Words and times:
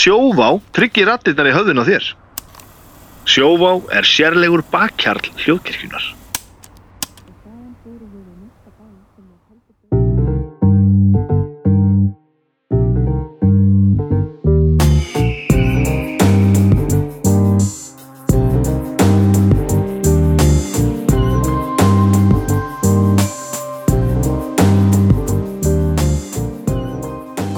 Sjóvá 0.00 0.54
tryggir 0.72 1.10
rattirnar 1.10 1.50
í 1.50 1.52
höfðun 1.52 1.82
á 1.82 1.84
þér. 1.84 2.06
Sjóvá 3.28 3.72
er 3.92 4.06
sérlegur 4.08 4.62
bakkjarl 4.72 5.28
hljóðkirkjunar. 5.42 6.06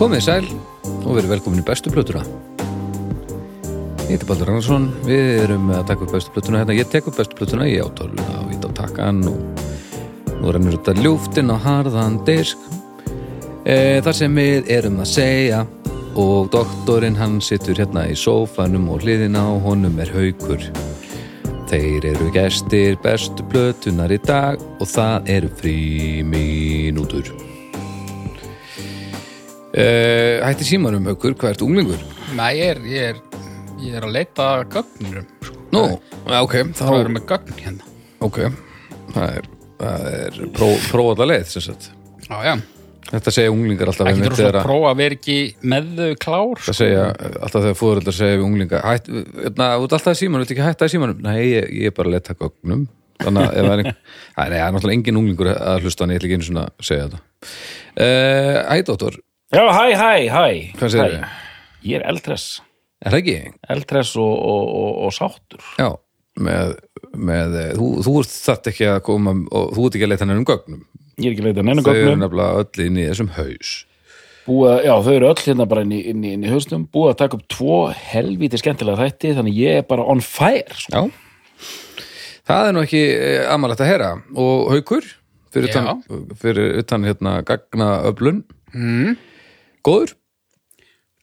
Komið 0.02 0.26
sæl 0.26 0.50
og 1.12 1.18
verið 1.18 1.32
velkomin 1.34 1.60
í 1.60 1.64
bestu 1.66 1.90
plötuna. 1.92 2.22
Ég 4.06 4.14
heiti 4.14 4.26
Baldur 4.28 4.48
Ragnarsson 4.48 4.86
Við 5.04 5.42
erum 5.42 5.68
að 5.72 5.82
taka 5.90 6.06
upp 6.06 6.14
bestu 6.16 6.32
plötuna 6.32 6.62
hérna. 6.62 6.76
Ég 6.78 6.88
tek 6.88 7.10
upp 7.10 7.18
bestu 7.20 7.36
plötuna 7.36 7.66
í 7.68 7.74
átóluna 7.82 8.38
og 8.40 8.54
ít 8.54 8.64
á 8.64 8.70
takkan 8.80 9.20
og 9.28 9.60
nú 10.40 10.54
rennur 10.54 10.78
þetta 10.78 10.96
ljúftin 11.04 11.52
á 11.52 11.56
harðan 11.60 12.16
disk. 12.24 12.56
E, 13.68 14.00
Þar 14.00 14.18
sem 14.22 14.40
við 14.40 14.72
erum 14.72 15.02
að 15.04 15.12
segja 15.12 15.60
og 16.16 16.48
doktorinn 16.54 17.20
hann 17.20 17.38
situr 17.44 17.76
hérna 17.76 18.08
í 18.08 18.16
sófanum 18.16 18.88
og 18.94 19.04
hliðina 19.04 19.44
á 19.44 19.52
honum 19.68 20.00
er 20.00 20.16
haukur. 20.16 20.64
Þeir 21.68 22.08
eru 22.14 22.32
gestir 22.32 22.96
bestu 23.04 23.44
plötunar 23.52 24.12
í 24.12 24.20
dag 24.24 24.60
og 24.80 24.88
það 24.88 25.32
eru 25.36 25.56
frí 25.60 25.80
mínútur 26.24 27.34
Uh, 29.72 30.42
hætti 30.44 30.66
símanum 30.68 31.06
aukur, 31.08 31.32
hvað 31.38 31.54
ert 31.54 31.64
unglingur? 31.64 32.02
Nei, 32.36 32.50
ég 32.58 32.74
er, 32.74 32.82
ég 32.92 33.08
er, 33.14 33.22
ég 33.80 33.96
er 33.96 34.04
að 34.04 34.18
leita 34.18 34.50
gögnurum 34.72 35.30
sko. 35.40 35.56
Nú, 35.72 35.86
ok, 36.42 36.58
þá 36.76 36.84
erum 36.98 37.16
við 37.16 37.26
gögn 37.30 37.56
hérna. 37.62 37.94
Ok, 38.22 38.42
það 39.14 39.38
er, 39.38 39.48
það 39.80 40.06
er 40.12 40.38
pró, 40.52 40.68
prófað 40.90 41.24
að 41.24 41.32
leið, 41.32 41.48
sem 41.54 41.64
sagt. 41.70 41.88
Já, 42.28 42.36
já, 42.44 42.54
Þetta 43.12 43.32
segja 43.34 43.52
unglingar 43.52 43.90
alltaf 43.90 44.08
ekki 44.08 44.14
einmitt 44.14 44.30
þurfa 44.30 44.38
svo 44.38 44.46
þegar 44.46 44.58
að 44.60 44.66
prófa 44.68 44.90
að 44.92 45.00
vera 45.00 45.16
ekki 45.18 45.36
með 45.72 45.88
þau 45.98 46.12
klár 46.22 46.52
sko. 46.52 46.66
Það 46.68 46.76
segja, 46.78 47.02
alltaf 47.32 47.64
þegar 47.64 47.78
fóðuröldar 47.80 48.16
segja 48.16 48.36
við 48.38 48.44
unglinga 48.46 48.80
Hætt, 48.86 49.10
na, 49.58 49.66
þú 49.74 49.88
ert 49.88 49.96
alltaf 49.98 50.14
í 50.14 50.20
símanum, 50.20 50.44
viltu 50.44 50.54
ekki 50.54 50.64
hætta 50.68 50.88
í 50.88 50.92
símanum? 50.92 51.18
Nei, 51.26 51.38
ég, 51.50 51.66
ég 51.80 51.90
er 51.90 51.96
bara 51.96 52.08
að 52.08 52.16
leta 52.16 52.36
gögnum. 52.38 52.86
Þannig 53.22 53.48
að 53.48 53.58
það 53.58 53.74
er 53.74 53.82
Nei, 53.92 54.54
það 54.54 54.72
náttúrulega 54.76 54.96
engin 54.96 55.20
unglingur 55.20 55.52
að 55.52 55.84
hlusta 55.84 56.06
en 56.06 56.14
ég 56.14 56.22
ætla 56.22 56.30
ekki 56.30 56.38
einu 56.38 56.48
svona 56.48 56.64
að 56.68 56.88
segja 56.88 57.08
þetta. 57.08 57.22
Uh, 57.92 58.56
Æ, 58.70 58.74
dóttor, 58.88 59.18
Já, 59.52 59.64
hæ, 59.68 59.86
hæ, 60.00 60.12
hæ. 60.32 60.44
Hvað 60.80 60.94
segir 60.94 61.16
Hæ. 61.20 61.28
Ég 61.84 61.98
er 61.98 62.06
eldress 62.08 62.62
Er 63.02 63.10
það 63.12 63.18
ekki? 63.18 63.36
Eldress 63.74 64.14
og, 64.16 64.32
og, 64.32 64.66
og, 64.78 64.90
og 65.06 65.12
sáttur. 65.16 65.62
Já, 65.80 65.88
með, 66.38 66.76
með 67.18 67.56
þú, 67.76 67.88
þú 68.06 68.12
ert 68.20 68.34
þarft 68.46 68.68
ekki 68.70 68.86
að 68.92 69.00
koma 69.08 69.32
og 69.50 69.72
þú 69.74 69.86
ert 69.88 69.96
ekki 69.98 70.06
að 70.06 70.12
leita 70.12 70.28
nefnum 70.30 70.46
gögnum. 70.48 70.84
Ég 71.18 71.26
er 71.26 71.34
ekki 71.34 71.42
að 71.42 71.48
leita 71.50 71.64
neina 71.66 71.82
þau 71.82 71.90
eru 71.92 72.04
gögnum. 72.06 72.22
nefnilega 72.22 72.62
öll 72.62 72.84
inn 72.86 73.00
í 73.02 73.06
þessum 73.08 73.32
haus. 73.36 73.72
Búa, 74.46 74.76
Já, 74.86 74.92
þau 75.02 75.10
eru 75.16 75.28
öll 75.32 75.42
hérna 75.42 75.66
bara 75.70 75.82
inn 75.84 75.96
í, 75.96 75.98
inn 76.12 76.22
í, 76.22 76.32
inn 76.38 76.46
í 76.46 76.52
hausnum. 76.54 76.86
Búið 76.94 77.10
að 77.10 77.18
taka 77.24 77.38
upp 77.40 77.44
tvo 77.56 77.80
helvíti 78.12 78.62
skemmtilega 78.62 79.02
þætti 79.02 79.34
Þannig 79.40 79.58
ég 79.58 79.82
er 79.82 79.84
bara 79.90 80.06
on 80.14 80.22
fire 80.24 80.78
sko. 80.78 81.02
Já, 81.02 81.66
það 82.48 82.70
er 82.70 82.78
nú 82.78 82.86
ekki 82.86 83.02
amalegt 83.50 83.82
að 83.82 83.90
heyra. 83.92 84.12
Og 84.38 84.72
haukur 84.76 85.10
fyrir 85.52 85.68
utan, 85.74 86.06
fyrir 86.40 86.78
utan 86.80 87.04
hérna 87.10 87.36
gagna 87.46 87.90
öflun 88.08 88.40
mm, 88.72 89.18
góður? 89.86 90.14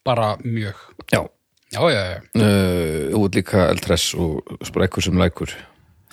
Bara 0.06 0.38
mjög. 0.44 0.75
Já, 1.13 1.25
Já, 1.69 1.83
já, 1.94 2.00
já, 2.01 2.16
uh, 2.33 3.11
þú 3.13 3.19
ert 3.28 3.35
líka 3.38 3.66
eldress 3.69 4.13
og 4.17 4.56
sprekkur 4.66 5.03
sem 5.06 5.19
lækur. 5.22 5.51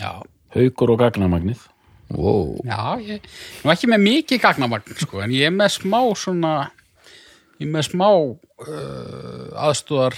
Já, 0.00 0.10
Haukur 0.56 0.90
og 0.92 0.98
gagnamagnið. 1.00 1.62
Wow. 2.12 2.60
já 2.62 3.00
ég, 3.02 3.24
Nú 3.64 3.70
ekki 3.72 3.88
með 3.90 4.02
mikið 4.04 4.38
gagnamagn 4.44 4.92
sko, 5.00 5.18
En 5.24 5.32
ég 5.34 5.48
er 5.48 5.50
með 5.50 5.72
smá 5.74 5.98
svona 6.14 6.52
Ég 7.58 7.64
er 7.66 7.72
með 7.72 7.88
smá 7.88 8.06
uh, 8.14 9.48
aðstúðar 9.66 10.14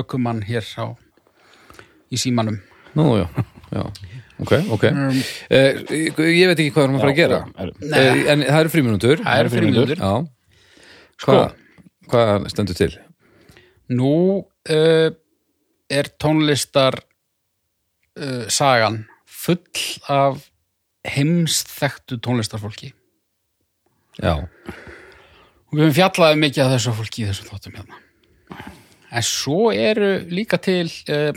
ökumann 0.00 0.40
hér 0.46 0.64
á 0.80 0.86
í 2.10 2.16
símanum. 2.18 2.56
Nú, 2.96 3.04
já, 3.20 3.26
já. 3.74 3.82
Ok, 4.40 4.54
ok. 4.72 4.84
Um, 4.90 5.18
Ég 5.52 6.16
veit 6.16 6.56
ekki 6.56 6.70
hvað 6.72 6.80
við 6.80 6.86
erum 6.86 6.96
að 6.96 7.02
fara 7.04 7.12
að 7.12 7.18
gera. 7.20 7.40
er- 7.58 7.74
uh, 7.74 8.30
En 8.32 8.46
það 8.46 8.60
eru 8.62 8.72
fríminútur 8.72 9.20
Það 9.26 9.42
eru 9.42 9.52
frímínútur. 9.52 10.00
Já. 10.00 10.14
Sko. 11.20 11.34
Hvað, 11.36 11.59
hvað 12.10 12.48
stendur 12.52 12.78
til? 12.78 12.92
Nú 13.90 14.14
uh, 14.42 15.08
er 15.90 16.10
tónlistar 16.22 17.00
uh, 17.00 18.46
sagan 18.50 19.04
full 19.26 19.62
af 20.10 20.44
heimsþektu 21.08 22.20
tónlistarfólki. 22.20 22.92
Já, 24.20 24.36
og 25.70 25.78
við 25.78 25.86
höfum 25.86 25.96
fjallaði 25.96 26.40
mikið 26.42 26.64
af 26.64 26.72
þessu 26.74 26.94
fólki 26.98 27.22
í 27.22 27.28
þessum 27.28 27.50
þáttum 27.52 27.76
hérna. 27.78 28.00
En 29.10 29.26
svo 29.26 29.70
eru 29.74 30.10
líka 30.30 30.58
til 30.62 30.90
uh, 31.10 31.30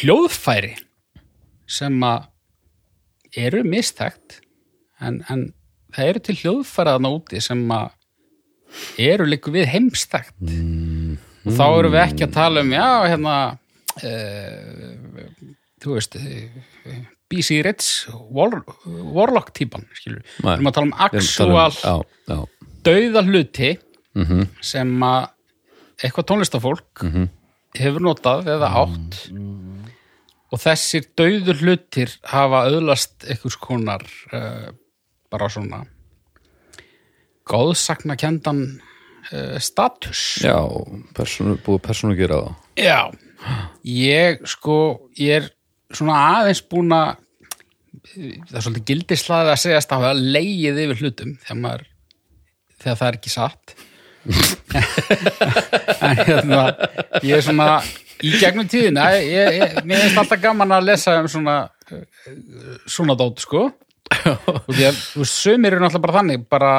hljóðfæri 0.00 0.74
sem 1.70 1.96
að 2.04 2.30
eru 3.44 3.64
mistækt 3.66 4.40
en, 5.02 5.20
en 5.28 5.50
það 5.94 6.10
eru 6.10 6.24
til 6.24 6.36
hljóðfæri 6.40 6.94
þarna 6.94 7.12
úti 7.18 7.42
sem 7.44 7.62
að 7.74 7.92
eru 8.98 9.26
líka 9.28 9.50
við 9.54 9.66
heimstækt 9.74 10.34
og 11.44 11.52
þá 11.58 11.64
erum 11.78 11.92
við 11.94 12.02
ekki 12.04 12.26
að 12.28 12.32
tala 12.38 12.62
um 12.64 12.72
já, 12.74 12.86
hérna 13.10 13.34
uh, 14.02 15.28
þú 15.84 15.96
veist 15.98 16.16
uh, 16.18 16.98
BC 17.30 17.60
Ritz 17.66 17.88
War, 18.34 18.60
Warlock 18.86 19.52
típan 19.56 19.86
skilur, 19.96 20.20
við 20.38 20.44
Nei. 20.46 20.54
erum 20.58 20.68
að 20.70 20.76
tala 20.78 20.88
um 20.88 20.94
Við 20.94 21.00
erum 21.00 21.00
að 21.00 21.14
actual 21.20 21.48
tala 21.48 21.98
um- 21.98 22.10
já 22.28 22.42
dauða 22.84 23.22
hluti 23.24 23.70
Mhm. 24.14 24.42
sem 24.62 24.90
að 25.02 25.24
eitthvað 26.04 26.26
tónlistafólk 26.28 27.00
hefur 27.74 28.02
notað 28.04 28.44
eða 28.52 28.68
átt 28.84 29.16
og 30.54 30.60
þessir 30.62 31.08
dauður 31.18 31.58
hlutir 31.64 32.12
hafa 32.30 32.60
auðlast 32.68 33.24
einhvers 33.26 33.56
konar 33.58 34.04
uh, 34.32 34.68
bara 35.32 35.48
svona 35.50 35.80
góðsakna 37.48 38.16
kendan 38.20 38.62
uh, 39.32 39.58
status. 39.62 40.22
Já, 40.44 40.58
persónu, 41.16 41.58
búið 41.64 41.82
persónu 41.88 42.16
að 42.16 42.22
gera 42.24 42.40
það. 42.44 42.54
Já, 42.80 43.00
ég 43.88 44.46
sko, 44.48 44.78
ég 45.20 45.42
er 45.42 45.50
svona 45.94 46.20
aðeins 46.40 46.64
búin 46.70 46.94
að 46.94 47.20
það 48.14 48.56
er 48.58 48.64
svolítið 48.64 48.86
gildislaði 48.90 49.52
að 49.52 49.60
segjast 49.62 49.92
að 49.94 50.04
hafa 50.04 50.30
leigið 50.36 50.80
yfir 50.84 51.02
hlutum 51.02 51.34
þegar 51.42 51.60
maður 51.60 51.84
þegar 52.82 52.98
það 53.00 53.08
er 53.08 53.18
ekki 53.20 53.34
satt. 53.34 53.76
En 56.04 56.18
hérna 56.24 56.60
ég 57.24 57.36
er 57.36 57.44
svona 57.44 57.68
í 58.24 58.32
gegnum 58.40 58.68
tíðina 58.70 59.06
ég, 59.18 59.58
ég, 59.58 59.78
mér 59.86 60.02
finnst 60.04 60.20
alltaf 60.22 60.40
gaman 60.42 60.74
að 60.76 60.88
lesa 60.90 61.16
um 61.20 61.28
svona 61.30 61.56
eh, 61.92 62.04
svona 62.88 63.16
dót 63.18 63.42
sko. 63.44 63.66
Og 64.14 64.70
því 64.70 64.88
að 64.88 65.00
sömur 65.28 65.74
eru 65.74 65.82
náttúrulega 65.84 66.04
bara 66.06 66.18
þannig 66.18 66.46
bara 66.52 66.72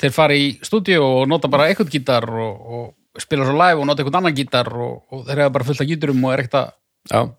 þeir 0.00 0.12
fara 0.14 0.34
í 0.38 0.46
stúdíu 0.64 1.02
og 1.04 1.28
nota 1.28 1.48
bara 1.52 1.68
eitthvað 1.68 1.90
gítar 1.92 2.24
og, 2.30 2.66
og 2.72 3.20
spila 3.20 3.44
svo 3.44 3.52
live 3.58 3.80
og 3.82 3.86
nota 3.88 4.02
eitthvað 4.02 4.20
annan 4.22 4.36
gítar 4.38 4.70
og, 4.72 5.02
og 5.12 5.24
þeir 5.28 5.42
hafa 5.44 5.54
bara 5.58 5.68
fullt 5.68 5.82
af 5.84 5.88
gíturum 5.90 6.24
og 6.24 6.32
er 6.32 6.42
ekkert 6.44 6.58
að, 6.62 7.30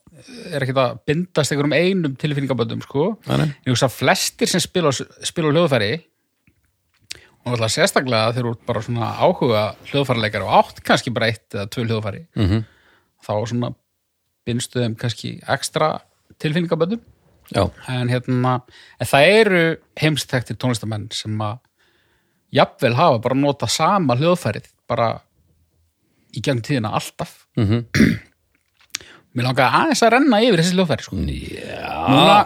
er 0.54 0.62
ekkert 0.66 0.82
að 0.84 0.98
bindast 1.10 1.52
einhverjum 1.56 1.74
einum 1.78 2.16
tilfinningaböndum 2.22 2.84
sko. 2.86 3.08
nei. 3.28 3.48
ég 3.66 3.72
hugsa 3.74 3.90
að 3.90 3.96
flestir 3.98 4.52
sem 4.52 4.62
spila, 4.64 4.92
spila 4.94 5.54
hljóðfæri 5.56 5.92
og 7.44 7.50
náttúrulega 7.52 7.74
sérstaklega 7.76 8.34
þeir 8.38 8.46
eru 8.46 8.54
bara 8.70 8.82
svona 8.86 9.10
áhuga 9.20 9.64
hljóðfæraleikar 9.90 10.46
og 10.46 10.54
átt 10.62 10.84
kannski 10.86 11.12
bara 11.16 11.28
eitt 11.34 11.50
eða 11.58 11.66
tvö 11.74 11.88
hljóðfæri 11.90 12.22
Mhm. 12.40 12.62
þá 13.24 13.34
svona 13.50 13.74
bindstu 14.48 14.80
þeim 14.84 14.96
kannski 15.00 15.34
ekstra 15.48 15.90
tilfinningaböndum 16.40 17.02
en 17.92 18.08
hérna 18.10 18.54
en 19.00 19.08
það 19.10 19.28
eru 19.42 19.64
heimstektir 20.00 20.56
tónlistamenn 20.56 21.10
sem 21.12 21.36
að 21.44 21.60
jafnvel 22.54 22.96
hafa 22.98 23.22
bara 23.24 23.38
nota 23.40 23.68
sama 23.72 24.16
hljóðfærið 24.20 24.68
bara 24.90 25.08
í 26.34 26.42
gegnum 26.42 26.64
tíðina 26.66 26.94
alltaf 26.98 27.40
Mhm. 27.58 27.84
Mér 29.34 29.48
langaði 29.48 29.80
aðeins 29.80 30.02
að 30.06 30.12
renna 30.14 30.40
yfir 30.46 30.62
þessi 30.62 30.76
hljóðfæri 30.78 31.04
sko. 31.08 31.18
Núna 31.18 32.38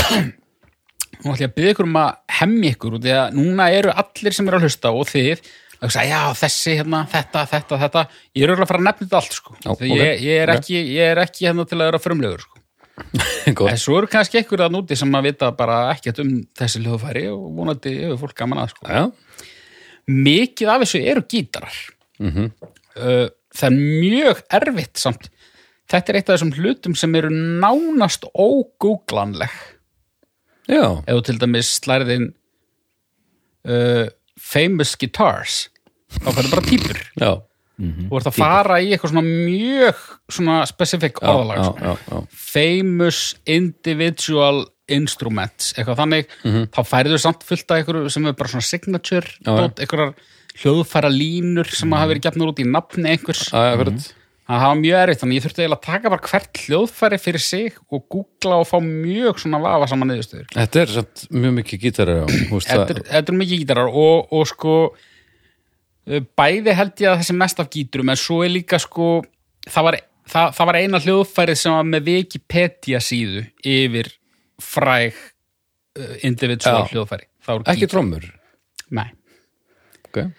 Nú 1.20 1.34
ætlum 1.34 1.40
ég 1.40 1.48
að 1.50 1.54
byggja 1.56 1.72
ykkur 1.74 1.86
um 1.88 1.96
að 2.00 2.10
hemmi 2.38 2.70
ykkur 2.72 2.94
út 2.96 3.04
í 3.08 3.10
að 3.12 3.34
núna 3.36 3.66
eru 3.76 3.92
allir 3.92 4.32
sem 4.36 4.46
eru 4.48 4.56
að 4.60 4.64
hlusta 4.64 4.92
og 4.96 5.08
þið 5.10 5.42
að 5.80 5.84
hugsa, 5.84 6.04
já, 6.08 6.20
þessi, 6.36 6.74
hérna, 6.78 7.00
þetta, 7.12 7.42
þetta, 7.50 7.78
þetta 7.82 8.04
ég 8.36 8.44
er 8.44 8.52
örugglega 8.52 8.64
að 8.66 8.70
fara 8.72 8.80
að 8.80 8.86
nefna 8.88 9.04
þetta 9.06 9.18
allt 9.20 9.36
sko. 9.36 9.56
Já, 9.64 9.68
Þegar 9.80 9.92
ok. 9.92 10.00
ég, 10.00 10.24
ég, 10.24 10.40
er 10.44 10.52
ekki, 10.54 10.80
ég 10.96 11.12
er 11.14 11.20
ekki 11.24 11.46
hérna 11.48 11.66
til 11.68 11.78
að 11.78 11.86
vera 11.90 12.00
frumlegur 12.04 12.44
sko. 12.44 12.59
En 13.50 13.80
svo 13.80 13.98
eru 13.98 14.08
kannski 14.10 14.38
ekkur 14.40 14.62
að 14.66 14.74
núti 14.76 14.96
sem 14.98 15.16
að 15.16 15.30
vita 15.30 15.50
bara 15.56 15.80
ekkert 15.94 16.20
um 16.22 16.30
þessi 16.58 16.82
hljóðfæri 16.84 17.26
og 17.32 17.48
vonandi 17.56 17.96
hefur 18.04 18.20
fólk 18.26 18.36
gaman 18.38 18.62
að 18.62 18.72
sko. 18.74 19.08
Mikið 20.10 20.72
af 20.72 20.84
þessu 20.84 21.02
eru 21.12 21.24
gítarar. 21.30 21.82
Mhm. 22.20 22.50
uh, 23.00 23.26
það 23.56 23.66
er 23.66 23.76
mjög 23.78 24.42
erfitt 24.60 25.00
samt. 25.02 25.30
Þetta 25.90 26.12
er 26.12 26.18
eitt 26.20 26.28
af 26.30 26.36
þessum 26.36 26.54
hlutum 26.54 26.94
sem 26.94 27.14
eru 27.18 27.30
nánast 27.34 28.28
ógúglanleg 28.30 29.54
Já, 30.70 31.02
þú 31.02 31.22
til 31.26 31.38
dæmis 31.40 31.70
slærið 31.80 32.12
inn 32.14 32.26
uh, 33.66 34.06
famous 34.38 34.94
guitars 35.00 35.64
þá 36.20 36.28
færðu 36.30 36.52
bara 36.52 36.66
típur 36.68 37.00
já, 37.18 37.30
þú 37.80 38.18
ert 38.20 38.28
að 38.30 38.36
fara 38.36 38.80
í 38.82 38.90
eitthvað 38.92 39.12
svona 39.14 39.24
mjög 39.26 40.02
svona 40.30 40.58
specific 40.68 41.20
já, 41.22 41.28
orðalag 41.32 41.56
já, 41.58 41.70
já, 41.80 41.96
já. 42.10 42.20
famous 42.32 43.20
individual 43.46 44.66
instruments 44.90 45.72
eitthvað 45.78 46.00
þannig, 46.02 46.32
þá 46.74 46.80
færðu 46.84 47.18
samt 47.22 47.44
fullt 47.46 47.70
af 47.70 47.78
eitthvað 47.80 48.08
sem 48.10 48.26
er 48.26 48.32
bara 48.38 48.48
svona 48.52 48.66
signature 48.66 49.26
Mhm. 49.46 49.74
Eitthvað 49.78 50.14
hljóðfæra 50.60 51.08
línur 51.14 51.68
sem 51.70 51.92
hafa 51.94 52.10
verið 52.10 52.24
gefnur 52.26 52.50
út 52.52 52.58
í 52.60 52.66
nafni 52.66 53.08
einhvers. 53.14 53.52
Akkurat. 53.54 54.14
það 54.50 54.58
hafa 54.64 54.74
mjög 54.80 54.96
erfitt, 54.98 55.20
þannig 55.22 55.36
ég 55.38 55.44
þurfti 55.44 55.62
eiginlega 55.62 55.78
að 55.78 55.86
taka 55.86 56.10
bara 56.10 56.26
hvert 56.26 56.58
hljóðfæri 56.64 57.18
fyrir 57.22 57.38
sig 57.44 57.76
og 57.88 58.02
googla 58.10 58.56
og 58.58 58.66
fá 58.66 58.78
mjög 58.82 59.38
svona 59.38 59.60
vafa 59.62 59.86
saman 59.86 60.10
niðurstöður. 60.10 60.48
Þetta 60.56 60.80
er 60.80 60.86
samt 60.96 61.22
mjög 61.30 61.54
mikið 61.60 61.80
gítarar 61.84 62.26
þetta 62.50 62.96
er, 62.96 63.02
er 63.30 63.38
mikið 63.38 63.62
gítarar 63.62 63.86
og, 63.94 64.26
og 64.34 64.48
sko 64.50 64.74
bæði 66.38 66.74
held 66.74 67.02
ég 67.02 67.12
að 67.12 67.20
þessi 67.22 67.36
mest 67.38 67.62
af 67.62 67.70
gíturum 67.72 68.12
en 68.12 68.18
svo 68.18 68.40
er 68.44 68.52
líka 68.54 68.80
sko 68.82 69.20
það 69.68 69.86
var, 69.86 69.98
það, 70.28 70.52
það 70.58 70.70
var 70.70 70.78
eina 70.80 71.02
hljóðfærið 71.04 71.60
sem 71.62 71.76
var 71.76 71.88
með 71.88 72.10
Wikipedia 72.10 73.02
síðu 73.04 73.44
yfir 73.66 74.12
fræg 74.60 75.16
uh, 75.16 76.14
individual 76.26 76.86
hljóðfæri. 76.90 77.26
Ekki 77.72 77.88
trommur? 77.90 78.26
Nei. 78.94 79.08
okay. 80.08 80.32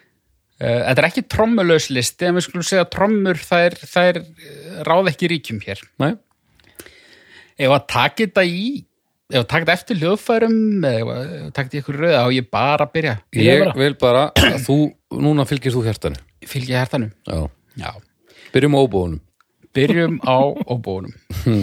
Uh, 0.62 0.82
þetta 0.90 1.00
er 1.00 1.08
ekki 1.08 1.26
trommulaus 1.32 1.90
listi 1.94 2.28
en 2.28 2.38
við 2.38 2.46
skulum 2.46 2.68
segja 2.68 2.86
að 2.86 2.92
trommur 2.98 3.40
það 3.42 3.68
er, 3.70 3.80
það 3.94 4.12
er 4.12 4.22
ráð 4.88 5.12
ekki 5.14 5.32
ríkjum 5.32 5.62
hér. 5.66 5.82
Nei, 6.04 6.14
ef 7.62 7.76
að 7.76 7.86
taka 7.90 8.26
þetta 8.26 8.46
í 8.48 8.64
ef 9.32 9.40
að 9.40 9.48
taka 9.48 9.64
þetta 9.64 9.76
eftir 9.78 10.02
hljóðfærum 10.02 10.86
eða 10.88 11.02
ef 11.02 11.12
að 11.14 11.52
taka 11.56 11.64
þetta 11.64 11.78
í 11.78 11.82
ykkur 11.82 12.00
röð 12.02 12.16
þá 12.18 12.36
ég 12.36 12.50
bara 12.52 12.88
byrja 12.92 13.14
ég 13.38 13.64
bara. 13.64 13.76
vil 13.80 13.94
bara 14.02 14.24
að 14.36 14.58
þú, 14.66 14.78
núna 15.12 15.46
fylgir 15.50 15.74
þú 15.76 15.84
hjartanu. 15.86 16.20
Fylgja 16.48 16.82
hértanum 16.82 17.12
Já, 17.28 17.50
Já. 17.78 17.92
byrjum 18.54 18.76
á 18.76 18.80
óbúðunum 18.86 19.20
byrjum 19.76 20.18
á 20.28 20.36
óbúunum 20.68 21.14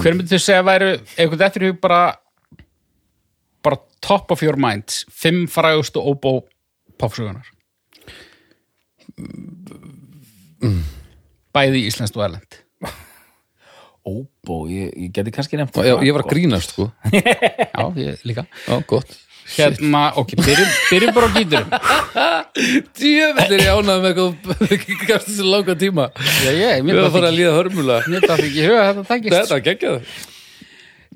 hver 0.01 0.15
myndir 0.17 0.39
þú 0.39 0.43
segja 0.45 0.63
að 0.63 0.69
væru 0.71 0.91
eitthvað 1.17 1.47
eftir 1.49 1.65
í 1.67 1.71
hug 1.73 1.81
bara 1.83 2.03
bara 3.65 3.81
top 4.05 4.31
of 4.33 4.43
your 4.45 4.57
minds 4.57 5.03
fimm 5.11 5.47
frægustu 5.51 6.01
óbó 6.01 6.39
popsugunar 7.01 7.49
bæði 11.55 11.85
íslenskt 11.89 12.17
og 12.19 12.27
erlend 12.29 12.63
Óbó, 14.09 14.63
ég, 14.73 14.89
ég 14.97 15.11
geti 15.13 15.33
kannski 15.35 15.59
nefnt 15.61 15.77
Já, 15.85 15.99
ég 16.01 16.15
var 16.17 16.23
að 16.25 16.31
grínast 16.31 16.71
sko. 16.73 16.87
Já, 17.13 17.83
ég 17.99 18.23
líka. 18.25 18.47
Já, 18.65 18.79
gott 18.89 19.11
hérna, 19.57 20.03
ok, 20.21 20.35
byrjum, 20.39 20.73
byrjum 20.91 21.15
bara 21.17 21.29
á 21.29 21.33
gíturum 21.37 21.69
Djöfell 22.99 23.55
er 23.55 23.63
ég 23.63 23.71
ánægð 23.73 24.03
með 24.03 24.09
eitthvað 24.11 25.07
gafst 25.09 25.29
þessu 25.31 25.47
langa 25.49 25.77
tíma. 25.79 26.09
Já, 26.45 26.51
ég, 26.53 26.81
Við 26.81 26.89
mér 26.89 26.99
erum 26.99 27.09
að 27.09 27.17
fara 27.17 27.31
að 27.31 27.39
líða 27.39 27.55
hörmulega 27.57 28.13
mér 28.13 28.27
það 28.27 28.43
ekki 28.49 28.61
í 28.61 28.67
huga 28.67 28.83
þetta 28.89 29.05
takist 29.13 29.37
Þetta 29.37 29.61
geggjað. 29.69 30.13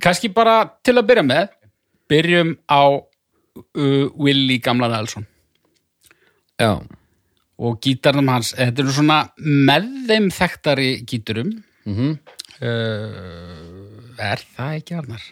Kannski 0.02 0.32
bara 0.34 0.56
til 0.84 0.96
að 0.96 1.08
byrja 1.10 1.26
með 1.26 1.52
byrjum 2.12 2.54
á 2.70 2.82
uh, 2.96 4.06
Willi 4.16 4.58
gamla 4.62 4.88
Nelson. 4.92 5.26
Já, 6.60 6.72
og 7.62 7.78
gítarnum 7.82 8.30
hans, 8.32 8.52
þetta 8.58 8.82
eru 8.84 8.94
svona 8.96 9.20
með 9.38 9.86
þeim 10.08 10.30
þekktari 10.34 10.90
gíturum. 11.08 11.52
Mhm. 11.88 12.16
uh, 12.62 14.18
er 14.22 14.42
það 14.54 14.76
ekki 14.78 14.94
Arnar? 15.00 15.22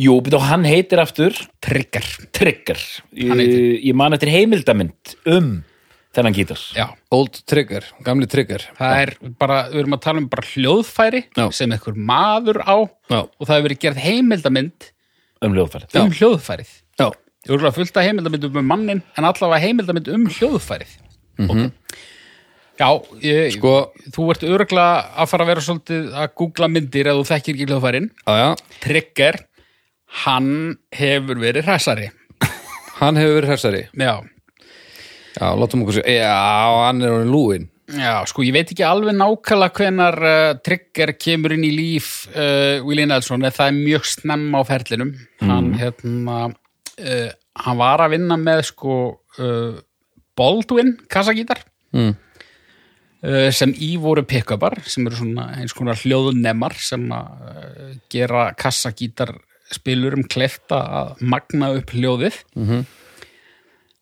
Jú, 0.00 0.16
betur, 0.24 0.42
hann 0.48 0.64
heitir 0.68 1.00
aftur 1.02 1.36
Trigger. 1.64 2.06
Trigger. 2.36 2.80
Ég, 3.16 3.80
ég 3.84 3.94
man 3.98 4.14
eftir 4.16 4.32
heimildamynd 4.32 5.14
um 5.30 5.50
þennan 6.16 6.34
gítar. 6.34 6.58
Já, 6.74 6.88
Old 7.14 7.38
Trigger, 7.46 7.84
gamli 8.06 8.26
Trigger. 8.30 8.64
Það 8.78 9.02
er 9.04 9.12
bara, 9.38 9.60
við 9.70 9.84
erum 9.84 9.94
að 9.98 10.04
tala 10.08 10.22
um 10.24 10.28
bara 10.32 10.46
hljóðfæri 10.50 11.24
Já. 11.38 11.44
sem 11.54 11.70
einhver 11.76 11.94
maður 11.94 12.58
á 12.66 12.76
Já, 13.10 13.20
og 13.22 13.44
það 13.46 13.54
hefur 13.56 13.68
verið 13.68 13.82
gerð 13.86 14.00
heimildamynd 14.08 14.88
um 15.40 15.54
hljóðfærið. 15.54 15.98
um 16.02 16.14
hljóðfærið. 16.18 16.72
Já, 17.00 17.08
Ég 17.40 17.54
voru 17.54 17.70
að 17.70 17.76
fullta 17.78 18.02
heimildamynd 18.04 18.42
um 18.50 18.66
mannin 18.68 18.98
en 19.16 19.24
allavega 19.24 19.62
heimildamynd 19.64 20.10
um 20.12 20.26
hljóðfærið. 20.28 20.98
Já, 22.80 22.86
ég, 23.20 23.50
sko 23.58 23.70
þú 24.14 24.26
ert 24.32 24.44
örgulega 24.48 25.00
að 25.20 25.28
fara 25.28 25.44
að 25.44 25.50
vera 25.52 25.62
svolítið 25.64 26.06
að 26.16 26.30
googla 26.40 26.68
myndir 26.72 27.10
ef 27.10 27.18
þú 27.18 27.24
þekkir 27.28 27.54
ekki 27.58 27.66
hljóðfærin. 27.68 28.06
Já, 28.24 28.32
já, 28.40 28.50
Trigger, 28.80 29.38
hann 30.24 30.78
hefur 30.94 31.40
verið 31.42 31.68
hressari. 31.68 32.10
Hann 33.00 33.16
hefur 33.16 33.38
verið 33.38 33.52
hersari 33.54 33.82
Já, 33.96 34.20
Já, 35.38 35.46
látum 35.56 35.84
okkur 35.84 36.00
sér 36.00 36.08
Já, 36.18 36.34
hann 36.84 37.00
er 37.00 37.14
orðin 37.14 37.30
lúin. 37.32 37.68
Já, 37.90 38.20
sko 38.28 38.44
ég 38.46 38.54
veit 38.54 38.70
ekki 38.70 38.84
alveg 38.86 39.16
nákvæmlega 39.16 39.74
hvenar 39.80 40.16
uh, 40.22 40.54
Trigger 40.62 41.14
kemur 41.18 41.56
inn 41.56 41.66
í 41.66 41.72
líf 41.74 42.10
uh, 42.30 42.78
Willie 42.86 43.08
Nelson, 43.08 43.42
en 43.42 43.54
það 43.54 43.72
er 43.72 43.78
mjög 43.78 44.06
snemma 44.12 44.62
á 44.62 44.64
ferlinum. 44.68 45.14
Hann 45.42 45.72
hérna 45.80 46.36
uh, 46.50 47.30
hann 47.64 47.80
var 47.80 48.04
að 48.04 48.14
vinna 48.14 48.38
með 48.40 48.64
sko 48.70 48.96
uh, 49.42 49.78
Baldwin 50.38 50.94
kassagítar 51.10 51.62
mm. 51.96 52.12
uh, 53.26 53.48
sem 53.54 53.74
í 53.74 53.92
voru 54.00 54.24
pick-upar 54.28 54.78
sem 54.86 55.08
eru 55.08 55.18
svona 55.18 55.50
eins 55.58 55.74
konar 55.76 55.98
hljóðunemar 56.00 56.76
sem 56.80 57.08
að 57.14 57.46
uh, 57.50 57.94
gera 58.12 58.50
kassagítar 58.58 59.34
spilurum 59.74 60.24
klefta 60.28 60.80
að 61.00 61.20
magna 61.20 61.70
upp 61.76 61.90
hljóðið 61.94 62.36
-hmm. 62.56 62.84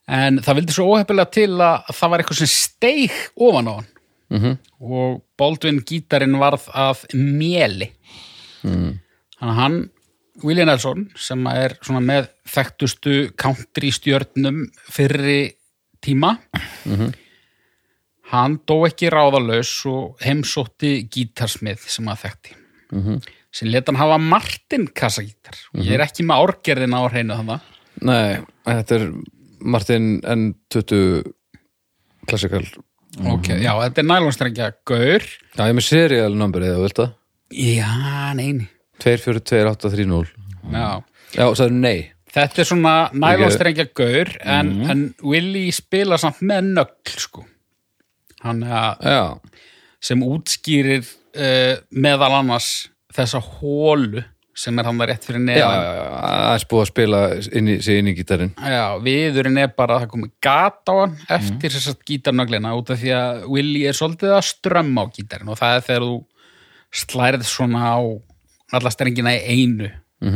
en 0.08 0.38
það 0.40 0.54
vildi 0.60 0.72
svo 0.72 0.86
óhefnilega 0.94 1.30
til 1.30 1.50
að 1.60 1.84
það 1.92 2.10
var 2.10 2.18
eitthvað 2.22 2.38
sem 2.42 2.46
steig 2.46 3.12
ofan 3.36 3.68
á 3.68 3.74
hann 3.76 3.86
Mhm. 4.30 4.58
og 4.80 5.22
Baldwin 5.38 5.80
gítarinn 5.80 6.38
varð 6.38 6.68
af 6.74 7.04
mjeli 7.14 7.92
Mm. 8.64 8.98
að 9.40 9.54
hann 9.54 9.90
Willie 10.44 10.64
Nelson 10.64 11.10
sem 11.16 11.46
er 11.46 11.78
svona 11.82 12.00
með 12.00 12.28
þekktustu 12.46 13.32
country 13.36 13.90
stjörnum 13.90 14.66
fyrri 14.90 15.52
tíma 16.02 16.38
hann 18.30 18.58
dó 18.66 18.84
ekki 18.86 19.08
ráðalaus 19.10 19.70
og 19.86 20.18
heimsótti 20.20 21.08
gítarsmið 21.08 21.78
sem 21.88 22.04
að 22.06 22.18
þekkti 22.24 22.54
Mhm. 22.92 23.20
Sem 23.58 23.70
let 23.72 23.88
hann 23.90 23.98
hafa 23.98 24.18
Martin 24.22 24.86
kassagítar. 24.94 25.58
Ég 25.82 25.96
er 25.96 26.04
ekki 26.06 26.26
með 26.26 26.44
árgerðina 26.44 27.02
á 27.02 27.04
hreinu 27.10 27.38
þannig 27.40 27.74
Nei, 28.06 28.38
þetta 28.68 28.98
er 28.98 29.08
Martin 29.58 30.10
N20 30.22 31.32
klassikal 32.28 32.62
ok, 33.26 33.48
já, 33.58 33.72
þetta 33.82 34.02
er 34.02 34.06
nælonstrengja 34.06 34.68
gaur. 34.86 35.24
Já, 35.24 35.62
ég 35.64 35.72
er 35.72 35.78
með 35.78 35.86
serial 35.88 36.36
number 36.38 36.66
eða 36.66 36.82
vilt 36.84 37.00
það? 37.00 37.16
Já, 37.58 37.90
neini. 38.38 38.68
242830 39.02 40.30
já. 40.74 40.88
Já, 41.34 41.44
sagði 41.58 41.80
nei. 41.82 41.98
Þetta 42.38 42.62
er 42.62 42.68
svona 42.68 42.94
nælonstrengja 43.16 43.88
gaur 43.96 44.34
en, 44.44 44.74
en 44.92 45.06
Willie 45.24 45.72
spila 45.74 46.18
samt 46.20 46.42
með 46.46 46.74
nögl 46.76 47.16
sko. 47.18 47.46
Hann 48.44 48.62
er 48.62 48.76
að 48.78 49.08
Já, 49.08 49.24
sem 50.10 50.22
útskýrir 50.22 51.02
uh, 51.02 51.80
meðal 51.90 52.36
annars 52.38 52.68
þessa 53.18 53.40
hólu 53.44 54.24
sem 54.58 54.78
er 54.80 54.88
hann 54.88 55.02
rétt 55.06 55.26
fyrir 55.26 55.42
neðan. 55.44 55.60
Já, 55.60 55.90
já, 55.94 56.06
aðeins 56.28 56.64
búið 56.70 56.80
að 56.82 56.88
spila 56.90 57.20
inn 57.60 57.68
í, 57.70 57.76
sig 57.84 58.00
inn 58.00 58.10
í 58.10 58.14
gítarinn. 58.18 58.54
Já, 58.58 58.84
viðurinn 59.04 59.60
er 59.62 59.70
bara 59.78 59.98
að 59.98 60.04
það 60.04 60.12
komi 60.14 60.30
gat 60.42 60.90
á 60.90 60.94
hann 60.98 61.14
eftir 61.36 61.74
þess 61.74 61.92
að 61.92 62.00
gítarnöglina 62.10 62.72
út 62.78 62.90
af 62.90 62.98
því 62.98 63.12
að 63.14 63.44
Willi 63.54 63.84
er 63.86 63.98
svolítið 63.98 64.34
að 64.34 64.48
strömma 64.48 65.04
á 65.06 65.12
gítarinn 65.14 65.52
og 65.52 65.60
það 65.60 65.76
er 65.76 65.86
þegar 65.86 66.08
þú 66.08 66.18
slærið 67.04 67.46
svona 67.46 67.84
á 67.94 67.98
alla 68.78 68.92
strengina 68.92 69.36
í 69.36 69.60
einu. 69.60 69.92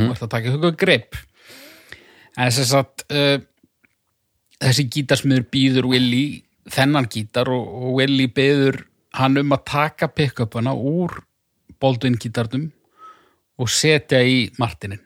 Og 0.07 0.13
ert 0.13 0.23
að 0.23 0.33
taka 0.37 0.53
ykkur 0.53 0.77
grip. 0.79 1.19
En 2.39 2.53
þess 2.53 2.77
að 2.79 3.03
uh, 3.11 3.35
þessi 4.63 4.87
gítarsmiður 4.95 5.49
býður 5.51 5.91
Willi 5.91 6.23
þennan 6.71 7.11
gítar 7.11 7.51
og, 7.51 7.67
og 7.67 7.99
Willi 7.99 8.29
býður 8.31 8.85
hann 9.19 9.37
um 9.37 9.51
að 9.53 9.65
taka 9.67 10.07
pick-upana 10.07 10.71
úr 10.73 11.19
Baldwin 11.83 12.15
gítarnum 12.21 12.69
og 13.59 13.69
setja 13.69 14.23
í 14.23 14.47
Martinin. 14.61 15.01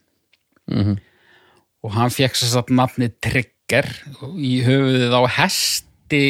Og 1.83 1.93
hann 1.95 2.13
fekk 2.13 2.37
sér 2.37 2.53
satt 2.53 2.71
nafni 2.73 3.09
Trigger 3.23 3.89
í 4.37 4.59
höfuðið 4.65 5.17
á 5.17 5.21
hesti 5.39 6.23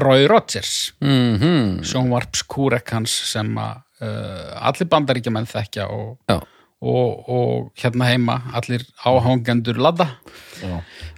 Roy 0.00 0.26
Rogers. 0.30 0.92
Mm 1.02 1.82
sjónvarpskúrek 1.90 2.94
hans 2.94 3.12
sem 3.32 3.50
að 3.58 3.82
uh, 4.04 4.68
allir 4.68 4.88
bandaríkjamenn 4.90 5.48
þekkja 5.50 5.88
og, 5.90 6.18
Já, 6.30 6.38
og, 6.80 7.28
og 7.28 7.70
hérna 7.80 8.10
heima 8.12 8.38
allir 8.56 8.84
áhangendur 9.04 9.80
ladda. 9.80 10.08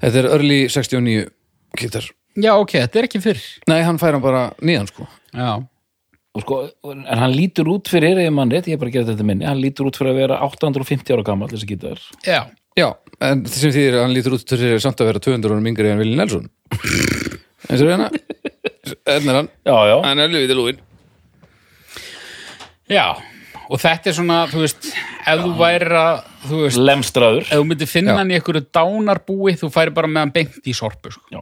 Þetta 0.01 0.23
er 0.23 0.31
early 0.31 0.61
69 0.69 1.29
gítar. 1.79 2.09
Já 2.39 2.55
ok, 2.57 2.79
þetta 2.79 2.99
er 2.99 3.09
ekki 3.09 3.21
fyrr. 3.21 3.43
Nei, 3.69 3.83
hann 3.85 4.01
fær 4.01 4.17
hann 4.17 4.25
bara 4.25 4.47
nýjan 4.65 4.89
sko. 4.89 5.07
Já, 5.37 5.61
og 6.33 6.45
sko, 6.47 6.59
en 6.89 7.05
hann 7.21 7.35
lítur 7.37 7.69
út 7.75 7.91
fyrir, 7.93 8.19
ef 8.23 8.33
mann 8.33 8.53
rétt, 8.53 8.69
ég 8.71 8.79
er 8.79 8.81
bara 8.81 8.89
að 8.93 8.97
gera 8.99 9.11
þetta 9.11 9.27
minni 9.29 9.45
hann 9.49 9.61
lítur 9.61 9.91
út 9.91 9.99
fyrir 10.01 10.15
að 10.15 10.21
vera 10.23 10.39
850 10.47 11.13
ára 11.17 11.27
gammal 11.27 11.51
þessi 11.53 11.69
gítar. 11.75 12.01
Já, 12.25 12.47
Já, 12.73 12.87
en 13.21 13.43
það 13.45 13.59
sem 13.61 13.73
þýðir 13.75 13.99
að 13.99 14.03
hann 14.07 14.15
lítur 14.17 14.35
út 14.39 14.47
til 14.49 14.71
samt 14.81 15.01
að 15.05 15.11
vera 15.11 15.21
200 15.21 15.53
árum 15.53 15.67
yngri 15.69 15.91
en 15.93 15.99
Vili 16.01 16.17
Nelson. 16.17 16.47
Eins 17.69 17.83
og 17.85 17.91
hérna. 17.91 18.07
Enn 19.13 19.29
er 19.29 19.37
hann, 19.43 19.51
já, 19.69 19.75
já, 19.91 19.97
hann 20.07 20.23
er 20.25 20.33
lifið 20.33 20.49
til 20.55 20.57
lúin. 20.63 20.81
Já 22.89 23.05
og 23.73 23.81
þetta 23.81 24.11
er 24.11 24.17
svona, 24.17 24.39
þú 24.51 24.63
veist 24.65 24.89
ef 24.93 25.43
þú 25.45 25.53
væri 25.57 25.97
að, 25.97 26.25
þú 26.49 26.63
veist 26.65 26.81
lemstraður. 26.83 27.45
ef 27.47 27.61
þú 27.61 27.67
myndir 27.71 27.89
finna 27.89 28.13
Já. 28.13 28.19
hann 28.21 28.33
í 28.33 28.37
einhverju 28.37 28.65
dánarbúi 28.77 29.55
þú 29.61 29.71
færi 29.73 29.95
bara 29.97 30.11
með 30.11 30.25
hann 30.27 30.35
beint 30.35 30.69
í 30.69 30.75
sorpu 30.77 31.13
sko. 31.15 31.25
Já. 31.33 31.41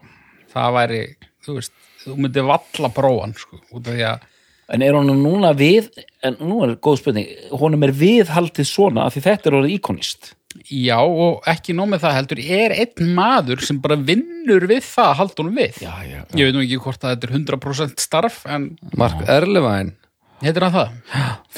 það 0.54 0.76
væri, 0.76 1.00
þú 1.46 1.56
veist 1.58 1.72
þú 2.04 2.18
myndir 2.20 2.46
valla 2.46 2.92
prófan 2.94 3.34
sko, 3.38 3.58
út 3.74 3.86
af 3.90 3.96
því 3.96 4.06
að 4.10 4.28
en 4.70 4.84
er 4.84 4.96
honum 4.96 5.22
núna 5.22 5.52
við 5.56 5.88
en 6.26 6.36
nú 6.42 6.60
er 6.66 6.76
góð 6.82 7.00
spurning, 7.00 7.30
honum 7.60 7.86
er 7.86 7.94
viðhaldið 7.96 8.68
svona 8.68 9.06
af 9.06 9.16
því 9.16 9.24
þetta 9.26 9.50
er 9.50 9.58
orðið 9.60 9.76
íkonist? 9.78 10.34
Já 10.66 10.98
og 10.98 11.46
ekki 11.50 11.74
nóg 11.78 11.92
með 11.92 12.04
það 12.04 12.16
heldur 12.18 12.42
er 12.42 12.74
einn 12.82 13.12
maður 13.14 13.62
sem 13.66 13.78
bara 13.82 13.98
vinnur 13.98 14.66
við 14.70 14.82
það 14.88 15.12
að 15.12 15.18
halda 15.20 15.42
honum 15.44 15.60
við? 15.60 15.80
Já, 15.84 15.92
já, 16.06 16.20
ég 16.34 16.48
veit 16.48 16.56
nú 16.56 16.64
ekki 16.64 16.82
hvort 16.86 17.06
að 17.06 17.14
þetta 17.14 17.28
er 17.28 17.36
100% 17.38 18.02
starf 18.02 18.42
en 18.50 18.66
Mark 18.98 19.22
Erlevæn, 19.30 19.94
heitir 20.42 20.66
hann 20.66 20.76
það? 20.76 20.98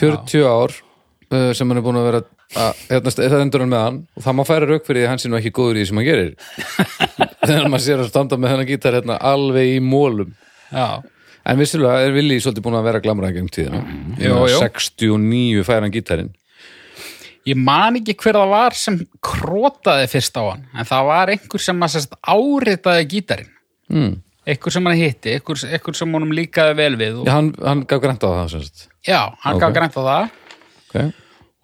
40 0.03 0.47
ár 0.49 0.77
uh, 0.77 1.51
sem 1.57 1.73
hann 1.73 1.81
er 1.81 1.87
búin 1.87 2.01
að 2.03 2.09
vera 2.11 2.23
að, 2.53 2.85
hérna, 2.91 3.15
það 3.17 3.39
endur 3.41 3.65
hann 3.65 3.73
með 3.73 3.85
hann. 3.87 3.99
Og 4.13 4.25
það 4.27 4.37
má 4.37 4.43
færa 4.45 4.69
rauk 4.69 4.85
fyrir 4.85 5.01
því 5.01 5.07
að 5.07 5.13
hann 5.15 5.23
sé 5.23 5.33
nú 5.33 5.39
ekki 5.39 5.55
góður 5.57 5.79
í 5.79 5.83
því 5.83 5.89
sem 5.89 6.01
hann 6.01 6.09
gerir. 6.09 6.33
Þegar 7.47 7.69
maður 7.73 7.85
sér 7.87 8.03
að 8.03 8.11
standa 8.13 8.39
með 8.39 8.53
hennan 8.53 8.69
gítar 8.69 8.99
hérna 8.99 9.17
alveg 9.33 9.79
í 9.79 9.81
mólum 9.85 10.35
Já, 10.73 11.05
en 11.43 11.59
vissulega 11.59 12.07
er 12.07 12.15
Vili 12.15 12.39
svolítið 12.43 12.65
búin 12.67 12.79
að 12.79 12.87
vera 12.91 13.03
glamraði 13.03 13.39
gegn 13.41 13.51
tíðina 13.53 13.83
Jú, 14.23 14.37
jú. 14.51 14.61
69 14.63 15.67
færa 15.67 15.87
hann 15.87 15.95
gítarinn 15.95 16.33
ég 17.49 17.59
man 17.59 17.99
ekki 17.99 18.15
hver 18.23 18.39
það 18.39 18.53
var 18.53 18.77
sem 18.79 18.99
krótaði 19.25 20.11
fyrst 20.11 20.37
á 20.39 20.43
hann 20.45 20.67
en 20.71 20.89
það 20.89 21.09
var 21.09 21.33
einhver 21.35 21.65
sem 21.65 21.83
að 21.83 21.95
sérst 21.97 22.15
áritaði 22.23 23.09
gítarinn 23.11 23.51
mm. 23.91 24.13
einhver 24.47 24.77
sem 24.77 24.87
hann 24.87 25.01
hitti, 25.01 25.35
einhver, 25.39 25.65
einhver 25.73 25.99
sem 25.99 26.15
honum 26.19 26.37
líkaði 26.37 26.79
vel 26.79 26.95
við 27.01 27.19
og, 27.23 27.27
Já, 27.27 27.35
hann, 27.35 27.51
hann 27.63 27.83
gaf 27.91 28.05
grænt 28.05 28.23
á 28.23 28.31
það 28.31 28.55
sagt. 28.55 28.87
já, 29.09 29.21
hann 29.43 29.59
Ok. 29.59 29.65
gaf 29.65 29.75
grænt 29.79 29.99
á 29.99 30.03
það 30.03 30.29
okay. 30.87 31.11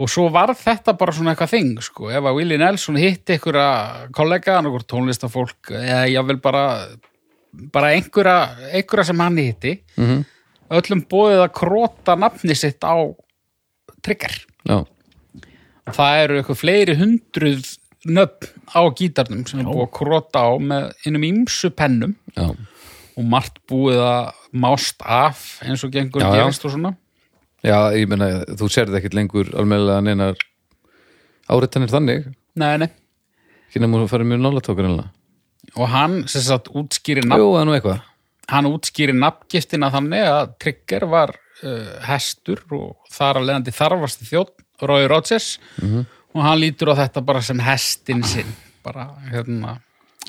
og 0.02 0.10
svo 0.10 0.26
var 0.34 0.54
þetta 0.58 0.96
bara 0.98 1.14
svona 1.14 1.36
eitthvað 1.36 1.54
þing 1.54 1.84
sko, 1.86 2.10
ef 2.10 2.26
að 2.26 2.40
Willi 2.40 2.58
Nelson 2.58 2.98
hitti 2.98 3.36
einhverja 3.36 4.08
kollega, 4.18 4.58
einhver 4.58 4.86
tónlistafólk 4.90 5.70
eða 5.78 6.02
jável 6.10 6.40
bara 6.42 6.64
bara 7.74 7.94
einhverja, 7.96 8.36
einhverja 8.72 9.08
sem 9.10 9.24
hann 9.24 9.40
hitti. 9.42 9.78
Mm 9.98 10.26
öllum 10.74 11.02
bóðið 11.08 11.42
að 11.46 11.52
króta 11.56 12.14
nafni 12.18 12.56
sitt 12.58 12.84
á 12.84 12.96
trigger. 14.04 14.34
Já, 14.68 14.82
það 15.88 16.22
eru 16.22 16.38
eitthvað 16.40 16.60
fleiri 16.60 16.96
hundruð 16.98 17.74
nöfn 18.08 18.52
á 18.72 18.80
gítarnum 18.96 19.44
sem 19.48 19.62
er 19.62 19.68
búið 19.68 19.86
að 19.86 19.94
króta 19.98 20.44
á 20.44 20.50
með 20.60 20.90
innum 21.08 21.26
ímsu 21.28 21.72
pennum. 21.74 22.14
Já, 22.36 22.52
og 23.18 23.26
margt 23.26 23.58
búið 23.70 24.02
að 24.04 24.32
mást 24.52 25.02
af 25.02 25.58
eins 25.64 25.82
og 25.84 25.92
gengur 25.94 26.22
Já, 26.22 26.28
já. 26.30 26.42
gerist 26.44 26.68
og 26.68 26.76
svona. 26.76 26.94
Já, 27.64 27.78
ég 27.96 28.06
meina 28.10 28.44
þú 28.46 28.68
sérði 28.70 29.00
ekkit 29.00 29.16
lengur 29.18 29.48
almennilega 29.58 30.04
neinar 30.04 30.44
áritanir 31.50 31.90
þannig? 31.90 32.28
Nei, 32.58 32.74
nei. 32.84 32.90
ekki 33.68 33.80
nefnum 33.82 34.04
að 34.04 34.12
fara 34.12 34.26
mjög 34.28 34.44
nálatókur 34.44 34.86
ennilega 34.86 35.10
og 35.76 35.88
hann 35.92 36.22
sem 36.30 36.42
sagt 36.46 36.70
útskýri 36.72 37.24
Jú, 37.26 37.50
það 37.52 37.60
er 37.60 37.66
nú 37.68 37.74
eitthvað. 37.76 38.00
hann 38.48 38.70
útskýri 38.70 39.14
nafngiftina 39.16 39.90
þannig 39.92 40.24
að 40.30 40.54
Trigger 40.62 41.06
var 41.10 41.34
uh, 41.64 41.98
hestur 42.08 42.62
og 42.72 42.96
þar 43.12 43.40
að 43.42 43.48
leiðandi 43.50 43.74
þarfasti 43.76 44.28
þjótt 44.30 44.56
Rói 44.82 45.08
Rodgers 45.10 45.58
og 45.82 46.40
hann 46.44 46.60
lítur 46.62 46.92
á 46.94 47.00
þetta 47.02 47.20
bara 47.26 47.42
sem 47.42 47.58
hestin 47.60 48.22
sinn 48.24 48.50
bara 48.84 49.08
hérna 49.32 49.76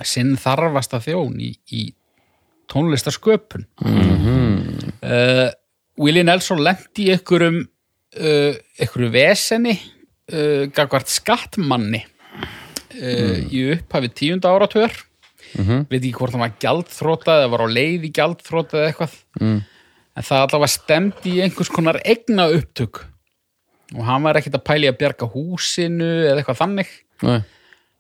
sinn 0.04 0.36
þarfasta 0.40 1.00
þjón 1.04 1.36
í, 1.44 1.54
í 1.76 1.82
tónlistarsköpun. 2.72 3.66
Uh, 5.00 5.50
Willie 6.00 6.24
Nelson 6.24 6.62
lendi 6.64 7.08
í 7.08 7.14
einhverjum 7.16 7.60
uh, 7.64 8.54
einhverju 8.80 9.10
veseni 9.14 9.74
uh, 9.76 10.68
gagvart 10.76 11.12
skattmanni 11.12 12.04
uh, 12.04 13.38
í 13.52 13.66
upphafi 13.76 14.12
tíunda 14.22 14.54
áratör 15.58 15.86
veit 15.90 16.00
ekki 16.00 16.16
hvort 16.18 16.36
hann 16.36 16.44
var 16.46 16.56
gjaldþrótað 16.64 17.44
eða 17.44 17.52
var 17.54 17.64
á 17.66 17.76
leið 17.76 18.08
í 18.08 18.12
gjaldþrótað 18.16 18.82
eða 18.82 18.90
eitthvað. 18.92 19.16
Mm. 19.40 19.60
en 20.16 20.28
það 20.28 20.44
allavega 20.46 20.74
stemdi 20.74 21.36
í 21.36 21.42
einhvers 21.46 21.72
konar 21.74 22.02
egna 22.04 22.50
upptök 22.54 23.04
og 23.96 24.02
hann 24.06 24.26
var 24.26 24.38
ekkert 24.38 24.60
að 24.60 24.68
pæli 24.70 24.90
að 24.90 25.00
bjarga 25.00 25.30
húsinu 25.34 26.10
eða 26.28 26.42
eitthvað 26.42 26.62
þannig. 26.62 26.92
Nei. 27.26 27.40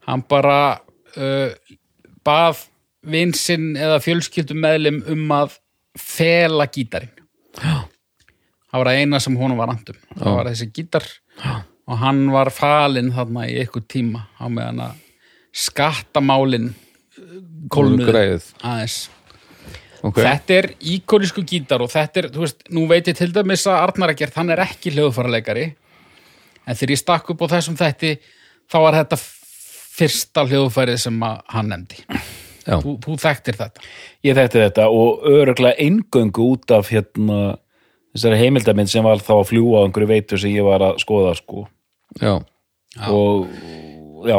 hann 0.07 0.21
bara 0.29 0.59
uh, 1.17 1.51
bað 2.25 2.65
vinsinn 3.09 3.73
eða 3.79 3.99
fjölskyldum 4.03 4.59
meðlim 4.63 5.01
um 5.09 5.31
að 5.35 5.57
fela 5.99 6.67
gítarinn. 6.69 7.15
Það 7.59 8.77
var 8.77 8.89
það 8.91 9.01
eina 9.01 9.19
sem 9.23 9.37
honum 9.39 9.59
var 9.59 9.71
andum 9.73 9.97
það 10.13 10.35
var 10.35 10.49
þessi 10.51 10.69
gítar. 10.75 11.07
Og 11.89 11.97
hann 11.97 12.27
var 12.29 12.51
falinn 12.53 13.13
þarna 13.15 13.47
í 13.49 13.55
eitthvað 13.61 13.87
tíma 13.89 14.27
á 14.37 14.45
meðan 14.45 14.83
að 14.85 14.99
skattamálin 15.55 16.69
kólnuðu 17.73 18.11
Greið. 18.11 18.49
aðeins 18.63 18.97
okay. 20.01 20.23
Þetta 20.23 20.57
er 20.57 20.69
íkonísku 20.95 21.43
gítar 21.47 21.83
og 21.83 21.91
þetta 21.93 22.23
er, 22.23 22.29
þú 22.35 22.45
veist, 22.45 22.63
nú 22.73 22.85
veit 22.89 23.07
ég 23.11 23.17
til 23.19 23.31
dæmis 23.35 23.65
að 23.69 23.81
Arnar 23.87 24.13
Ekkert, 24.15 24.37
hann 24.39 24.53
er 24.53 24.63
ekki 24.63 24.93
hljóðfæraleikari 24.95 25.65
en 26.65 26.75
þegar 26.77 26.93
ég 26.95 27.01
stakk 27.01 27.31
upp 27.33 27.41
á 27.43 27.51
þessum 27.55 27.77
þætti, 27.79 28.13
þá 28.69 28.77
var 28.85 28.99
þetta 28.99 29.19
fyrsta 29.99 30.45
hljóðfærið 30.47 31.01
sem 31.01 31.23
að 31.25 31.39
hann 31.55 31.73
nefndi. 31.73 32.03
Já. 32.69 32.75
Þú, 32.83 32.91
þú 33.01 33.15
þekktir 33.23 33.57
þetta. 33.57 33.81
ég 34.27 34.35
þekkti 34.37 34.59
þetta 34.61 34.85
og 34.93 35.23
öruglega 35.25 35.81
eingöngu 35.81 36.45
út 36.53 36.71
af 36.75 36.91
hérna 36.93 37.39
þessari 38.13 38.39
heimildamind 38.43 38.91
sem 38.91 39.05
var 39.05 39.21
þá 39.23 39.33
að 39.39 39.47
fljúa 39.49 39.81
á 39.81 39.85
einhverju 39.87 40.09
veitur 40.11 40.41
sem 40.41 40.53
ég 40.53 40.67
var 40.67 40.83
að 40.85 40.99
skoða 41.01 41.33
sko 41.39 41.63
Já. 42.19 42.35
og 43.09 43.47
já, 44.27 44.37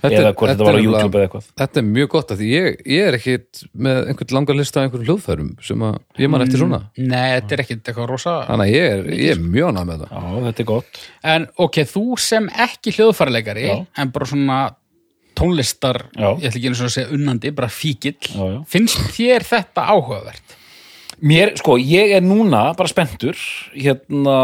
Þetta 0.00 0.16
eða 0.16 0.28
er- 0.30 0.34
hvort 0.34 0.50
þetta 0.50 0.56
þetta 0.56 0.66
var 0.70 0.78
á 0.80 0.84
YouTube 0.84 1.18
eða 1.18 1.26
eitthvað 1.28 1.46
Þetta 1.60 1.80
er 1.82 1.86
mjög 1.90 2.08
gott 2.14 2.30
að 2.34 2.38
því 2.40 2.48
ég, 2.54 2.78
ég 2.96 3.08
er 3.10 3.16
ekkit 3.18 3.62
með 3.86 3.98
einhvern 4.10 4.34
langar 4.38 4.56
lista 4.60 4.80
af 4.80 4.86
einhverjum 4.88 5.06
hljóðfærum 5.10 5.50
sem 5.68 5.84
að 5.90 5.98
ég 6.24 6.30
man 6.32 6.44
eftir 6.46 6.62
svona 6.62 6.80
Nei, 6.96 7.28
þetta 7.40 7.52
er 7.58 7.62
ekkit 7.66 7.82
eitthvað 7.92 8.08
rosa. 8.14 8.34
Þannig 8.48 8.66
að 8.66 8.74
ég 8.74 8.90
er, 8.94 9.04
ég 9.20 9.30
er 9.36 9.42
mjög 9.44 9.70
ánægð 9.74 9.88
með 9.90 10.04
það 10.04 10.14
já, 10.16 10.44
þetta 10.48 10.64
er 10.64 10.68
gott 10.72 11.00
En 11.34 11.46
ok, 11.66 11.80
þú 11.94 12.04
sem 12.18 12.48
ekki 12.66 12.94
hljóðfæraleikari, 12.96 13.66
Já. 13.68 13.76
en 14.00 14.10
bara 14.16 14.26
svona 14.32 14.60
tónlistar, 15.40 16.02
Já. 16.16 16.30
ég 16.40 16.48
ætla 16.50 16.58
ekki 16.58 16.68
einu 16.70 16.76
svona 16.78 16.90
að 16.90 16.96
segja 16.96 17.12
unnandi, 17.16 17.52
bara 17.56 17.68
fíkill, 17.72 18.16
Já, 18.24 18.44
já. 18.54 18.58
finnst 18.68 18.98
þér 19.16 19.44
þetta 19.46 19.84
áhugavert? 19.94 20.56
Mér, 21.20 21.50
sko, 21.60 21.74
ég 21.76 22.14
er 22.16 22.22
núna 22.24 22.70
bara 22.78 22.88
spenntur 22.88 23.36
hérna 23.74 24.36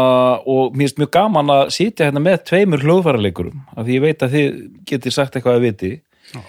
og 0.45 0.75
mér 0.77 0.85
finnst 0.85 0.99
mjög 1.01 1.11
gaman 1.15 1.49
að 1.49 1.71
sitja 1.73 2.05
hérna 2.05 2.21
með 2.21 2.43
tveimur 2.51 2.83
hljóðfæraleikurum 2.85 3.63
af 3.73 3.87
því 3.87 3.95
ég 3.95 4.03
veit 4.03 4.25
að 4.25 4.35
þið 4.35 4.59
getið 4.91 5.15
sagt 5.15 5.37
eitthvað 5.37 5.57
að 5.57 5.65
viti 5.65 5.91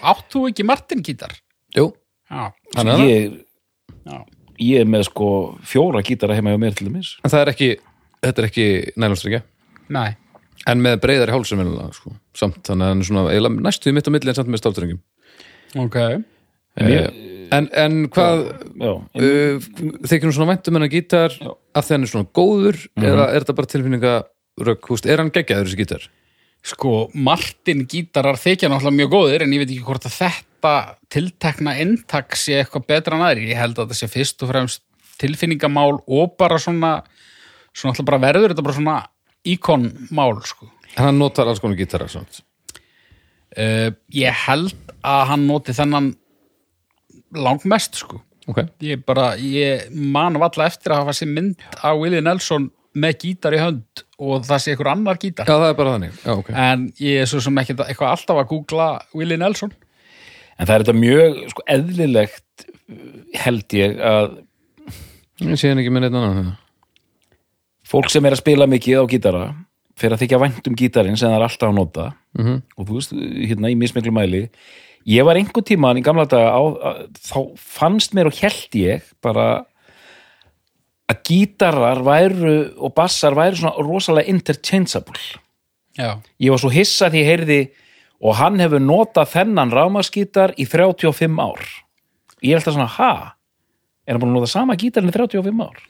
Átt 0.03 0.27
þú 0.33 0.43
ekki 0.49 0.65
Martin 0.67 1.01
gítar? 1.07 1.33
Jú, 1.73 1.87
Já. 2.29 2.51
það 2.75 3.03
ég, 3.07 3.37
Já. 4.05 4.17
ég 4.59 4.83
er 4.83 4.91
með 4.91 5.07
sko 5.07 5.29
fjóra 5.65 6.03
gítara 6.05 6.37
heima 6.37 6.53
hjá 6.53 6.61
mér 6.61 6.77
til 6.77 6.89
dæmis 6.91 7.15
En 7.23 7.33
það 7.33 7.45
er 7.45 7.53
ekki, 7.55 7.69
þetta 8.27 8.43
er 8.43 8.49
ekki 8.51 8.67
nælumstrykja 8.99 9.41
Nei. 9.95 10.09
En 10.69 10.83
með 10.83 10.99
breyðari 11.01 11.33
hálsum 11.33 11.63
velulega, 11.63 11.89
sko 11.95 12.13
Samt, 12.37 12.61
þannig 12.67 12.85
að 12.85 12.93
hann 12.93 13.01
er 13.01 13.09
svona 13.09 13.53
næstuði 13.65 13.97
mitt 13.97 14.11
á 14.11 14.13
milli 14.13 14.29
en 14.29 14.37
samt 14.37 14.53
með 14.53 14.61
stáltringum 14.61 15.01
Ok. 15.79 15.97
en, 15.97 16.93
en 17.55 17.97
hvað 18.13 18.43
Já, 18.79 18.93
uh, 18.93 19.67
þykir 20.05 20.27
hún 20.27 20.35
svona 20.35 20.53
væntum 20.53 20.77
hennar 20.77 20.91
gítar 20.91 21.33
Já. 21.35 21.51
af 21.75 21.87
því 21.87 21.95
hann 21.95 22.05
er 22.07 22.11
svona 22.13 22.31
góður 22.39 22.79
eða 22.99 23.27
er 23.29 23.43
þetta 23.43 23.57
bara 23.57 23.71
tilfinninga 23.73 24.15
rögg, 24.59 24.89
húst, 24.91 25.07
er 25.07 25.21
hann 25.21 25.31
geggjaður 25.33 25.69
þessi 25.69 25.79
gítar? 25.79 26.07
Sko, 26.69 26.93
Martin 27.15 27.85
gítarar 27.87 28.37
þykja 28.39 28.67
náttúrulega 28.67 28.97
mjög 28.97 29.13
góðir 29.13 29.45
en 29.45 29.53
ég 29.55 29.63
veit 29.63 29.71
ekki 29.71 29.85
hvort 29.87 30.07
að 30.09 30.17
þetta 30.17 30.73
tiltekna 31.13 31.77
inntak 31.79 32.35
sé 32.35 32.57
eitthvað 32.59 32.89
betra 32.89 33.15
en 33.15 33.23
aðri. 33.23 33.47
Ég 33.53 33.61
held 33.61 33.77
að 33.79 33.87
þetta 33.87 33.99
sé 34.01 34.09
fyrst 34.11 34.43
og 34.43 34.51
fremst 34.51 34.83
tilfinningamál 35.21 36.01
og 36.03 36.35
bara 36.39 36.59
svona 36.59 36.97
svona 37.71 37.93
alltaf 37.93 38.07
bara 38.09 38.21
verður 38.21 38.53
þetta 38.53 38.65
bara 38.65 38.77
svona 38.77 38.97
íkonmál, 39.47 40.41
sko. 40.47 40.67
En 40.97 41.05
hann 41.05 41.21
notar 41.21 41.47
alls 41.47 41.61
konar 41.63 41.79
gítara 41.79 42.09
samt. 42.11 42.41
Uh, 43.55 43.95
ég 44.13 44.35
held 44.45 44.75
að 44.99 45.23
hann 45.31 45.47
noti 45.47 45.73
þennan 45.73 46.11
langmest, 47.35 47.95
sko. 47.95 48.21
ok, 48.47 48.63
Ég 48.81 49.03
bara, 49.05 49.35
ég 49.37 49.89
man 49.93 50.33
valla 50.41 50.65
eftir 50.65 50.91
að 50.95 51.03
hafa 51.03 51.13
sér 51.13 51.27
mynd 51.33 51.55
á 51.83 51.93
Willie 51.97 52.21
Nelson 52.21 52.69
með 52.95 53.17
gítar 53.21 53.53
í 53.53 53.59
hönd 53.61 54.01
og 54.19 54.41
það 54.47 54.59
sé 54.63 54.71
einhver 54.73 54.87
annar 54.91 55.17
gítar. 55.21 55.45
já 55.45 55.53
það 55.53 55.69
er 55.69 55.77
bara 55.77 55.93
þannig 55.97 56.15
já, 56.25 56.31
ok, 56.33 56.49
En 56.55 56.87
ég 56.99 57.21
er 57.21 57.25
svo 57.29 57.39
sem 57.45 57.55
ekki 57.61 57.75
eitthvað 57.77 58.09
alltaf 58.15 58.37
að 58.41 58.47
googla 58.49 58.87
Willie 59.13 59.37
Nelson. 59.37 59.71
en 60.59 60.65
það 60.67 60.75
er 60.75 60.83
þetta 60.83 60.97
mjög 60.99 61.37
sko, 61.53 61.63
eðlilegt 61.67 62.65
held 63.39 63.77
ég 63.77 63.99
að 64.01 64.39
ég 65.45 65.55
sé 65.61 65.69
hann 65.69 65.79
ekki 65.79 65.93
með 65.93 66.01
neitt 66.07 66.17
annan 66.19 66.57
fólk 67.89 68.09
sem 68.11 68.25
er 68.27 68.35
að 68.35 68.41
spila 68.41 68.67
mikið 68.69 68.99
á 69.01 69.03
gítara 69.09 69.43
fyrir 69.99 70.15
að 70.15 70.21
þykja 70.23 70.39
vænt 70.41 70.67
um 70.69 70.75
gítarinn 70.79 71.17
sem 71.19 71.29
það 71.29 71.37
er 71.39 71.45
alltaf 71.47 71.69
að 71.69 71.77
nota 71.77 72.07
Mhm. 72.39 72.61
og 72.77 72.85
þú 72.87 72.93
veist, 72.97 73.11
hérna 73.49 73.69
í 73.71 73.75
mismiklu 73.77 74.11
mæli 74.13 74.49
ég 75.09 75.25
var 75.25 75.39
einhvern 75.39 75.65
tímann 75.65 75.99
í 75.99 76.05
gamla 76.05 76.27
daga 76.29 76.53
á, 76.53 76.61
að, 76.61 77.01
þá 77.17 77.39
fannst 77.57 78.15
mér 78.17 78.29
og 78.29 78.39
held 78.39 78.77
ég 78.77 79.11
bara 79.23 79.49
að 81.09 81.21
gítarar 81.25 82.03
væru 82.05 82.55
og 82.77 82.93
bassar 82.97 83.37
væru 83.37 83.59
svona 83.59 83.85
rosalega 83.85 84.29
interchangeable 84.29 85.21
Já, 85.97 86.21
ég 86.39 86.53
var 86.53 86.61
svo 86.61 86.71
hissa 86.71 87.09
því 87.11 87.23
ég 87.23 87.29
heyrði 87.33 87.61
og 88.19 88.37
hann 88.39 88.59
hefur 88.61 88.83
notað 88.83 89.31
þennan 89.33 89.73
rámaskítar 89.73 90.53
í 90.59 90.67
35 90.69 91.39
ár 91.41 91.63
ég 92.45 92.53
er 92.53 92.59
alltaf 92.61 92.75
svona, 92.75 92.91
ha? 92.99 93.13
er 94.05 94.15
hann 94.15 94.21
búin 94.21 94.35
að 94.35 94.39
nota 94.39 94.51
sama 94.51 94.77
gítarinn 94.79 95.11
í 95.11 95.15
35 95.15 95.65
ár? 95.65 95.81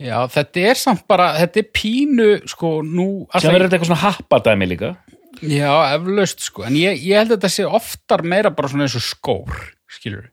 já, 0.00 0.16
þetta 0.30 0.64
er 0.70 0.80
samt 0.80 1.04
bara, 1.10 1.32
þetta 1.42 1.60
er 1.60 1.68
pínu, 1.74 2.30
sko, 2.50 2.76
nú... 2.86 3.08
sem 3.34 3.50
verður 3.50 3.68
þetta 3.68 3.78
eitthvað 3.78 3.90
svona 3.90 4.04
happadæmi 4.06 4.70
líka 4.70 4.94
Já, 5.42 5.70
eflaust, 5.96 6.40
sko, 6.46 6.62
en 6.68 6.76
ég, 6.78 7.00
ég 7.02 7.18
held 7.18 7.32
að 7.32 7.38
þetta 7.40 7.50
sé 7.52 7.64
oftar 7.66 8.22
meira 8.22 8.50
bara 8.54 8.68
svona 8.70 8.86
eins 8.86 8.94
og 8.98 9.02
skór, 9.04 9.56
skilur 9.90 10.30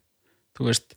Þú 0.57 0.67
veist, 0.67 0.93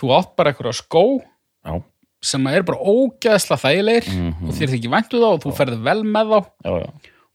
þú 0.00 0.10
átt 0.18 0.32
bara 0.36 0.52
eitthvað 0.52 0.74
skó 0.76 1.02
já, 1.22 1.76
sem 2.22 2.46
er 2.50 2.62
bara 2.66 2.78
ógeðsla 2.78 3.56
þægilegir 3.58 4.08
Mhm. 4.12 4.48
og 4.48 4.54
þér 4.58 4.72
þykir 4.74 4.92
væntu 4.92 5.18
þá 5.22 5.28
og 5.32 5.40
þú 5.42 5.52
ferði 5.56 5.78
vel 5.82 6.02
með 6.04 6.26
þá. 6.34 6.38
Já, 6.66 6.72
já, 6.82 6.90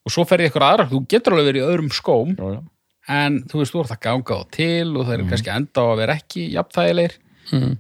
og 0.08 0.12
svo 0.14 0.26
ferði 0.30 0.48
eitthvað 0.48 0.68
aðra, 0.72 0.90
þú 0.92 1.02
getur 1.08 1.34
alveg 1.34 1.48
verið 1.50 1.64
í 1.64 1.68
öðrum 1.72 1.92
skóm 1.92 2.36
já, 2.38 2.48
já. 2.54 2.62
en 3.08 3.40
þú 3.50 3.60
veist, 3.64 3.74
þú 3.74 3.82
ert 3.84 3.96
að 3.98 4.02
ganga 4.06 4.38
á 4.38 4.42
til 4.52 4.88
og 4.98 5.06
það 5.08 5.14
er 5.18 5.26
kannski 5.32 5.52
enda 5.56 5.82
á 5.82 5.86
að 5.88 5.98
vera 6.04 6.16
ekki 6.22 6.46
jafnþægilegir 6.54 7.18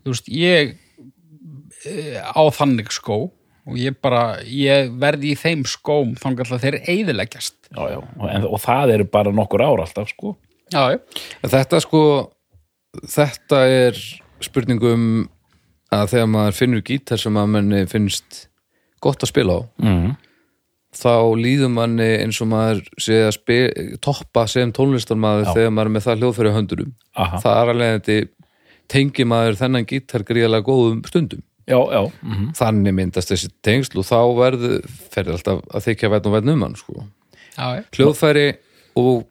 þú 0.04 0.12
veist, 0.12 0.28
ég 0.32 0.76
e, 1.86 2.20
á 2.24 2.42
þannig 2.52 2.90
skó 2.96 3.32
og 3.68 3.78
ég 3.80 3.98
bara, 4.04 4.40
ég 4.48 4.94
verði 5.00 5.34
í 5.34 5.40
þeim 5.40 5.66
skóm 5.68 6.16
þannig 6.20 6.48
að 6.48 6.64
þeir 6.64 6.80
eiðileggjast 6.88 7.58
já, 7.68 7.82
já. 7.92 8.00
En, 8.32 8.48
og 8.48 8.62
það 8.64 8.94
eru 8.96 9.08
bara 9.12 9.34
nokkur 9.36 9.64
ár 9.66 9.84
alltaf 9.84 10.12
sko. 10.14 10.38
Já, 10.72 10.98
Þetta 11.44 11.80
sko 11.84 12.02
þetta 13.08 13.64
er 13.72 14.00
spurningum 14.44 15.28
að 15.94 16.14
þegar 16.14 16.32
maður 16.32 16.58
finnur 16.58 16.86
gítar 16.86 17.20
sem 17.22 17.38
að 17.40 17.52
manni 17.54 17.84
finnst 17.90 18.48
gott 19.04 19.24
að 19.24 19.32
spila 19.32 19.60
á 19.60 19.62
mm. 19.84 20.16
þá 20.98 21.14
líður 21.40 21.72
manni 21.76 22.10
eins 22.24 22.40
og 22.44 22.50
maður 22.52 22.82
sé 23.02 23.22
að 23.28 23.36
spe, 23.38 23.60
toppa 24.04 24.48
sem 24.52 24.74
tónlistarmaður 24.76 25.48
Já. 25.48 25.54
þegar 25.60 25.76
maður 25.76 25.92
er 25.92 25.96
með 25.96 26.08
það 26.08 26.24
hljóðfæri 26.24 26.52
á 26.52 26.58
höndurum 26.58 26.96
Aha. 27.16 27.42
það 27.44 27.62
er 27.62 27.74
alveg 27.74 27.96
þetta 27.98 28.18
tengi 28.88 29.28
maður 29.28 29.60
þennan 29.62 29.88
gítar 29.88 30.26
gríðalega 30.28 30.68
góðum 30.68 31.04
stundum 31.08 31.44
já, 31.68 31.78
já, 31.78 32.02
mm. 32.24 32.52
þannig 32.58 32.98
myndast 32.98 33.34
þessi 33.34 33.52
tengsl 33.66 34.02
og 34.02 34.08
þá 34.08 34.20
verður 34.38 34.92
ferði 35.14 35.36
alltaf 35.36 35.64
að 35.68 35.88
þykja 35.90 36.12
vætn 36.14 36.30
og 36.30 36.38
vætn 36.38 36.54
um 36.54 36.66
hann 36.68 36.78
sko. 36.80 37.08
já, 37.58 37.66
já. 37.78 37.82
hljóðfæri 37.98 38.48
og 38.98 39.28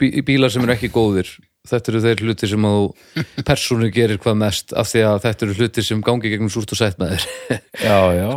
bí 0.00 0.12
bílar 0.26 0.52
sem 0.52 0.64
eru 0.64 0.76
ekki 0.76 0.92
góðir 0.94 1.30
þetta 1.68 1.92
eru 1.92 2.02
þeir 2.06 2.24
hluti 2.26 2.48
sem 2.50 2.66
að 2.66 2.78
þú 2.78 3.26
persónu 3.50 3.92
gerir 3.94 4.22
hvað 4.22 4.40
mest 4.40 4.74
af 4.74 4.90
því 4.90 5.04
að 5.10 5.20
þetta 5.26 5.46
eru 5.46 5.60
hluti 5.60 5.86
sem 5.86 6.02
gangi 6.02 6.32
gegnum 6.32 6.50
súrt 6.52 6.74
og 6.74 6.80
sætt 6.80 6.98
með 7.02 7.14
þér 7.16 7.62
já, 7.86 7.98
já. 8.18 8.28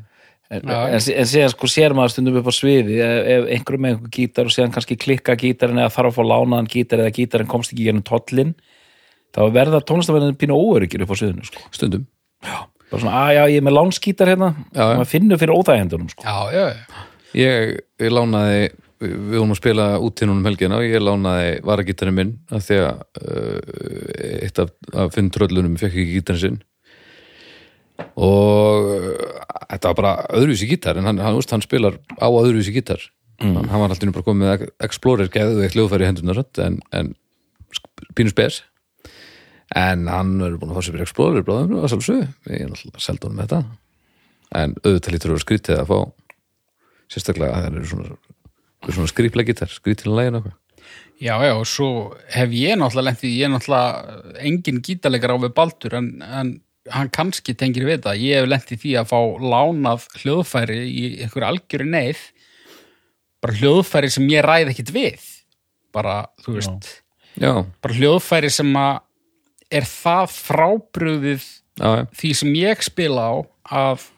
En, 0.52 0.60
Já. 0.68 0.76
en, 0.92 1.00
en 1.00 1.26
síðan 1.26 1.52
sko 1.54 1.68
sér 1.72 1.94
maður 1.96 2.12
stundum 2.12 2.36
upp 2.38 2.50
á 2.52 2.54
sviði 2.54 2.98
ef, 3.00 3.14
ef 3.32 3.46
einhverjum 3.56 3.80
með 3.80 3.94
einhver 3.94 4.10
gítar 4.12 4.50
og 4.50 4.52
síðan 4.52 4.74
kannski 4.74 4.98
klikka 5.00 5.34
gítarinn 5.40 5.80
eða 5.80 5.92
þarf 5.94 6.10
að 6.10 6.18
fá 6.18 6.28
lánaðan 6.28 6.68
gítar 6.70 7.00
eða 7.00 7.14
gítarinn 7.16 7.48
komst 7.50 7.72
ekki 7.72 7.86
gennum 7.88 8.04
tollin 8.06 8.52
þá 9.34 9.40
verða 9.56 9.80
tónlistafæðin 9.88 10.36
pínu 10.38 10.58
óöryggir 10.60 11.06
upp 11.06 11.14
á 11.16 11.20
sviðinu 11.22 11.48
sko. 11.48 11.64
stundum 11.74 12.04
bara 12.92 13.00
svona, 13.02 13.18
að 13.24 13.34
já, 13.38 13.42
ég 13.54 13.58
er 13.60 13.66
með 13.66 13.76
lánsgítar 13.78 14.30
hérna. 14.32 14.48
Já, 14.74 14.84
maður 14.94 15.10
finnur 15.10 15.40
fyrir 15.40 15.56
óþægendunum 15.58 16.10
sko. 16.12 16.24
já, 16.24 16.36
já, 16.54 16.64
já. 16.74 17.04
ég, 17.40 17.74
ég 18.04 18.12
lánaði 18.14 18.64
við 19.04 19.34
vorum 19.34 19.52
að 19.52 19.58
spila 19.58 19.86
út 20.00 20.22
í 20.22 20.26
núna 20.28 20.40
um 20.40 20.46
helgina 20.48 20.76
og 20.78 20.84
ég 20.86 21.02
lánaði 21.02 21.48
varagítarinn 21.66 22.14
minn 22.16 22.30
af 22.54 22.62
því 22.64 22.78
að 22.80 23.02
uh, 23.20 24.44
eitt 24.46 24.60
af, 24.62 24.70
af 24.94 25.10
finn 25.16 25.28
tröllunum 25.34 25.74
fekk 25.80 25.92
ekki 25.98 26.14
gítarinn 26.14 26.40
sinn. 26.44 26.60
Og 28.18 28.88
uh, 28.94 29.26
þetta 29.70 29.90
var 29.90 29.98
bara 29.98 30.14
öðruvísi 30.38 30.68
gítar 30.70 30.98
en 31.00 31.06
hann, 31.10 31.20
hann, 31.22 31.36
veist, 31.36 31.52
hann 31.54 31.62
spilar 31.64 31.98
á 32.18 32.26
öðruvísi 32.30 32.72
gítar. 32.74 33.02
Hann, 33.42 33.66
hann 33.68 33.82
var 33.82 33.90
alltaf 33.92 34.14
bara 34.14 34.26
komið 34.28 34.46
með 34.46 34.64
Explorer 34.86 35.28
geðu 35.34 35.64
eitt 35.66 35.74
hljóðfæri 35.76 36.06
í 36.06 36.08
hendunar 36.12 36.40
en, 36.64 36.78
en 36.94 37.12
sk- 37.74 38.06
pínu 38.16 38.30
spes 38.32 38.62
en 39.74 40.08
hann 40.10 40.34
er 40.44 40.58
búin 40.58 40.72
að 40.72 40.78
fá 40.78 40.86
sér 40.86 40.94
fyrir 40.94 41.06
Explorer 41.08 41.46
bráðum 41.46 41.80
og 41.80 41.88
sjálfsög, 41.90 42.26
ég 42.50 42.60
er 42.62 42.68
náttúrulega 42.70 43.02
seld 43.02 43.24
honum 43.26 43.40
með 43.40 43.48
þetta. 43.48 43.78
En 44.54 44.76
auðvitað 44.84 45.16
lítur 45.16 45.30
að 45.30 45.34
vera 45.34 45.44
skrítið 45.44 45.80
að 45.80 45.88
fá 45.90 45.98
sérstaklega 47.14 47.56
að 47.56 47.64
það 47.64 47.78
eru 47.78 47.88
svona, 47.90 48.18
svona 48.88 49.10
skrýplega 49.10 49.50
gítar, 49.50 49.72
skrýtilega 49.74 50.20
lægin 50.20 50.38
eitthvað. 50.38 50.60
Já, 51.22 51.34
já, 51.46 51.52
og 51.54 51.66
svo 51.70 51.88
hef 52.34 52.54
ég 52.54 52.78
náttúrulega 52.78 53.08
lent 53.08 53.24
í, 53.24 53.32
ég 53.38 53.48
er 53.48 53.52
náttúrulega 53.52 54.38
engin 54.50 54.80
gítarleikar 54.84 55.34
á 55.34 55.38
við 55.42 55.54
Baldur 55.56 55.98
en, 55.98 56.08
en 56.22 56.52
hann 56.94 57.10
kannski 57.14 57.54
tengir 57.58 57.86
við 57.88 58.02
það. 58.04 58.22
Ég 58.22 58.42
hef 58.42 58.50
lent 58.50 58.74
í 58.74 58.78
því 58.82 58.94
að 59.00 59.10
fá 59.10 59.20
lánað 59.54 60.08
hljóðfæri 60.20 60.80
í 60.84 61.04
einhverju 61.24 61.48
algjöru 61.48 61.88
neyð, 61.88 62.22
bara 63.42 63.58
hljóðfæri 63.60 64.10
sem 64.12 64.28
ég 64.32 64.44
ræð 64.46 64.74
ekkit 64.74 64.94
við. 64.94 65.30
Bara, 65.94 66.20
þú 66.44 66.58
veist, 66.58 66.90
já, 67.38 67.52
bara 67.82 67.98
hljóðfæri 67.98 68.50
sem 68.52 68.70
að 68.78 69.02
er 69.72 69.86
það 69.88 70.34
frábrugðið 70.34 71.44
já, 71.44 71.88
já, 71.88 72.02
því 72.20 72.32
sem 72.40 72.56
ég 72.60 72.82
spila 72.86 73.28
á 73.28 73.34
að 73.84 74.08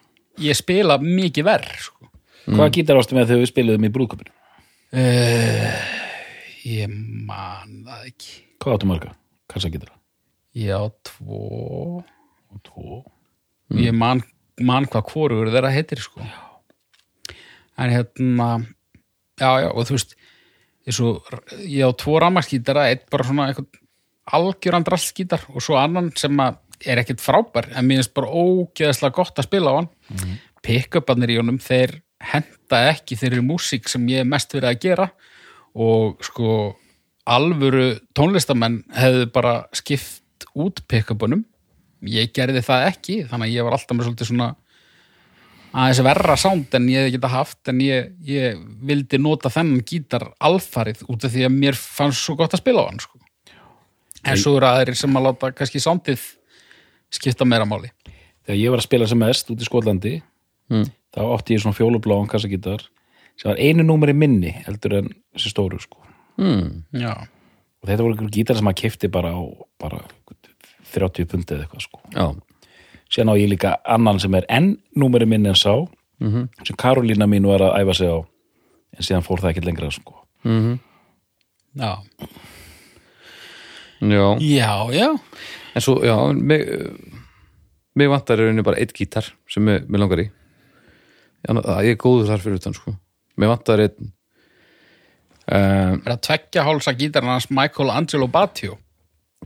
ég 0.43 0.57
spila 0.57 0.99
mikið 1.01 1.47
verð, 1.47 1.77
sko. 1.87 2.09
Hvaða 2.47 2.73
gítar 2.77 2.99
varstu 2.99 3.17
með 3.17 3.31
þegar 3.31 3.41
við 3.43 3.51
spiluðum 3.51 3.87
í 3.87 3.93
brúðköpinu? 3.95 4.33
Uh, 4.95 5.87
ég 6.63 6.91
man 7.27 7.81
það 7.87 8.05
ekki. 8.11 8.35
Hvað 8.63 8.77
áttu 8.77 8.89
marga? 8.89 9.15
Kassagítara? 9.51 9.97
Já, 10.57 10.79
tvo... 11.05 12.03
Tvo. 12.65 13.03
ég 13.77 13.93
man, 13.93 14.23
man 14.63 14.87
hvað 14.89 15.11
hvorugur 15.11 15.51
þeirra 15.51 15.69
heitir 15.75 15.99
sko 16.01 16.23
en 17.77 17.93
hérna 17.93 18.47
já 19.37 19.49
já 19.61 19.69
og 19.71 19.85
þú 19.85 19.97
veist 19.97 20.15
eins 20.87 20.99
og 21.03 21.27
ég 21.61 21.85
á 21.85 21.91
tvo 21.93 22.17
rammarskítara 22.23 22.87
eitt 22.89 23.05
bara 23.11 23.27
svona 23.27 23.49
eitthvað 23.51 23.67
algjöran 24.35 24.85
drastskítar 24.87 25.45
og 25.53 25.63
svo 25.63 25.77
annan 25.79 26.11
sem 26.19 26.35
að 26.43 26.59
er 26.85 27.01
ekkert 27.01 27.23
frábær 27.23 27.71
en 27.73 27.87
mér 27.87 28.01
finnst 28.01 28.13
bara 28.17 28.29
ógeðslega 28.29 29.15
gott 29.15 29.39
að 29.39 29.47
spila 29.47 29.73
á 29.73 29.77
hann 29.79 29.89
mm. 30.13 30.35
pick-uparnir 30.65 31.33
í 31.33 31.39
honum 31.39 31.57
þeir 31.61 31.97
henda 32.21 32.83
ekki 32.91 33.17
þeirri 33.17 33.41
músík 33.45 33.89
sem 33.89 34.05
ég 34.11 34.21
hef 34.21 34.29
mest 34.29 34.53
verið 34.53 34.69
að 34.69 34.81
gera 34.83 35.07
og 35.77 36.21
sko 36.25 36.51
alvöru 37.27 37.97
tónlistamenn 38.17 38.83
hefðu 38.95 39.27
bara 39.33 39.55
skipt 39.75 40.47
út 40.57 40.83
pick-upunum 40.89 41.43
ég 42.07 42.31
gerði 42.35 42.61
það 42.65 42.87
ekki 42.91 43.19
þannig 43.29 43.49
að 43.49 43.55
ég 43.55 43.67
var 43.67 43.77
alltaf 43.77 43.97
með 43.97 44.09
svolítið 44.09 44.31
svona 44.31 44.51
aðeins 45.77 46.01
verra 46.05 46.37
sound 46.39 46.75
en 46.77 46.89
ég 46.91 47.03
hefði 47.03 47.15
geta 47.17 47.31
haft 47.33 47.71
en 47.71 47.81
ég, 47.83 48.11
ég 48.25 48.59
vildi 48.87 49.19
nota 49.21 49.51
þennan 49.53 49.85
gítar 49.87 50.29
alfarið 50.37 51.03
út 51.11 51.25
af 51.25 51.33
því 51.33 51.47
að 51.47 51.57
mér 51.57 51.77
fannst 51.77 52.23
svo 52.23 52.37
gott 52.39 52.55
að 52.55 52.63
spila 52.63 52.85
á 52.85 52.89
hann 52.89 53.01
sko. 53.03 53.19
En 54.27 54.37
svo 54.41 54.57
eru 54.57 54.67
aðrir 54.69 54.95
sem 54.99 55.17
að 55.17 55.27
láta 55.29 55.51
kannski 55.55 55.79
soundið 55.83 56.23
skipta 57.11 57.45
meira 57.45 57.65
máli 57.65 57.91
Þegar 58.47 58.59
ég 58.61 58.71
var 58.71 58.79
að 58.79 58.87
spila 58.87 59.07
sem 59.07 59.19
mest 59.19 59.49
út 59.51 59.59
í 59.61 59.65
Skotlandi 59.67 60.15
Mm. 60.67 60.83
þá 61.15 61.21
átti 61.31 61.55
ég 61.55 61.61
svona 61.63 61.77
fjólubláan 61.77 62.27
kassagítar 62.27 62.81
sem 63.39 63.47
var 63.47 63.59
einu 63.63 63.85
númeri 63.87 64.11
minni 64.13 64.49
heldur 64.65 64.97
en 64.97 65.05
þessi 65.31 65.53
stóru 65.53 65.79
sko. 65.79 66.01
mm, 66.37 66.83
og 66.99 67.87
þetta 67.87 68.03
voru 68.03 68.11
einhver 68.17 68.31
gítar 68.35 68.57
sem 68.57 68.65
maður 68.67 68.81
kifti 68.81 69.07
bara 69.07 69.31
á 69.31 69.39
bara 69.79 70.01
30 70.91 71.25
pundi 71.25 71.55
eða 71.55 71.63
eitthvað 71.63 71.85
sko. 71.85 72.01
já, 72.11 72.35
síðan 73.07 73.31
á 73.31 73.35
ég 73.39 73.47
líka 73.49 73.77
annan 73.85 74.19
sem 74.19 74.35
er 74.35 74.45
enn 74.49 74.77
númeri 74.97 75.25
minni 75.25 75.47
en 75.47 75.55
sá 75.55 75.71
mhm, 76.19 76.49
sem 76.67 76.75
Karolína 76.75 77.27
mín 77.31 77.47
var 77.47 77.63
að 77.63 77.79
æfa 77.79 77.95
sig 77.95 78.11
á 78.11 78.19
en 78.97 79.03
síðan 79.07 79.23
fór 79.23 79.39
það 79.39 79.53
ekki 79.53 79.65
lengra 79.65 79.91
sko. 79.91 80.19
mhm 80.43 80.79
já, 81.79 81.95
já, 84.01 84.37
já, 84.39 84.71
já. 84.93 85.07
En 85.75 85.81
svo, 85.81 85.99
já 86.05 86.15
mig, 86.33 86.65
mig 87.95 88.09
vantar 88.09 88.39
er 88.39 88.49
einu 88.51 88.63
bara 88.63 88.77
eitt 88.81 88.93
gítar 88.93 89.25
sem 89.49 89.63
mig, 89.63 89.87
mig 89.89 89.99
langar 90.01 90.19
í. 90.21 90.29
Það- 91.47 91.83
ég 91.85 91.91
er 91.95 92.01
góður 92.01 92.27
þar 92.31 92.41
fyrir 92.43 92.59
utan 92.61 92.73
sko. 92.77 92.95
Mig 93.37 93.49
vantar 93.49 93.79
einn 93.79 94.11
um, 95.47 96.01
er 96.05 96.13
að 96.15 96.21
tveggja 96.27 96.63
hálsa 96.67 96.93
gítarinn 96.97 97.29
hans 97.31 97.49
Michael 97.53 97.91
Angelo 97.93 98.27
Batio 98.27 98.77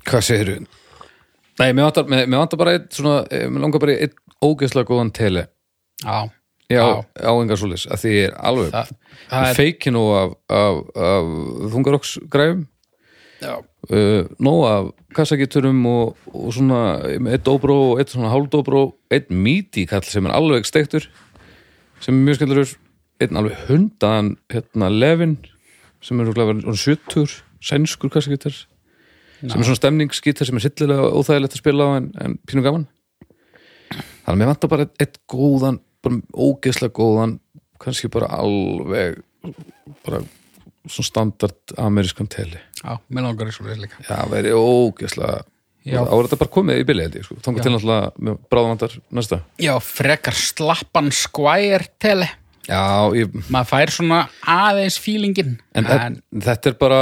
hvað 0.07 0.23
segir 0.25 0.47
þú? 0.53 0.67
Nei, 1.59 1.71
mér 1.75 1.89
vantar, 1.91 2.07
vantar 2.31 2.57
bara 2.57 2.75
einn 2.77 2.87
svona, 2.95 3.25
eh, 3.29 3.47
mér 3.51 3.61
langar 3.65 3.79
bara 3.83 3.97
einn 4.01 4.15
ógeðslega 4.41 4.87
góðan 4.87 5.11
tele. 5.13 5.47
Já, 6.01 6.29
Já, 6.71 7.03
á 7.19 7.31
engar 7.35 7.59
svoleiðis, 7.59 7.83
að 7.91 7.99
því 7.99 8.11
ég 8.15 8.27
er 8.29 8.35
alveg 8.47 8.69
það, 8.71 8.91
það 9.29 9.47
er 9.49 9.57
feikinu 9.59 10.03
af, 10.15 10.29
af, 10.49 10.77
af 10.95 11.25
þungaroks 11.73 12.13
græfum 12.31 12.61
já, 12.63 12.70
uh, 13.41 14.27
nóg 14.39 14.61
af 14.69 14.89
kassagíturum 15.17 15.85
og, 15.89 16.17
og 16.33 16.53
svona 16.55 16.81
eitt 17.33 17.49
óbró 17.49 17.77
og 17.91 18.01
eitt 18.01 18.13
svona 18.13 18.31
hálfdóbró 18.33 18.91
eitt 19.11 19.31
míti 19.33 19.87
kall 19.89 20.05
sem 20.07 20.27
er 20.29 20.35
alveg 20.37 20.67
steiktur 20.69 21.07
sem 22.01 22.15
er 22.15 22.25
mjög 22.27 22.39
skemmtilegur 22.39 22.75
einn 23.21 23.37
alveg 23.37 23.65
hundaðan 23.69 24.35
hérna, 24.53 24.89
Levin 24.89 25.37
sem 26.01 26.19
er 26.19 26.29
rúglega 26.29 26.57
70 26.65 27.41
sænskur 27.61 28.13
kassagítar 28.13 28.55
sem 29.41 29.57
er 29.57 29.65
svona 29.65 29.79
stemningsgítar 29.79 30.45
sem 30.45 30.57
er 30.57 30.65
sillilega 30.65 31.09
óþægilegt 31.17 31.55
að 31.55 31.61
spila 31.63 31.87
á 31.89 31.91
en, 31.97 32.09
en 32.21 32.35
pínu 32.45 32.61
gaman. 32.65 32.83
Þannig 33.91 34.33
að 34.33 34.37
mér 34.37 34.51
vantar 34.51 34.71
bara 34.71 34.87
eitt 35.01 35.17
góðan 35.29 35.79
bara 36.05 36.19
ógeðslega 36.33 36.93
góðan 36.97 37.39
kannski 37.81 38.09
bara 38.13 38.29
alveg 38.37 39.21
bara 40.05 40.21
svona 40.91 41.09
standard 41.09 41.75
amerískan 41.81 42.29
teli 42.31 42.59
Já, 42.81 42.97
mér 43.09 43.27
langar 43.27 43.49
í 43.51 43.55
svo 43.55 43.67
líka. 43.69 44.01
Já, 44.07 44.19
veri 44.31 44.53
ógeðslega 44.57 45.41
Já. 45.81 45.97
Ára 46.03 46.27
þetta 46.27 46.37
bara 46.37 46.53
komið 46.53 46.79
í 46.83 46.83
ég 47.17 47.23
sko. 47.25 47.35
Já. 47.41 47.63
til 47.63 47.71
náttúrulega 47.73 48.11
með 48.21 48.35
bráðvandar 48.53 48.97
næsta 49.09 49.39
Já, 49.57 49.73
frekar 49.81 50.37
slappan 50.37 51.09
Squire 51.09 51.87
tele. 51.97 52.27
Já, 52.69 53.09
ég, 53.17 53.33
Maður 53.49 53.69
fær 53.71 53.89
svona 53.95 54.19
aðeins 54.45 54.99
fílingin. 55.01 55.55
en, 55.73 55.85
en 55.89 56.19
þetta 56.37 56.69
er 56.69 56.77
bara 56.77 56.99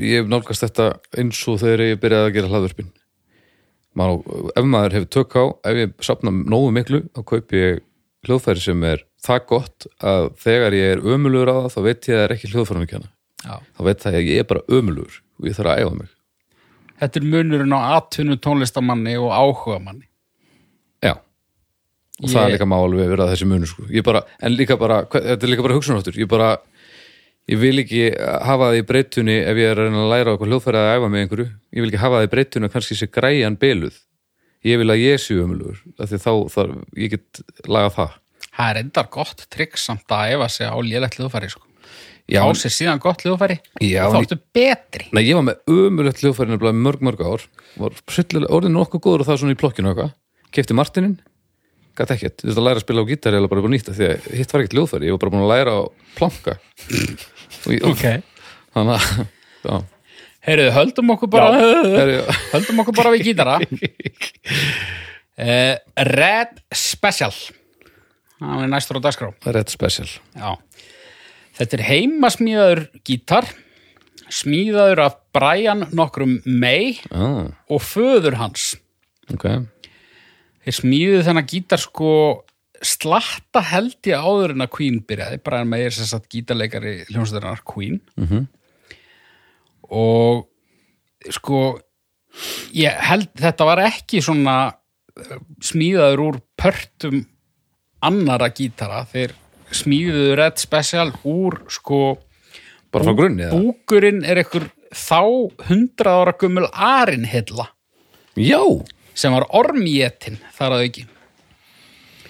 ég 0.00 0.22
hef 0.22 0.30
nálgast 0.30 0.64
þetta 0.64 0.86
eins 1.20 1.40
og 1.50 1.60
þegar 1.62 1.84
ég 1.90 2.00
byrjaði 2.02 2.30
að 2.30 2.36
gera 2.38 2.52
hlaðvörpin 2.52 2.88
ef 4.58 4.66
maður 4.66 4.96
hefur 4.96 5.10
tök 5.14 5.36
á 5.38 5.44
ef 5.70 5.80
ég 5.84 5.92
sapna 6.02 6.32
nógu 6.34 6.72
miklu 6.74 7.02
þá 7.14 7.20
kaupi 7.22 7.60
ég 7.60 7.82
hljóðfæri 8.26 8.64
sem 8.64 8.86
er 8.88 9.04
það 9.24 9.44
gott 9.50 9.86
að 10.04 10.26
þegar 10.44 10.76
ég 10.78 10.92
er 10.94 11.02
ömulugur 11.14 11.50
á 11.52 11.56
það 11.64 11.70
þá 11.74 11.80
veit 11.88 12.08
ég 12.08 12.14
að 12.14 12.18
það 12.20 12.24
er 12.28 12.34
ekki 12.36 12.50
hljóðfærum 12.52 12.84
ekki 12.86 12.98
hana 12.98 13.10
þá 13.74 13.80
veit 13.88 14.02
það 14.04 14.18
að 14.18 14.28
ég 14.30 14.42
er 14.42 14.48
bara 14.50 14.64
ömulugur 14.78 15.16
og 15.40 15.48
ég 15.48 15.56
þarf 15.58 15.70
að 15.74 15.80
æfa 15.84 15.94
mig. 15.98 16.10
Þetta 17.02 17.20
er 17.20 17.24
munurinn 17.34 17.74
á 17.74 17.80
atvinnu 17.98 18.36
tónlistamanni 18.40 19.16
og 19.18 19.32
áhugamanni. 19.34 20.06
Já. 21.02 21.14
Og 22.22 22.28
það 22.30 22.38
Ég- 22.38 22.46
er 22.46 22.54
líka 22.54 22.68
má 22.70 22.76
alveg 22.78 23.08
vera 23.10 23.26
þessi 23.32 23.48
munur 23.50 23.66
sko. 23.68 23.82
Bara, 24.06 24.22
en 24.40 24.54
líka 24.56 24.76
bara, 24.78 25.02
þetta 25.10 25.42
er 25.42 25.50
líka 25.50 25.62
bara 25.66 25.74
hugsunáttur 25.74 26.14
ég 26.16 26.28
bara, 26.30 26.52
ég 27.50 27.58
vil 27.58 27.76
ekki 27.82 28.04
hafa 28.46 28.70
það 28.70 28.78
í 28.78 28.86
breytunni 28.86 29.36
ef 29.42 29.56
ég 29.58 29.70
er 29.74 29.82
að 29.82 29.98
að 29.98 30.10
læra 30.14 30.34
okkur 30.38 30.48
hljóðfæri 30.48 30.80
að 30.80 30.92
æfa 30.94 31.10
með 31.10 31.20
einhverju. 31.24 31.48
Ég 31.74 31.80
vil 31.82 31.90
ekki 31.90 32.02
hafa 32.04 32.20
það 32.22 32.28
í 32.28 32.32
breytunni 32.36 32.68
að 32.70 32.72
kannski 32.78 32.96
sé 33.00 33.06
græjan 33.10 33.58
beluð 33.58 33.98
ég 34.64 34.78
vil 34.80 34.88
að 34.94 35.02
ég 35.04 35.20
sé 35.20 35.34
því 35.34 36.18
þá, 36.24 36.32
þá, 36.48 36.62
ég 36.96 37.10
get 37.10 37.42
lagað 37.68 37.92
það 37.98 38.12
Það 38.54 38.70
er 38.70 38.80
endar 38.84 39.08
gott 39.10 39.46
trikk 39.50 39.78
samt 39.80 40.10
að 40.14 40.34
efa 40.36 40.48
sig 40.52 40.68
á 40.70 40.76
lélegt 40.78 41.18
hljóðfæri, 41.18 41.50
sko. 41.50 41.64
Já, 42.30 42.40
Fá 42.40 42.56
sér 42.56 42.72
síðan 42.72 43.00
gott 43.02 43.20
hljóðfæri. 43.26 43.58
Já, 43.84 44.06
þá 44.08 44.18
ertu 44.22 44.38
betri. 44.56 45.08
Nei, 45.12 45.24
ég 45.26 45.36
var 45.36 45.44
með 45.50 45.74
umulegt 45.74 46.22
hljóðfæri 46.22 46.56
mörg, 46.56 47.02
mörg 47.04 47.20
ár 47.26 47.48
var 47.76 47.98
orðin 48.48 48.76
nokkuð 48.78 49.02
góður 49.04 49.24
og 49.24 49.28
það 49.28 49.40
svona 49.42 49.56
í 49.56 49.60
plokkinu 49.60 49.92
kefti 50.54 50.76
Martinin 50.76 51.16
gæti 51.98 52.14
ekkert, 52.16 52.40
þú 52.42 52.48
veist 52.48 52.58
að 52.60 52.66
læra 52.66 52.80
að 52.80 52.84
spila 52.84 53.02
á 53.02 53.10
gítar 53.10 53.36
eða 53.38 53.50
bara 53.50 53.62
búin 53.64 53.74
nýtt 53.74 53.90
af 53.90 53.96
því 53.98 54.06
að 54.10 54.28
hitt 54.38 54.52
var 54.54 54.62
ekkert 54.62 54.76
hljóðfæri 54.78 55.08
ég 55.08 55.14
var 55.14 55.22
bara 55.22 55.34
búin 55.34 55.44
að 55.44 55.52
læra 55.52 55.74
á 55.74 55.82
planka 56.18 56.54
og 57.64 57.74
ég, 57.74 57.84
Ok. 57.90 58.04
þannig 58.74 58.94
að 58.94 59.04
já, 59.64 59.76
Heyrðu, 60.44 60.72
höldum 60.76 61.12
okkur 61.14 61.30
bara, 61.32 61.46
er, 61.56 62.10
höldum 62.52 62.82
okkur 62.82 62.96
bara 62.98 63.12
við 63.14 63.22
gítara. 63.30 63.54
uh, 65.40 65.74
Red 66.18 66.58
Special. 66.76 67.32
Það 68.40 68.62
er 68.64 68.72
næstur 68.72 68.98
á 68.98 69.04
dagskrá. 69.04 69.28
rétt 69.54 69.70
special 69.72 70.08
Já. 70.34 70.56
Þetta 71.54 71.76
er 71.78 71.84
heimasmíðaður 71.86 72.80
gítar, 73.06 73.46
smíðaður 74.32 75.04
af 75.04 75.20
Brian 75.36 75.84
nokkrum 75.94 76.40
May 76.46 76.96
ah, 77.14 77.52
og 77.70 77.82
föður 77.84 78.38
hans. 78.40 78.72
ok, 79.30 79.46
Þeir 80.64 80.76
smíðuðu 80.80 81.22
þennan 81.28 81.46
gítar 81.50 81.82
sko 81.82 82.10
slatta 82.84 83.62
held 83.70 83.96
ég 84.08 84.18
áður 84.20 84.54
en 84.56 84.64
að 84.64 84.72
Queen 84.74 84.98
byrjaði. 85.06 85.38
Brian 85.44 85.68
May 85.70 85.86
er 85.86 85.94
sem 85.94 86.08
sagt 86.08 86.26
gítarleikari 86.32 87.04
hljómsveitarnar 87.10 87.62
Queen. 87.68 88.00
Mhm. 88.18 88.46
Og 89.94 90.46
sko, 91.32 91.60
ég 92.74 92.96
held 93.08 93.30
þetta 93.38 93.68
var 93.68 93.84
ekki 93.84 94.22
svona 94.24 94.56
eh, 95.20 95.38
smíðaður 95.62 96.24
úr 96.26 96.40
pörtum 96.58 97.22
annara 98.08 98.50
gítara. 98.54 99.02
Þeir 99.10 99.32
smíðuðu 99.74 100.34
Red 100.38 100.60
Special 100.62 101.10
úr 101.26 101.56
sko 101.72 102.00
bara 102.94 103.06
frá 103.08 103.14
grunni 103.18 103.42
eða? 103.48 103.56
búkurinn 103.58 104.20
er 104.28 104.38
einhver 104.44 104.68
þá 104.94 105.18
100 105.66 106.06
ára 106.06 106.34
gummul 106.38 106.68
arinhilla 106.70 107.66
já, 108.38 108.60
sem 109.18 109.34
var 109.34 109.48
ormjetinn 109.58 110.38
þar 110.54 110.76
að 110.76 110.84
auki. 110.86 111.04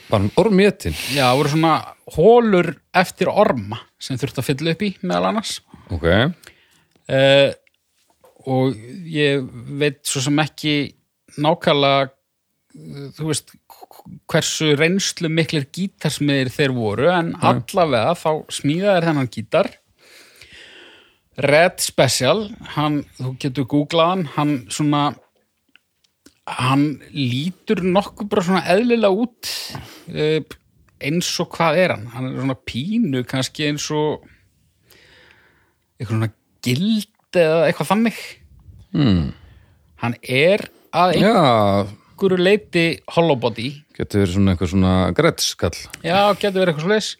bara 0.09 0.31
ormjetinn 0.41 0.97
Já, 1.13 1.27
það 1.29 1.37
voru 1.43 1.53
svona 1.53 1.75
hólur 2.17 2.71
eftir 2.97 3.29
orma 3.33 3.83
sem 4.01 4.17
þurfti 4.21 4.41
að 4.41 4.49
fylla 4.49 4.73
upp 4.77 4.83
í 4.89 4.91
meðal 5.03 5.31
annars. 5.33 5.59
ok, 5.93 6.09
Uh, 7.05 7.53
og 8.49 8.79
ég 9.13 9.43
veit 9.77 9.99
svo 10.09 10.23
sem 10.25 10.39
ekki 10.41 10.95
nákvæmlega 11.37 12.07
þú 13.19 13.27
veist 13.29 13.53
hversu 14.31 14.75
reynslu 14.79 15.31
miklir 15.33 15.67
gítarsmiðir 15.75 16.51
þeir 16.53 16.75
voru 16.77 17.09
en 17.13 17.33
allavega 17.41 18.15
þá 18.19 18.31
smíðaðir 18.53 19.09
þennan 19.09 19.33
gítar. 19.33 19.71
Red 21.45 21.81
Special 21.83 22.49
hann, 22.77 23.01
þú 23.19 23.33
getur 23.43 23.67
googlað 23.71 24.27
hann 24.37 24.53
svona 24.71 25.15
hann 26.45 27.01
lítur 27.11 27.81
nokkuð 27.83 28.29
bara 28.31 28.45
svona 28.45 28.67
eðlilega 28.75 29.25
út 29.25 29.51
uh, 30.13 30.39
eins 31.05 31.31
og 31.41 31.51
hvað 31.57 31.81
er 31.81 31.95
hann? 31.97 32.07
Hann 32.13 32.29
er 32.29 32.39
svona 32.39 32.59
pínu 32.69 33.25
kannski 33.29 33.67
eins 33.71 33.89
og 33.95 34.29
eitthvað 35.99 36.13
svona 36.13 36.31
gild 36.65 37.41
eða 37.41 37.67
eitthvað 37.67 37.91
þannig. 37.91 38.25
Hmm. 38.95 39.33
hann 39.99 40.15
er 40.23 40.63
að 40.95 41.17
já 41.19 41.33
einhverju 42.25 42.45
leiti 42.49 42.85
hollow 43.15 43.37
body. 43.41 43.71
Getur 43.99 44.25
verið 44.25 44.35
svona 44.39 44.55
einhver 44.55 44.71
svona 44.73 44.95
gretskall 45.17 45.77
já, 46.05 46.19
getur 46.41 46.61
verið 46.65 46.73
eitthvað 46.75 46.87
svoleiðis. 46.89 47.11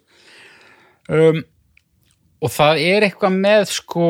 Um, 1.13 1.43
og 2.45 2.53
það 2.55 2.81
er 2.89 3.07
eitthvað 3.09 3.37
með 3.45 3.67
sko 3.73 4.09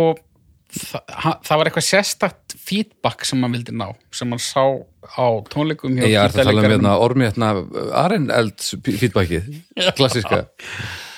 það, 0.75 1.37
það 1.47 1.59
var 1.61 1.71
eitthvað 1.71 1.87
sérstakt 1.89 2.55
feedback 2.65 3.27
sem 3.29 3.43
hann 3.45 3.53
vildi 3.55 3.75
ná 3.77 3.89
sem 4.15 4.31
hann 4.33 4.41
sá 4.43 4.63
á 4.65 5.27
tónleikum 5.53 5.99
hjá 5.99 6.07
ég 6.09 6.17
er 6.17 6.33
það 6.33 6.41
að 6.41 6.49
tala 6.49 6.63
um 6.65 6.71
hérna 6.73 6.95
ormjetna 7.05 7.49
Areneld 8.01 8.65
feedbackið. 8.87 9.51
Klassiska 9.99 10.41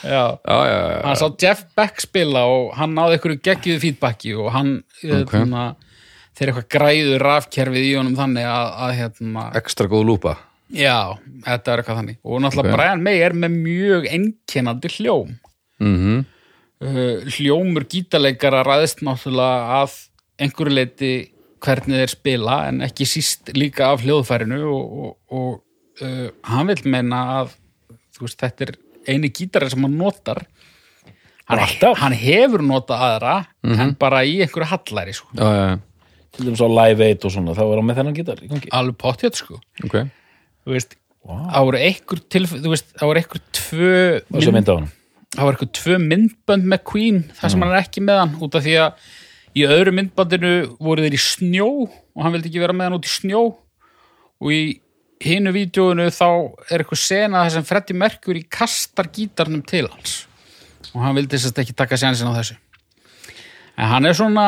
já, 0.02 0.24
já, 0.42 0.56
já, 0.66 0.76
já, 0.90 1.00
hann 1.06 1.20
sá 1.20 1.26
Jeff 1.44 1.64
Beck 1.78 2.02
spila 2.04 2.42
og 2.50 2.72
hann 2.80 2.96
náði 2.98 3.16
einhverju 3.18 3.42
geggjuðu 3.46 3.82
feedbacki 3.86 4.34
og 4.40 4.50
hann 4.56 4.72
Ok. 5.06 5.32
hérna, 5.36 5.66
þeir 6.36 6.52
eitthvað 6.52 6.68
græðu 6.76 7.18
rafkerfið 7.22 7.88
í 7.88 7.94
honum 7.96 8.16
þannig 8.18 8.46
að, 8.50 8.70
að 8.86 8.94
hérna, 9.00 9.44
ekstra 9.60 9.88
góð 9.92 10.04
lúpa. 10.10 10.36
Já, 10.74 11.14
þetta 11.46 11.72
er 11.72 11.82
eitthvað 11.82 12.00
þannig. 12.00 12.16
Og 12.26 12.40
náttúrulega 12.42 12.72
Ok. 12.72 12.78
Brian 12.80 13.04
May 13.06 13.20
er 13.22 13.36
með 13.38 13.54
mjög 13.62 14.08
einkennandi 14.10 14.90
hljóm. 14.96 15.36
Mhm. 15.82 16.24
Uh, 16.76 17.22
hljómur 17.32 17.86
gítarleikara 17.88 18.60
ræðist 18.66 18.98
náttúrulega 19.06 19.78
að 19.80 19.94
einhverju 20.44 20.74
leiti 20.76 21.12
hvernig 21.64 22.02
þeir 22.02 22.10
spila 22.12 22.56
en 22.68 22.82
ekki 22.84 23.06
síst 23.08 23.48
líka 23.56 23.86
af 23.94 24.02
hljóðfærinu 24.04 24.58
og, 24.68 24.98
og, 25.06 25.14
og 25.32 26.04
uh, 26.04 26.26
hann 26.50 26.68
vil 26.68 26.82
meina 26.92 27.22
að 27.38 27.54
þú 28.12 28.26
veist, 28.26 28.42
þetta 28.44 28.66
er 28.68 28.74
eini 29.08 29.30
gítari 29.32 29.70
sem 29.72 29.86
hann 29.86 29.96
notar. 29.96 30.42
Hann, 31.46 31.62
Alltaf. 31.62 31.96
hann 32.02 32.12
hefur 32.18 32.60
notað 32.66 33.02
aðra 33.06 33.34
en 33.64 33.94
bara 33.96 34.20
í 34.26 34.40
einhverju 34.44 34.66
hallæri 34.74 35.14
sko. 35.16 35.28
já, 35.32 35.46
já, 35.46 35.64
já, 35.70 35.76
til 36.36 36.46
dæmis 36.50 36.62
á 36.62 36.68
Live 36.68 37.10
8 37.16 37.28
og 37.28 37.34
svona, 37.34 37.56
þá 37.56 37.64
er 37.64 37.74
hann 37.80 37.88
með 37.88 37.98
þennan 38.00 38.18
gítar 38.20 38.44
í 38.44 38.52
gangi. 38.52 38.70
Alveg 38.76 39.00
pottjött 39.00 39.40
sko. 39.40 39.58
Ok. 39.86 39.98
Þú 40.66 40.76
veist, 40.76 40.96
það 41.26 41.66
voru 41.70 41.82
einhver 41.88 42.22
tilf, 42.36 42.54
þú 42.54 42.72
veist, 42.74 42.92
það 42.94 43.10
voru 43.10 43.22
einhver 43.22 43.44
tvö 43.60 43.96
og 44.20 44.46
svo 44.46 44.54
mynd 44.54 44.70
á 44.70 44.74
hann 44.76 44.88
það 45.36 45.44
var 45.44 45.56
eitthvað 45.56 45.72
tvö 45.76 45.98
myndbönd 46.02 46.66
með 46.70 46.82
Queen 46.88 47.22
þar 47.36 47.52
sem 47.52 47.62
hann 47.64 47.74
er 47.74 47.82
ekki 47.82 48.02
með 48.04 48.20
hann 48.22 48.34
út 48.46 48.56
af 48.56 48.64
því 48.64 48.76
að 48.82 49.06
í 49.56 49.64
öðru 49.68 49.94
myndbandinu 49.96 50.52
voru 50.82 51.04
þeir 51.04 51.16
í 51.16 51.22
snjó 51.22 51.68
og 51.86 52.24
hann 52.24 52.34
vildi 52.34 52.50
ekki 52.50 52.62
vera 52.62 52.76
með 52.76 52.88
hann 52.88 52.98
út 52.98 53.08
í 53.08 53.12
snjó. 53.12 53.42
Og 54.44 54.52
í 54.52 54.62
hinu 55.24 55.52
vídjóinu 55.56 56.08
þá 56.12 56.28
er 56.68 56.82
eitthvað 56.82 57.02
sena 57.02 57.44
þar 57.44 57.54
sem 57.54 57.68
Freddie 57.68 57.96
Mercury 57.96 58.44
kastar 58.52 59.08
gítarnum 59.12 59.64
til 59.66 59.86
hans. 59.88 60.26
Og 60.92 61.00
hann 61.04 61.16
vildi 61.16 61.40
sérst 61.40 61.60
ekki 61.60 61.76
taka 61.76 61.98
sjansin 62.00 62.28
á 62.28 62.36
þessu 62.36 62.58
en 63.76 63.90
hann 63.92 64.08
er 64.08 64.16
svona 64.16 64.46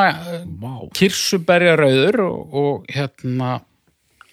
wow. 0.61 0.89
kirsuberja 0.97 1.77
rauður 1.79 2.23
og, 2.25 2.55
og 2.63 2.89
hérna 2.93 3.59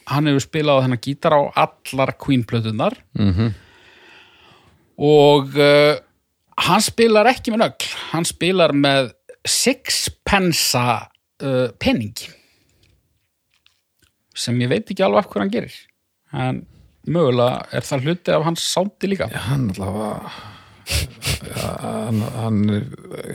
hann 0.10 0.30
hefur 0.30 0.46
spilað 0.46 0.80
á 0.80 0.84
þennan 0.86 1.04
gítar 1.04 1.36
á 1.36 1.42
allar 1.66 2.16
Queen-plötunar 2.22 2.98
mhm. 3.18 3.54
Og 4.96 5.58
uh, 5.60 5.98
hann 6.64 6.84
spilar 6.84 7.28
ekki 7.28 7.52
með 7.54 7.66
nögl. 7.66 7.90
Hann 8.14 8.28
spilar 8.28 8.74
með 8.76 9.12
sixpensa 9.46 10.86
uh, 11.44 11.68
penning 11.82 12.16
sem 14.36 14.58
ég 14.60 14.72
veit 14.72 14.90
ekki 14.92 15.04
alveg 15.06 15.24
af 15.24 15.30
hvað 15.32 15.46
hann 15.46 15.54
gerir. 15.54 15.76
En 16.36 16.64
mögulega 17.08 17.62
er 17.76 17.86
það 17.88 18.08
hluti 18.08 18.34
af 18.36 18.48
hans 18.48 18.66
sándi 18.68 19.12
líka. 19.12 19.30
Hann 19.48 19.70
allavega 19.76 20.10
ja, 20.26 20.34
hann, 20.86 22.20
hann, 22.40 22.60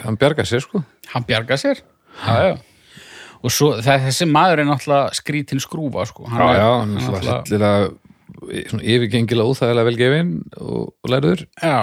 hann 0.05 0.19
bjargar 0.21 0.49
sér 0.49 0.63
sko 0.65 0.83
hann 1.15 1.27
bjarga 1.29 1.59
sér 1.61 1.81
já, 1.81 2.35
já. 2.51 2.53
og 3.41 3.55
svo 3.55 3.73
það, 3.83 4.07
þessi 4.09 4.29
maður 4.31 4.63
er 4.65 4.71
náttúrulega 4.71 5.17
skrítin 5.19 5.63
skrúfa 5.63 6.07
sko. 6.11 6.29
hann 6.31 6.41
já, 6.41 6.51
er, 6.51 6.61
já, 6.61 6.71
hann 6.81 6.95
er 6.97 7.09
náttúrulega- 7.09 7.97
yfirgengilega 8.81 9.51
óþægilega 9.51 9.89
velgefin 9.91 10.31
og, 10.61 10.95
og 11.03 11.11
læruður 11.13 11.43
já, 11.61 11.81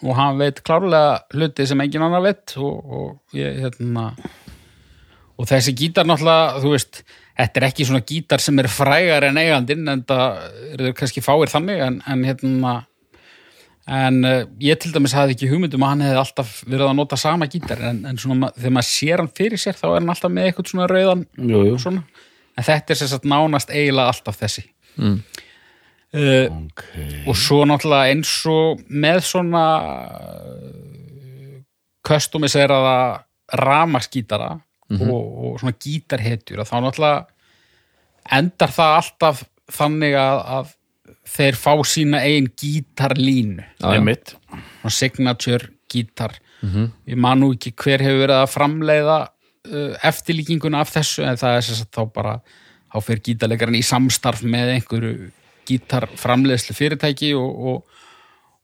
og 0.00 0.14
hann 0.16 0.38
veit 0.40 0.62
klárlega 0.64 1.18
hluti 1.34 1.66
sem 1.68 1.82
engin 1.82 2.06
annar 2.06 2.24
veit 2.24 2.54
og, 2.56 2.94
og 3.00 3.36
ég 3.36 3.58
hérna 3.64 4.12
og 5.40 5.48
þessi 5.48 5.74
gítar 5.76 6.06
náttúrulega, 6.08 6.60
þú 6.62 6.74
veist 6.76 7.02
þetta 7.40 7.60
er 7.60 7.66
ekki 7.70 7.86
svona 7.88 8.04
gítar 8.04 8.42
sem 8.44 8.58
er 8.60 8.68
frægar 8.68 9.24
en 9.30 9.40
eigandinn 9.40 9.88
en 9.88 10.02
það 10.04 10.40
eru 10.74 10.94
kannski 10.96 11.22
fáir 11.24 11.52
þannig 11.52 11.80
en, 11.86 12.00
en 12.06 12.24
hérna 12.28 12.74
en 13.88 14.24
uh, 14.24 14.42
ég 14.62 14.78
til 14.80 14.92
dæmis 14.94 15.14
hafði 15.16 15.36
ekki 15.36 15.50
hugmyndum 15.50 15.84
að 15.86 15.92
hann 15.94 16.04
hefði 16.04 16.20
alltaf 16.22 16.50
verið 16.66 16.86
að 16.88 16.98
nota 16.98 17.18
sama 17.20 17.48
gítar 17.50 17.80
en, 17.90 18.02
en 18.10 18.18
svona 18.20 18.50
þegar 18.56 18.74
maður 18.76 18.90
sér 18.90 19.22
hann 19.22 19.30
fyrir 19.40 19.62
sér 19.62 19.78
þá 19.78 19.86
er 19.88 19.96
hann 20.00 20.12
alltaf 20.14 20.34
með 20.34 20.50
eitthvað 20.50 20.72
svona 20.72 20.90
rauðan 20.90 21.24
jú, 21.38 21.62
jú. 21.70 21.78
svona. 21.80 22.04
en 22.56 22.66
þetta 22.66 22.94
er 22.94 23.00
sagt 23.00 23.30
nánast 23.30 23.72
eiginlega 23.72 24.14
alltaf 24.14 24.40
þessi 24.42 24.66
Mm. 25.00 25.20
uh, 26.18 26.46
ok 26.50 26.80
og 27.30 27.36
svo 27.38 27.60
náttúrulega 27.64 28.10
eins 28.10 28.32
og 28.50 28.80
með 28.90 29.20
svona 29.28 29.62
uh, 29.86 31.60
customiseraða 32.04 32.96
ramaskítara 33.54 34.50
og, 34.98 35.12
og 35.14 35.60
svona 35.62 35.76
gítarhetjur 35.78 36.64
þá 36.66 36.74
náttúrulega 36.82 37.20
endar 38.40 38.74
það 38.74 38.96
alltaf 38.98 39.44
þannig 39.70 40.18
að, 40.18 40.42
að 40.58 40.74
þeir 41.30 41.58
fá 41.58 41.72
sína 41.86 42.22
eigin 42.26 42.48
gítarlínu. 42.58 43.66
Og 44.84 44.94
signature 44.94 45.70
gítar. 45.90 46.36
Ég 47.08 47.16
man 47.16 47.40
nú 47.40 47.52
ekki 47.54 47.72
hver 47.72 48.02
hefur 48.04 48.24
verið 48.24 48.36
að 48.36 48.50
framleiða 48.52 49.18
uh, 49.26 49.94
eftirlíkinguna 50.10 50.82
af 50.84 50.92
þessu 50.92 51.24
en 51.24 51.40
það 51.40 51.56
er 51.56 51.66
sagt 51.68 51.94
þá 51.96 52.02
bara 52.12 52.34
þá 52.90 52.98
fer 53.06 53.22
gítarleikarinn 53.28 53.78
í 53.78 53.86
samstarf 53.86 54.42
með 54.42 54.74
einhverju 54.76 55.30
gítarframleiðslu 55.70 56.76
fyrirtæki 56.76 57.32
og, 57.38 57.66
og, 57.70 58.00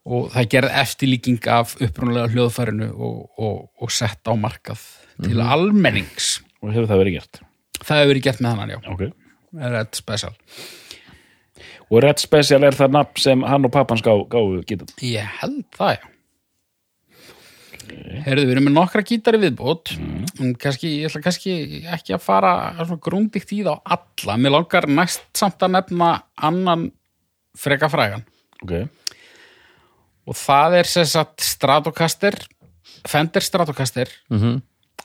og 0.06 0.30
það 0.34 0.48
gerð 0.56 0.78
eftirlíking 0.82 1.50
af 1.52 1.76
upprunalega 1.80 2.32
hljóðfærinu 2.34 2.90
og, 2.92 3.20
og, 3.38 3.60
og 3.80 3.92
sett 3.94 4.26
á 4.26 4.34
markað 4.34 4.82
til 5.22 5.40
almennings. 5.40 6.40
Og 6.60 6.74
hefur 6.74 6.90
það 6.90 7.04
verið 7.04 7.20
gert? 7.20 7.44
Það 7.82 8.00
hefur 8.00 8.12
verið 8.12 8.26
gert 8.26 8.42
með 8.42 8.60
hann, 8.60 8.74
já, 8.74 8.80
ok. 8.92 9.06
Red 9.56 9.96
Special 9.96 10.34
og 11.90 12.02
Red 12.02 12.18
Special 12.22 12.64
er 12.66 12.74
það 12.76 12.94
nafn 12.96 13.20
sem 13.22 13.42
hann 13.46 13.64
og 13.68 13.72
pappans 13.74 14.02
gá, 14.02 14.12
gáðu 14.30 14.62
gítar 14.66 14.90
Ég 15.06 15.26
held 15.40 15.64
það, 15.76 15.96
já. 15.98 16.04
Herðu, 18.26 18.42
við 18.48 18.52
erum 18.56 18.64
með 18.66 18.74
nokkra 18.74 19.02
gítari 19.06 19.38
viðbót 19.44 19.92
en 20.42 20.54
kannski, 20.58 20.88
ég 21.04 21.10
ætla 21.10 21.20
kannski 21.22 21.52
ekki 21.94 22.16
að 22.16 22.24
fara 22.24 22.52
grúndikt 23.04 23.52
í 23.54 23.60
þá 23.62 23.76
alla. 23.84 24.34
Mér 24.42 24.56
langar 24.56 24.88
næst 24.90 25.22
samt 25.38 25.62
að 25.62 25.76
nefna 25.76 26.08
annan 26.48 26.88
freka 27.56 27.86
frægan 27.92 28.24
ok, 28.64 28.72
og 30.26 30.34
það 30.40 30.78
er 30.80 30.90
sem 30.90 31.06
sagt 31.08 31.44
Stratocaster, 31.46 32.34
Fender 33.06 33.44
Stratocaster 33.44 34.10
Mhm. 34.32 34.56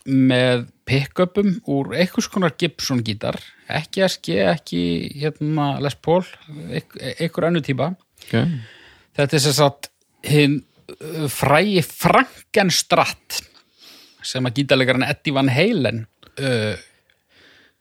með 0.09 0.65
pick-upum 0.89 1.59
úr 1.69 1.93
einhvers 1.93 2.27
konar 2.33 2.55
Gibson 2.57 3.03
gítar, 3.05 3.37
ekki 3.79 4.03
SG, 4.07 4.35
ekki 4.53 4.81
hérna 5.21 5.73
Les 5.83 5.95
Paul, 5.95 6.25
einhver, 6.59 7.47
önnu 7.49 7.61
típa. 7.65 7.91
okay. 8.25 8.45
Þetta 9.17 9.37
er 9.37 9.43
sem 9.43 9.55
sagt 9.57 9.89
hinn 10.27 10.59
uh, 10.91 11.25
frægi 11.31 11.81
Frankenstratt 11.85 13.41
sem 14.23 14.45
að 14.45 14.59
gítarleikarinn 14.61 15.07
Eddie 15.07 15.33
Van 15.33 15.49
Halen 15.51 16.03
uh, 16.37 16.75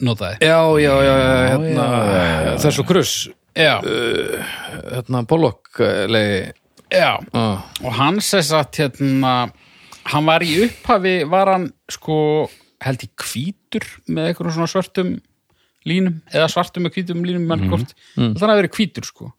notaði. 0.00 0.40
já, 0.46 0.56
já, 0.80 0.94
já, 1.04 1.14
já, 1.20 1.36
hérna 1.52 1.86
þessu 2.62 2.86
kruss 2.88 3.18
Já, 3.58 3.80
hérna 3.82 5.24
Pollock 5.28 5.80
legi 6.08 6.52
já. 6.94 7.18
ah. 7.34 7.64
Og 7.82 7.92
hann 7.98 8.20
sem 8.24 8.42
sagt 8.46 8.78
hérna, 8.80 9.50
hann 10.08 10.24
var 10.28 10.40
í 10.46 10.52
upphafi, 10.64 11.16
var 11.28 11.50
hann 11.52 11.66
sko 11.90 12.48
held 12.80 13.02
í 13.04 13.10
hvítur 13.20 13.84
með 14.08 14.30
einhverjum 14.30 14.54
svona 14.56 14.70
svörtum 14.70 15.10
línum 15.88 16.20
eða 16.32 16.48
svartum 16.52 16.84
með 16.84 16.98
hvítum 16.98 17.22
línum 17.24 17.46
mm 17.46 17.52
-hmm. 17.52 17.68
hvort, 17.68 17.94
þannig 18.16 18.50
að 18.50 18.60
verið 18.62 18.76
hvítur 18.76 19.04
sko. 19.04 19.32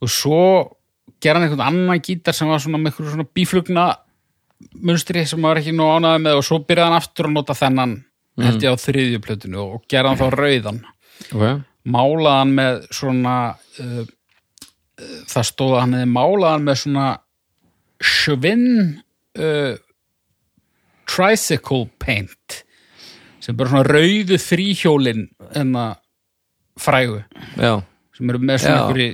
Og 0.00 0.08
svo 0.10 0.44
gera 1.20 1.38
hann 1.38 1.48
einhvern 1.48 1.66
annan 1.66 2.00
gítar 2.00 2.34
sem 2.34 2.48
var 2.48 2.60
svona 2.62 2.78
með 2.78 2.92
einhverjum 2.92 3.12
svona 3.12 3.34
bíflugna 3.34 3.96
munstri 4.84 5.26
sem 5.26 5.40
maður 5.40 5.54
var 5.54 5.60
ekki 5.62 5.74
nú 5.76 5.88
ánaði 5.88 6.22
með 6.24 6.38
og 6.40 6.46
svo 6.46 6.60
byrjaði 6.64 6.88
hann 6.88 7.00
aftur 7.00 7.28
að 7.28 7.36
nota 7.36 7.56
þennan 7.56 8.04
held 8.40 8.64
ég 8.64 8.72
á 8.72 8.76
þriðju 8.80 9.20
plötinu 9.24 9.60
og 9.60 9.84
gera 9.90 10.12
hann 10.12 10.20
þá 10.20 10.30
rauðan. 10.36 10.80
Ok, 11.34 11.44
málaði 11.84 12.38
hann 12.38 12.54
með 12.56 12.80
svona 12.96 13.36
uh, 13.82 14.00
uh, 14.00 15.18
það 15.28 15.48
stóð 15.50 15.74
að 15.74 15.82
hann 15.84 15.96
hefði 15.98 16.10
málaði 16.14 16.52
hann 16.54 16.66
með 16.68 16.80
svona 16.84 17.06
Schwinn 18.00 18.68
uh, 19.36 19.74
tricycle 21.10 21.84
paint 22.00 22.62
sem 23.40 23.56
bara 23.56 23.72
svona 23.72 23.88
rauðu 23.88 24.38
þríhjólin 24.40 25.26
en 25.58 25.74
að 25.78 25.96
frægu. 26.80 27.22
Já, 27.60 27.80
sem 28.16 28.32
eru 28.32 28.42
með 28.42 28.62
svona 28.64 28.82
einhverju 28.84 29.10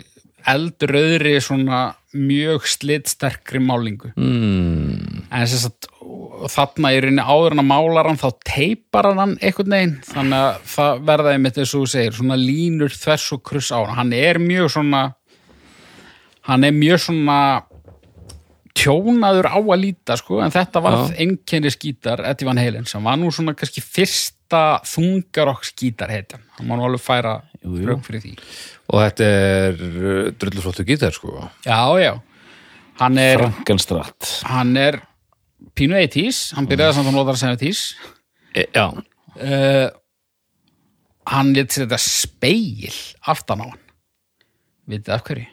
eldröðri 0.46 1.36
svona 1.42 1.80
mjög 2.16 2.66
slitsterkri 2.70 3.60
málingu. 3.60 4.12
Mm. 4.16 5.26
en 5.26 5.46
þess 5.50 5.66
að 5.68 6.50
þarna 6.52 6.92
í 6.94 7.00
rauninni 7.02 7.24
áður 7.24 7.56
en 7.56 7.62
að 7.62 7.68
málar 7.70 8.08
hann 8.10 8.20
þá 8.20 8.28
teipar 8.46 9.08
hann 9.10 9.36
einhvern 9.40 9.74
veginn. 9.74 9.94
Þannig 10.06 10.44
að 10.44 10.58
það 10.74 11.04
verða 11.10 11.32
einmitt 11.32 11.58
eins 11.60 11.72
og 11.74 11.84
þú 11.84 11.92
segir 11.94 12.18
svona 12.18 12.38
línur 12.40 12.94
þvers 12.94 13.30
og 13.34 13.42
kruss 13.50 13.72
á 13.74 13.78
hann. 13.80 13.96
Hann 13.98 14.12
er 14.16 14.40
mjög 14.42 14.70
svona 14.76 15.02
hann 16.46 16.66
er 16.66 16.76
mjög 16.76 17.02
svona 17.08 17.38
tjónaður 18.76 19.48
á 19.48 19.58
að 19.58 19.80
líta 19.80 20.16
sko 20.20 20.40
en 20.44 20.52
þetta 20.54 20.82
var 20.84 20.96
Já. 20.96 21.04
einkenni 21.24 21.72
skítar 21.72 22.22
Eddie 22.28 22.48
Van 22.48 22.60
Halen 22.60 22.86
sem 22.88 23.04
var 23.04 23.18
nú 23.20 23.30
svona 23.34 23.56
kannski 23.56 23.82
fyrsta 23.84 24.62
þungarokk 24.86 25.66
skítar 25.66 26.12
heitan 26.12 26.44
hann 26.56 26.68
má 26.68 26.76
nú 26.76 26.86
alveg 26.86 27.02
færa 27.02 27.38
rauk 27.64 28.04
fyrir 28.06 28.22
því. 28.22 28.34
Og 28.92 29.02
þetta 29.02 29.28
er 29.28 29.80
uh, 29.82 30.28
drullusvottu 30.38 30.86
gítar 30.86 31.16
sko. 31.16 31.48
Já 31.66 31.80
já. 31.98 32.12
Hann 33.00 33.18
er, 33.20 33.42
Frankenstratt 33.42 34.30
hann 34.48 34.76
er 34.80 35.00
pínu 35.76 35.98
80s, 35.98 36.54
hann 36.56 36.68
byrjaði 36.68 36.98
samt 36.98 37.10
að 37.10 37.16
nota 37.18 37.34
það 37.34 37.56
70s 37.56 37.82
e, 38.56 38.64
já, 38.72 38.86
uh, 38.92 39.88
hann 41.32 41.52
lit 41.56 41.76
setja 41.76 42.00
speil 42.00 42.94
aftan 43.28 43.64
á 43.64 43.66
hann. 43.72 43.84
Vitið 44.86 45.12
af 45.16 45.26
hverju? 45.26 45.50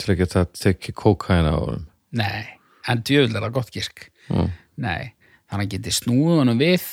til 0.00 0.14
að 0.14 0.20
geta 0.22 0.44
tekið 0.56 0.96
kókaina 0.96 1.52
á 1.52 1.58
honum 1.60 1.86
Nei, 2.16 2.46
en 2.90 3.02
djöfull 3.06 3.36
er 3.36 3.46
það 3.46 3.56
gott 3.58 3.74
gísk 3.74 4.08
Mm. 4.30 4.50
Nei, 4.78 5.08
þannig 5.50 5.64
að 5.64 5.72
geti 5.72 5.92
snúið 5.96 6.36
honum 6.38 6.58
við 6.60 6.84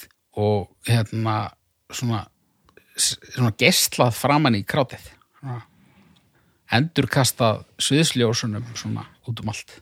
og 0.41 0.71
hérna 0.88 1.36
svona, 1.93 2.23
svona 2.97 3.51
gestlað 3.62 4.15
framan 4.17 4.58
í 4.58 4.63
krátið. 4.65 5.03
Endurkastað 6.73 7.62
sviðsljósunum 7.77 8.65
svona 8.73 9.06
út 9.30 9.43
um 9.43 9.53
allt. 9.53 9.75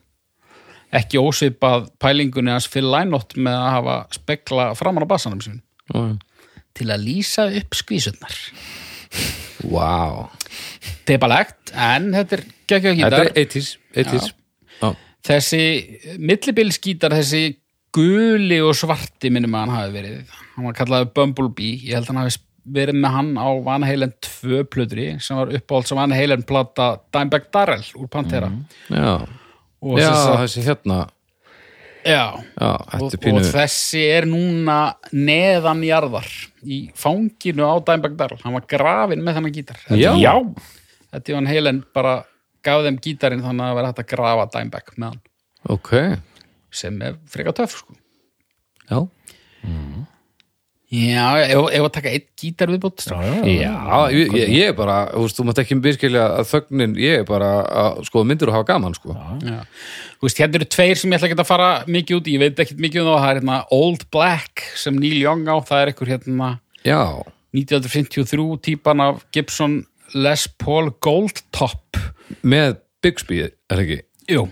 Ekki 0.92 1.16
ósvipað 1.16 1.88
pælingunni 1.96 2.52
hans 2.52 2.68
Phil 2.68 2.84
Lynott 2.84 3.38
með 3.40 3.56
að 3.56 3.72
hafa 3.78 3.96
spekla 4.18 4.68
framan 4.76 5.08
á 5.08 5.12
bassanum 5.16 5.40
sin 5.40 5.62
mm. 5.94 6.18
til 6.76 6.90
að 6.92 7.08
lýsa 7.08 7.48
upp 7.56 7.80
skvísurnar. 7.80 8.36
Wow 9.64 10.28
teipalegt, 11.06 11.72
en 11.72 12.10
þetta 12.14 12.38
er 12.38 12.42
geggja 12.70 12.94
þetta 12.98 13.22
er 13.22 13.32
80s, 13.44 13.70
80s. 13.94 14.32
Þessi 15.26 15.62
millibilskítar, 16.22 17.14
þessi 17.18 17.56
guli 17.96 18.58
og 18.62 18.74
svarti 18.76 19.30
minnum 19.32 19.54
að 19.56 19.64
hann 19.64 19.74
hafi 19.76 19.94
verið. 19.96 20.34
Hann 20.54 20.68
var 20.68 20.76
kallaði 20.78 21.08
Bumblebee. 21.16 21.78
Ég 21.88 21.96
held 21.98 22.06
að 22.06 22.12
hann 22.14 22.22
hafi 22.24 22.42
verið 22.76 22.98
með 22.98 23.12
hann 23.14 23.28
á 23.38 23.48
Van 23.66 23.84
Halen 23.86 24.12
2 24.26 24.62
plötri 24.70 25.08
sem 25.22 25.38
var 25.38 25.52
uppáhald 25.54 25.86
sem 25.90 25.98
Van 26.00 26.14
Halen 26.14 26.42
plata 26.46 26.88
Dimebag 27.14 27.44
Darrell 27.54 27.84
úr 27.94 28.08
Pantera. 28.10 28.48
Já, 28.90 29.12
og, 29.82 29.98
já 30.00 30.10
sagt- 30.12 30.40
þessi 30.44 30.64
hérna. 30.66 30.98
Já, 32.06 32.38
já, 32.38 32.70
þetta 32.92 33.30
og, 33.32 33.38
og 33.40 33.46
þessi 33.50 34.02
er 34.14 34.26
núna 34.30 34.78
neðanjarðar 35.10 36.28
í 36.62 36.84
fanginu 36.94 37.66
á 37.66 37.74
Dimebag 37.82 38.14
Darrell. 38.18 38.42
Hann 38.44 38.54
var 38.54 38.66
grafinn 38.70 39.24
með 39.26 39.38
þennan 39.40 39.54
gítar. 39.56 39.80
Já. 39.90 40.12
Já, 40.22 40.34
þetta 41.14 41.32
er 41.32 41.38
Van 41.40 41.50
Halen 41.50 41.80
bara 41.96 42.14
gaf 42.66 42.84
þeim 42.86 42.98
gítarinn 43.04 43.44
þannig 43.44 43.64
að 43.64 43.70
það 43.70 43.78
var 43.80 43.88
hægt 43.90 44.02
að 44.02 44.10
grafa 44.14 44.48
Dimebag 44.56 44.92
með 44.96 45.08
hann 45.08 45.22
ok, 45.76 45.92
sem 46.82 47.00
er 47.06 47.16
freka 47.30 47.54
töff 47.56 47.78
sko 47.80 47.96
já, 48.86 49.00
Já, 50.86 51.24
ef, 51.50 51.82
að 51.82 51.88
taka 51.96 52.10
einn 52.14 52.26
gítar 52.38 52.70
viðbútt 52.70 53.02
já, 53.10 53.16
já. 53.18 53.72
Já, 53.74 53.96
ég, 54.14 54.36
ég, 54.38 54.68
er 54.68 54.74
bara, 54.78 55.00
þú 55.10 55.24
veist, 55.24 55.38
þú 55.40 55.46
mátt 55.48 55.60
ekki 55.64 55.78
virkilja 55.82 56.26
að 56.36 56.50
þögnin, 56.52 56.94
ég 57.02 57.22
er 57.22 57.24
bara 57.26 57.48
að 57.66 57.98
skoða 58.06 58.28
myndir 58.30 58.52
og 58.52 58.54
hafa 58.54 58.68
gaman, 58.68 58.94
sko. 58.94 59.16
Já. 59.42 59.56
Þú 60.20 60.28
veist, 60.28 60.38
hérna 60.38 60.60
eru 60.60 60.68
tveir 60.76 61.00
sem 61.00 61.10
ég 61.10 61.18
ætla 61.18 61.28
ekki 61.32 61.38
að 61.42 61.48
fara 61.50 61.70
mikið 61.90 62.20
út 62.20 62.30
ég 62.30 62.44
veit 62.44 62.62
ekkert 62.62 62.84
mikið 62.86 63.02
um 63.02 63.10
það, 63.10 63.18
það 63.18 63.32
er 63.32 63.40
hérna 63.40 63.58
Old 63.80 64.06
Black 64.14 64.62
sem 64.78 65.02
Neil 65.02 65.18
Young 65.18 65.50
á, 65.50 65.56
það 65.66 65.82
er 65.82 65.92
einhver 65.92 66.12
hérna 66.14 66.52
Já, 66.86 67.02
1953 67.58 68.46
típan 68.70 69.02
af 69.02 69.24
Gibson 69.34 69.80
Les 70.14 70.46
Paul 70.62 70.92
Gold 71.02 71.42
Top. 71.50 71.98
Með 72.46 72.78
Bixby, 73.04 73.42
er 73.44 73.54
það 73.70 73.82
ekki? 73.84 73.98
Jú. 74.32 74.46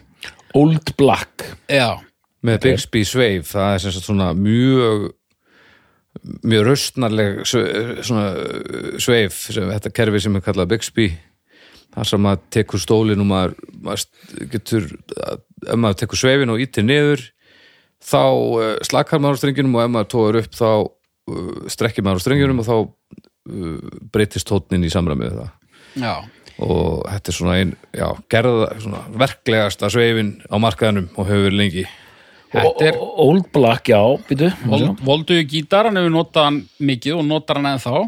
Old 0.55 0.95
Black 0.99 1.47
Já, 1.71 1.99
Með 2.45 2.61
Bixby 2.69 3.05
Sveif, 3.09 3.49
það 3.55 3.75
er 3.75 3.83
sem 3.83 3.95
sagt 3.95 4.09
svona 4.09 4.33
mjög 4.37 5.13
mjög 6.47 6.67
raustnarleg 6.69 7.41
svona 7.49 8.27
sveif, 9.03 9.39
sem, 9.51 9.67
þetta 9.73 9.93
kerfi 9.95 10.21
sem 10.23 10.37
er 10.39 10.45
kallað 10.45 10.75
Bixby 10.75 11.09
þar 11.95 12.11
sem 12.11 12.23
maður 12.23 12.45
tekur 12.55 12.83
stólinn 12.83 13.23
og 13.23 13.29
maður, 13.31 13.57
maður 13.83 14.47
getur, 14.53 14.87
ef 15.67 15.81
maður 15.81 15.99
tekur 16.05 16.21
sveifin 16.21 16.53
og 16.55 16.63
ítir 16.63 16.87
niður 16.87 17.25
þá 18.05 18.23
uh, 18.23 18.71
slakar 18.87 19.23
maður 19.23 19.39
á 19.39 19.41
strengjunum 19.43 19.77
og 19.79 19.85
ef 19.85 19.93
maður 19.95 20.13
tóður 20.15 20.41
upp 20.43 20.57
þá 20.59 20.71
uh, 20.71 21.53
strekkir 21.73 22.07
maður 22.07 22.23
á 22.23 22.25
strengjunum 22.27 22.63
og 22.63 22.69
þá 22.69 22.77
breytist 23.45 24.49
tónnin 24.49 24.87
í 24.87 24.93
samræmið 24.93 25.35
það 25.37 25.51
já. 26.01 26.15
Og 26.63 27.05
þetta 27.09 27.33
er 27.33 27.37
svona 27.37 27.59
ein, 27.61 27.75
já, 27.97 28.07
gerða 28.31 28.69
svona 28.83 29.03
verklegasta 29.25 29.91
sveifin 29.93 30.37
á 30.47 30.57
markaðanum 30.63 31.09
og 31.15 31.29
hefur 31.29 31.47
verið 31.49 31.61
lengi. 31.61 31.85
Þetta 32.55 32.87
er 32.87 32.99
Old 33.01 33.49
Black, 33.55 33.91
já, 33.91 33.99
býtu 34.29 34.51
Vold, 34.71 35.01
Voldu 35.03 35.39
gítar, 35.51 35.89
hann 35.89 35.99
hefur 35.99 36.15
notað 36.15 36.49
hann 36.49 36.61
mikið 36.79 37.19
og 37.19 37.25
notar 37.27 37.59
hann 37.59 37.73
ennþá. 37.73 38.05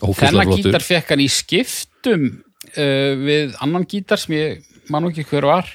Ógeðslega 0.00 0.30
Þennan 0.30 0.62
gítar 0.62 0.84
fekk 0.84 1.12
hann 1.12 1.24
í 1.24 1.28
skiptum 1.32 2.28
uh, 2.30 3.12
við 3.26 3.56
annan 3.64 3.84
gítar 3.88 4.20
sem 4.20 4.36
ég 4.36 4.78
man 4.92 5.04
nú 5.04 5.12
ekki 5.12 5.26
hver 5.28 5.48
var 5.48 5.72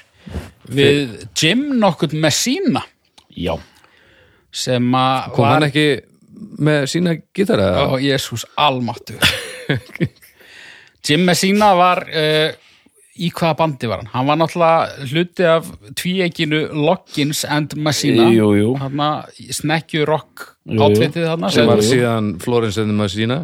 við 0.70 1.28
Jim 1.38 1.68
nokkuð 1.82 2.16
Messina. 2.22 2.82
Já, 3.32 3.54
sem 4.52 4.90
að 4.98 5.30
kom 5.36 5.46
var 5.46 5.56
hann 5.56 5.68
ekki 5.70 5.86
með 6.62 6.86
sína 6.90 7.14
gítara 7.34 7.68
Ó, 7.86 7.96
Jésús 8.02 8.44
almáttu 8.58 9.16
Jim 11.02 11.24
Messina 11.26 11.72
var 11.78 12.04
uh, 12.06 12.52
í 13.18 13.30
hvaða 13.34 13.56
bandi 13.58 13.90
var 13.90 14.02
hann? 14.02 14.12
Hann 14.12 14.28
var 14.30 14.38
náttúrulega 14.40 15.08
hluti 15.10 15.48
af 15.48 15.72
tvíeikinu 15.98 16.62
Loggins 16.72 17.42
and 17.44 17.74
Messina. 17.76 18.28
Jú, 18.32 18.52
jú. 18.58 18.76
Þarna, 18.80 19.08
snekkju 19.58 20.06
rock 20.08 20.46
átveitið 20.68 21.26
þarna. 21.26 21.50
Sem 21.52 21.68
var 21.68 21.82
síðan 21.84 22.36
Florence 22.42 22.80
and 22.80 22.94
the 22.94 23.00
Machina 23.00 23.42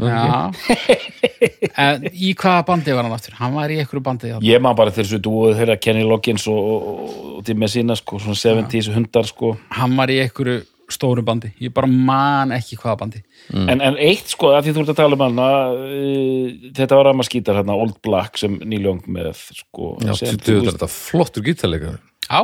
Já. 0.00 0.50
En, 1.80 2.04
Í 2.12 2.32
hvaða 2.36 2.64
bandi 2.68 2.94
var 2.94 3.06
hann 3.06 3.14
aftur? 3.14 3.34
Hann 3.38 3.54
var 3.56 3.72
í 3.72 3.78
einhverju 3.80 4.02
bandi 4.04 4.30
þarna. 4.30 4.44
Ég 4.44 4.62
man 4.62 4.76
bara 4.76 4.92
svo 4.92 5.20
dúið 5.22 5.58
þeirra 5.60 5.76
Kenny 5.80 6.04
Loggins 6.06 6.46
og, 6.50 6.58
og, 6.58 7.14
og 7.38 7.44
til 7.46 7.56
með 7.60 7.74
sína 7.74 7.96
sko, 7.98 8.20
svona 8.20 8.38
70s 8.40 8.90
hundar 8.94 9.28
sko. 9.28 9.54
Hann 9.76 9.96
var 9.98 10.12
í 10.12 10.20
einhverju 10.24 10.60
stóru 10.94 11.22
bandi. 11.26 11.50
Ég 11.62 11.72
bara 11.76 11.86
man 11.90 12.52
ekki 12.56 12.76
hvaða 12.80 12.98
bandi. 13.04 13.22
En, 13.54 13.80
en 13.80 13.96
eitt 13.98 14.30
sko, 14.32 14.52
að 14.56 14.66
því 14.68 14.74
þú 14.76 14.82
ert 14.84 14.92
að 14.94 14.98
tala 15.00 15.16
um 15.18 15.24
hana 15.26 15.48
uh, 15.74 16.70
þetta 16.76 16.98
var 17.00 17.10
að 17.10 17.18
maður 17.18 17.28
skítar 17.30 17.58
hérna 17.60 17.76
Old 17.80 17.96
Black 18.06 18.38
sem 18.40 18.56
Neil 18.62 18.84
Young 18.88 19.02
með 19.10 19.32
sko, 19.60 19.94
já, 20.04 20.14
sem, 20.18 20.34
þetta 20.36 20.56
er 20.58 20.68
þetta 20.72 20.90
flottur 20.94 21.46
gítarleika 21.46 21.94
Já, 22.30 22.40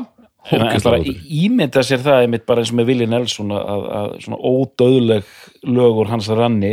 en, 0.57 0.65
en 0.67 0.83
bara 0.87 0.99
í- 1.03 1.17
ímynda 1.47 1.83
sér 1.87 2.03
það 2.05 2.25
einmitt 2.25 2.47
bara 2.49 2.63
eins 2.63 2.71
og 2.75 2.79
með 2.81 2.91
Willi 2.93 3.07
Nelson 3.11 3.51
að, 3.55 3.65
að, 3.75 3.87
að 4.01 4.13
svona 4.27 4.41
ódöðleg 4.51 5.31
lögur 5.77 6.11
hans 6.11 6.29
ranni 6.39 6.73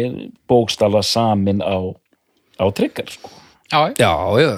bókstala 0.50 1.02
samin 1.06 1.62
á, 1.66 1.78
á 2.62 2.66
tryggar 2.74 3.10
sko. 3.14 3.30
já, 3.74 3.80
já, 3.98 4.12
já, 4.42 4.52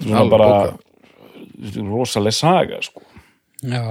svona 0.00 0.24
bara 0.32 0.48
bókað. 0.52 0.80
rosaleg 1.92 2.32
saga 2.36 2.80
sko. 2.84 3.02
já. 3.62 3.84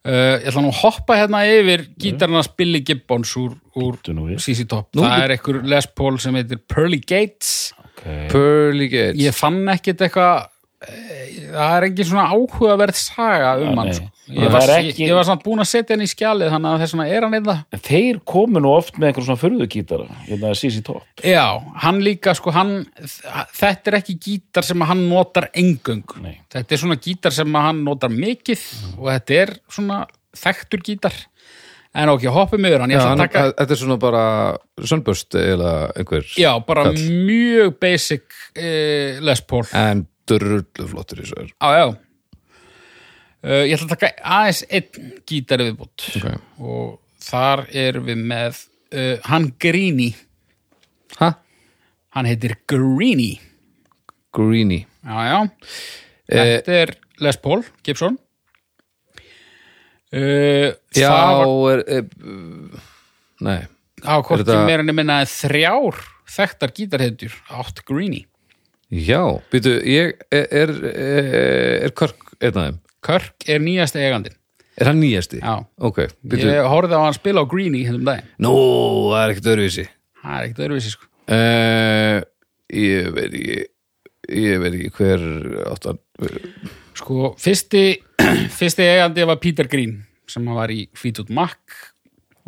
Uh, 0.00 0.38
Ég 0.40 0.46
ætla 0.48 0.62
nú 0.64 0.70
að 0.72 0.78
hoppa 0.80 1.16
hérna 1.18 1.42
yfir 1.44 1.82
gítarnas 2.00 2.46
Billy 2.56 2.80
Gibbons 2.88 3.34
úr, 3.36 3.52
úr. 3.76 3.98
CC 4.40 4.64
Top 4.64 4.88
Nú, 4.96 5.02
Það 5.04 5.24
er 5.26 5.34
einhver 5.34 5.58
Les 5.68 5.88
Paul 5.92 6.16
sem 6.22 6.38
heitir 6.38 6.62
Pearly 6.72 7.02
Gates 7.04 7.74
okay. 7.82 8.22
Pearly 8.32 8.88
Gates 8.88 9.20
Ég 9.20 9.36
fann 9.36 9.60
ekkit 9.68 10.00
eitthvað 10.06 10.46
eh, 10.88 11.50
það 11.52 11.74
er 11.76 11.86
engin 11.90 12.08
svona 12.08 12.24
áhugaverð 12.32 12.96
saga 12.96 13.52
um 13.60 13.68
Ja, 13.68 13.76
hann 13.76 13.92
sko. 13.98 14.08
Ég, 14.30 14.50
var, 14.52 14.62
er 14.68 14.84
ekki- 14.84 15.06
ég 15.08 15.14
var 15.16 15.24
samt 15.26 15.42
búin 15.44 15.62
að 15.62 15.68
setja 15.70 15.96
hann 15.96 16.04
í 16.04 16.08
skjalið 16.10 16.50
þannig 16.54 16.70
að 16.70 16.82
þess 16.84 16.94
vegna 16.94 17.06
er 17.16 17.24
hann 17.26 17.34
eitthvað 17.38 17.62
En 17.76 17.82
þeir 17.88 18.20
komu 18.32 18.60
nú 18.62 18.70
oft 18.76 18.98
með 18.98 19.08
einhver 19.10 19.26
svona 19.26 19.40
furðugítara 19.40 20.06
hérna 20.28 20.52
CC 20.54 20.82
Top. 20.86 21.02
Já, 21.24 21.44
hann 21.84 21.98
líka 22.04 22.34
sko 22.38 22.52
hann, 22.54 22.86
þetta 23.58 23.90
er 23.92 23.98
ekki 24.00 24.18
gítar 24.26 24.66
sem 24.66 24.80
hann 24.86 25.02
notar 25.10 25.48
engung 25.54 26.04
Nei. 26.22 26.36
þetta 26.52 26.76
er 26.76 26.82
svona 26.84 26.98
gítar 27.00 27.34
sem 27.34 27.54
hann 27.54 27.82
notar 27.86 28.12
mikið 28.14 28.62
og 28.98 29.08
þetta 29.10 29.40
er 29.42 29.54
svona 29.68 30.04
þekktur 30.36 30.84
gítar. 30.86 31.16
En 31.90 32.06
ok, 32.12 32.22
hoppum 32.30 32.62
yfir 32.68 32.84
hann, 32.84 32.92
já, 32.94 33.00
ég 33.00 33.02
ætla 33.02 33.08
hann, 33.16 33.18
taka 33.24 33.40
þetta 33.58 33.74
er 33.74 33.80
svona 33.80 33.96
bara 33.98 34.20
Sunburst 34.86 35.34
eða 35.34 35.72
einhver 35.98 36.22
Já, 36.38 36.52
bara 36.62 36.84
Kall. 36.86 37.00
mjög 37.26 37.74
basic 37.82 38.22
uh, 38.54 39.18
Les 39.26 39.42
Paul. 39.42 39.66
En 39.74 40.04
drullu 40.30 40.86
flottur 40.92 41.24
í 41.24 41.26
er 41.26 41.50
Já, 41.50 41.72
já 41.82 41.88
uh, 43.44 43.62
Ég 43.66 43.76
ætla 43.76 43.86
að 43.88 43.94
taka 43.94 44.10
aðeins 44.38 44.64
einn 44.68 45.12
gítari 45.28 45.68
viðbútt 45.70 46.08
okay. 46.20 46.40
og 46.58 46.98
þar 47.24 47.66
erum 47.76 48.08
við 48.10 48.26
með 48.32 48.64
uh, 48.94 49.16
hann 49.28 49.52
Greeny. 49.60 50.12
Ha? 51.20 51.34
hann 52.16 52.26
heitir 52.26 52.56
Greeny. 52.70 53.38
Greeny. 54.34 54.84
Já, 55.06 55.18
já. 55.26 55.38
Eh, 56.30 56.56
Þetta 56.60 56.76
er 56.84 56.94
Les 57.20 57.38
Paul 57.42 57.62
Gibson. 57.86 58.18
Uh, 60.10 60.72
já, 60.96 61.10
var 61.46 61.84
er, 61.86 62.08
nei. 63.46 63.60
Á 64.02 64.18
hvort 64.18 64.42
þetta- 64.42 64.64
meira 64.66 64.82
en 64.82 64.90
ég 64.90 64.96
minna 64.98 65.20
þrjár 65.22 66.00
þekktar 66.26 66.72
gítarheitjur 66.74 67.36
átt 67.46 67.84
Greeny. 67.86 68.24
Já, 68.90 69.22
býtu, 69.52 69.76
ég 69.86 70.16
er, 70.34 70.46
er, 70.50 70.72
er, 70.90 71.84
er 71.86 71.92
Körk 71.94 72.32
einn 72.42 72.56
af 72.58 72.64
þeim 72.64 72.80
Kirk 73.04 73.48
er 73.48 73.62
nýjasti 73.64 74.02
eigandinn. 74.02 74.36
Er 74.80 74.88
hann 74.90 75.00
nýjasti? 75.02 75.40
Já. 75.42 75.66
ok, 75.76 75.98
býtu, 76.24 76.46
Ég 76.48 76.68
horfði 76.70 76.96
á 76.96 77.02
hann 77.04 77.16
spila 77.16 77.42
á 77.44 77.50
Greeny 77.50 77.82
hérna 77.84 78.00
um 78.00 78.06
daginn. 78.08 78.28
Nú, 78.40 78.52
það 79.10 79.22
er 79.22 79.34
ekkert 79.34 79.50
öðruvísi. 79.54 79.86
Það 80.20 80.36
er 80.36 80.46
ekkert 80.46 80.62
öðruvísi 80.66 80.92
sko. 80.94 81.08
Uh, 81.30 82.18
ég 82.74 83.10
veit 83.14 83.34
ekki 83.34 83.58
ég 84.30 84.62
veit 84.62 84.74
ekki 84.76 84.90
hver 84.98 85.22
áttan 85.70 85.98
Sko, 86.98 87.32
fyrsti, 87.40 87.84
fyrsti 88.58 88.86
eigandi 88.86 89.24
var 89.28 89.38
Peter 89.42 89.68
Green 89.70 90.00
sem 90.30 90.46
var 90.54 90.70
í 90.70 90.84
Fleetwood 90.98 91.30
Mac 91.34 91.58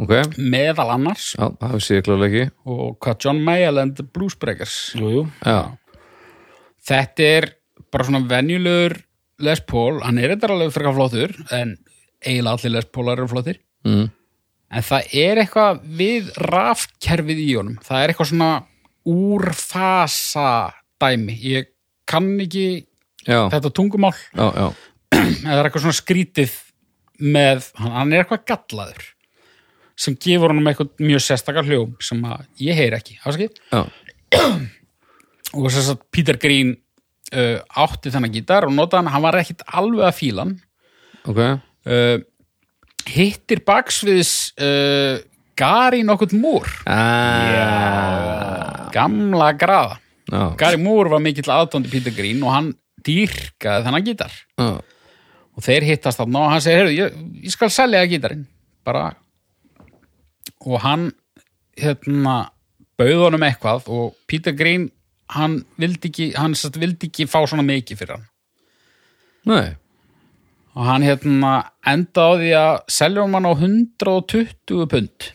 ok, 0.02 0.12
meðal 0.38 0.92
annars. 0.94 1.32
Já, 1.38 1.46
það 1.60 1.78
sé 1.84 1.98
ég 2.00 2.04
klálega 2.06 2.28
ekki. 2.42 2.56
Og 2.70 2.98
hvað 3.02 3.24
John 3.26 3.40
Mayall 3.46 3.80
and 3.82 3.96
the 3.98 4.04
Blues 4.06 4.36
Breakers 4.38 4.76
Jú, 4.98 5.08
jú. 5.14 5.24
Já, 5.46 5.72
Þetta 6.82 7.26
er 7.38 7.48
bara 7.94 8.06
svona 8.08 8.24
venjulegur 8.26 8.96
Les 9.42 9.62
Paul, 9.66 10.00
hann 10.04 10.20
er 10.20 10.34
þetta 10.34 10.52
alveg 10.54 10.74
frekar 10.74 10.96
flottur 10.96 11.34
en 11.54 11.76
eiginlega 12.22 12.58
allir 12.58 12.74
Les 12.76 12.90
Paular 12.94 13.18
eru 13.18 13.30
flottir. 13.30 13.60
Mm. 13.86 14.10
en 14.72 14.84
það 14.86 15.14
er 15.18 15.40
eitthvað 15.42 15.80
við 15.98 16.28
rafkerfið 16.48 17.40
í 17.42 17.48
honum. 17.58 17.80
Það 17.84 18.02
er 18.02 18.12
eitthvað 18.12 18.30
svona 18.30 18.50
úrfasa 19.12 20.52
dæmi. 21.02 21.34
Ég 21.42 21.72
kann 22.08 22.30
ekki 22.40 22.66
já, 23.26 23.48
þetta 23.52 23.72
tungumál. 23.74 24.14
Já, 24.32 24.46
já. 24.54 24.68
En 25.12 25.34
það 25.42 25.58
er 25.58 25.68
eitthvað 25.68 25.84
svona 25.84 25.98
skrítið 25.98 26.54
með, 27.22 27.66
hann 27.78 27.98
hann 27.98 28.14
er 28.14 28.24
eitthvað 28.24 28.46
gallaður 28.48 29.10
sem 30.02 30.16
gefur 30.18 30.54
honum 30.54 30.70
eitthvað 30.70 31.04
mjög 31.04 31.22
sérstakar 31.26 31.66
hljóm 31.68 31.92
sem 32.02 32.22
að 32.26 32.46
ég 32.64 32.78
heyr 32.78 32.96
ekki? 32.96 33.18
Já, 33.20 33.82
og 35.52 35.68
þess 35.68 35.92
að 35.92 36.00
Peter 36.14 36.38
Green 36.40 36.74
uh, 37.32 37.58
átti 37.84 38.12
þennan 38.12 38.34
gítar 38.34 38.66
og 38.68 38.74
notaði 38.76 39.12
hann, 39.12 39.24
var 39.24 39.40
ekkit 39.40 39.64
alveg 39.66 40.06
að 40.08 40.18
fíla 40.18 40.46
hann. 40.46 40.54
Ok. 41.28 41.40
Uh, 41.88 42.18
hittir 43.10 43.62
baksviðs 43.66 44.32
uh, 44.62 45.18
Gary 45.58 46.00
nokkuð 46.06 46.32
múr 46.38 46.68
ah, 46.88 48.86
gamla 48.94 49.50
graða 49.58 49.98
já, 50.30 50.54
Gary 50.60 50.78
Moore 50.80 51.12
var 51.12 51.20
mikill 51.24 51.50
aðtóndi 51.52 51.90
Peter 51.92 52.14
Green 52.14 52.40
og 52.46 52.54
hann 52.54 52.70
dýrkaði 53.02 53.84
þennan 53.86 54.06
gítar. 54.06 54.34
Já, 54.60 54.78
og 55.52 55.64
þeir 55.66 55.88
hittast 55.90 56.20
þarna 56.20 56.44
og 56.44 56.52
hann 56.54 56.62
segir, 56.64 56.78
heyrðu, 56.84 56.94
ég, 56.94 57.16
ég 57.48 57.54
skal 57.54 57.70
selja 57.74 58.04
gítarinn. 58.08 58.46
Bara 58.86 59.10
og 60.62 60.78
hann 60.84 61.08
hérna 61.78 62.36
bauð 63.00 63.24
honum 63.26 63.46
eitthvað 63.46 63.88
og 63.90 64.14
Peter 64.30 64.54
Green 64.54 64.88
hann 65.36 65.58
vildi 65.80 66.10
ekki, 66.10 66.26
hann 66.38 66.56
satt, 66.58 66.78
vildi 66.80 67.08
ekki 67.10 67.26
fá 67.30 67.40
svona 67.46 67.64
mikið 67.66 68.00
fyrir 68.02 68.16
hann. 68.18 68.26
Nei. 69.50 69.76
Og 70.72 70.86
hann 70.88 71.04
hérna 71.04 71.52
enda 71.86 72.24
á 72.24 72.32
því 72.40 72.50
að 72.56 72.74
selja 72.96 73.24
um 73.26 73.34
hann 73.36 73.48
á 73.48 73.52
120 73.52 74.86
pund. 74.92 75.32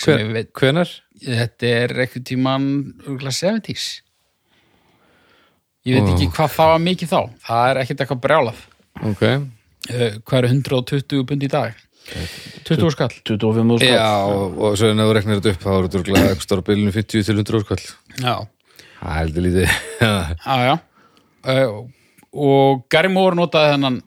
Sem 0.00 0.30
Hver, 0.32 0.46
hvenar? 0.56 0.92
þetta 1.20 1.72
er 1.82 1.92
eitthvað 2.06 2.22
tíman 2.30 2.62
örgulega 3.04 3.34
70s 3.36 3.88
ég 5.84 5.96
veit 5.96 6.08
Ó. 6.08 6.12
ekki 6.14 6.28
hvað 6.32 6.54
það 6.54 6.70
var 6.72 6.82
mikið 6.84 7.10
þá. 7.10 7.20
Það 7.46 7.66
er 7.70 7.80
ekkert 7.82 8.02
eitthvað 8.04 8.22
brjálað. 8.24 8.62
Ok. 9.10 9.22
uh, 9.26 10.10
hvað 10.24 10.38
eru 10.40 10.50
120 10.54 11.24
bund 11.28 11.44
í 11.46 11.50
dag? 11.52 11.76
20 12.66 12.90
skall. 12.94 13.12
25 13.28 13.76
skall. 13.80 13.92
Já, 13.92 14.08
og, 14.28 14.56
og 14.58 14.78
svo 14.80 14.88
en 14.90 15.02
ef 15.02 15.10
þú 15.10 15.16
reknar 15.18 15.40
þetta 15.40 15.52
upp 15.54 15.64
þá 15.64 15.70
er 15.74 15.88
þetta 15.88 16.00
eitthvað 16.00 16.44
stóra 16.46 16.64
bylunum 16.66 16.94
50 16.96 17.26
til 17.28 17.36
100 17.44 17.62
skall. 17.66 17.84
já, 18.24 18.34
Það 19.00 19.16
heldur 19.16 19.46
lítið. 19.46 19.74
Já. 20.00 20.56
já. 20.64 20.74
Uh, 21.40 21.76
og 22.36 22.82
Gary 22.92 23.08
Moore 23.12 23.38
notaði 23.38 23.74
þennan 23.74 24.00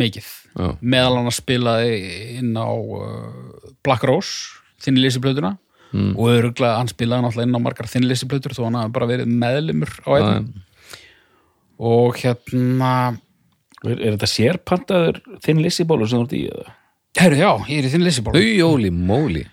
mikið 0.00 0.26
Já. 0.54 0.68
meðal 0.80 1.16
hann 1.16 1.30
að 1.30 1.34
spilaði 1.34 1.96
inn 2.38 2.52
á 2.54 2.70
uh, 2.70 3.72
Black 3.82 4.06
Rose 4.06 4.60
þinni 4.82 5.02
lýsiplötuna 5.02 5.56
mm. 5.90 6.12
og 6.14 6.30
örgulega 6.30 6.78
hann 6.78 6.90
spilaði 6.90 7.26
náttúrulega 7.26 7.48
inn 7.50 7.58
á 7.58 7.64
margar 7.66 7.90
þinni 7.90 8.12
lýsiplötur 8.12 8.54
þó 8.54 8.62
hann 8.68 8.78
hafi 8.78 8.94
bara 8.94 9.10
verið 9.10 9.34
meðlimur 9.42 9.96
á 10.06 10.10
einn 10.20 10.46
og 11.80 12.22
hérna 12.22 12.92
Er, 13.80 13.96
er 13.96 14.16
þetta 14.18 14.28
sérpantaður 14.28 15.22
þinn 15.40 15.62
lissibólu 15.64 16.04
sem 16.08 16.20
þú 16.20 16.26
ert 16.26 16.34
í 16.36 16.42
herru 17.20 17.38
já, 17.38 17.50
ég 17.70 17.78
er 17.80 17.86
í 17.88 17.92
þinni 17.94 18.08
lýsiból 18.10 18.34
Þau 18.36 18.42
jóli 18.44 18.90
móli. 18.92 19.44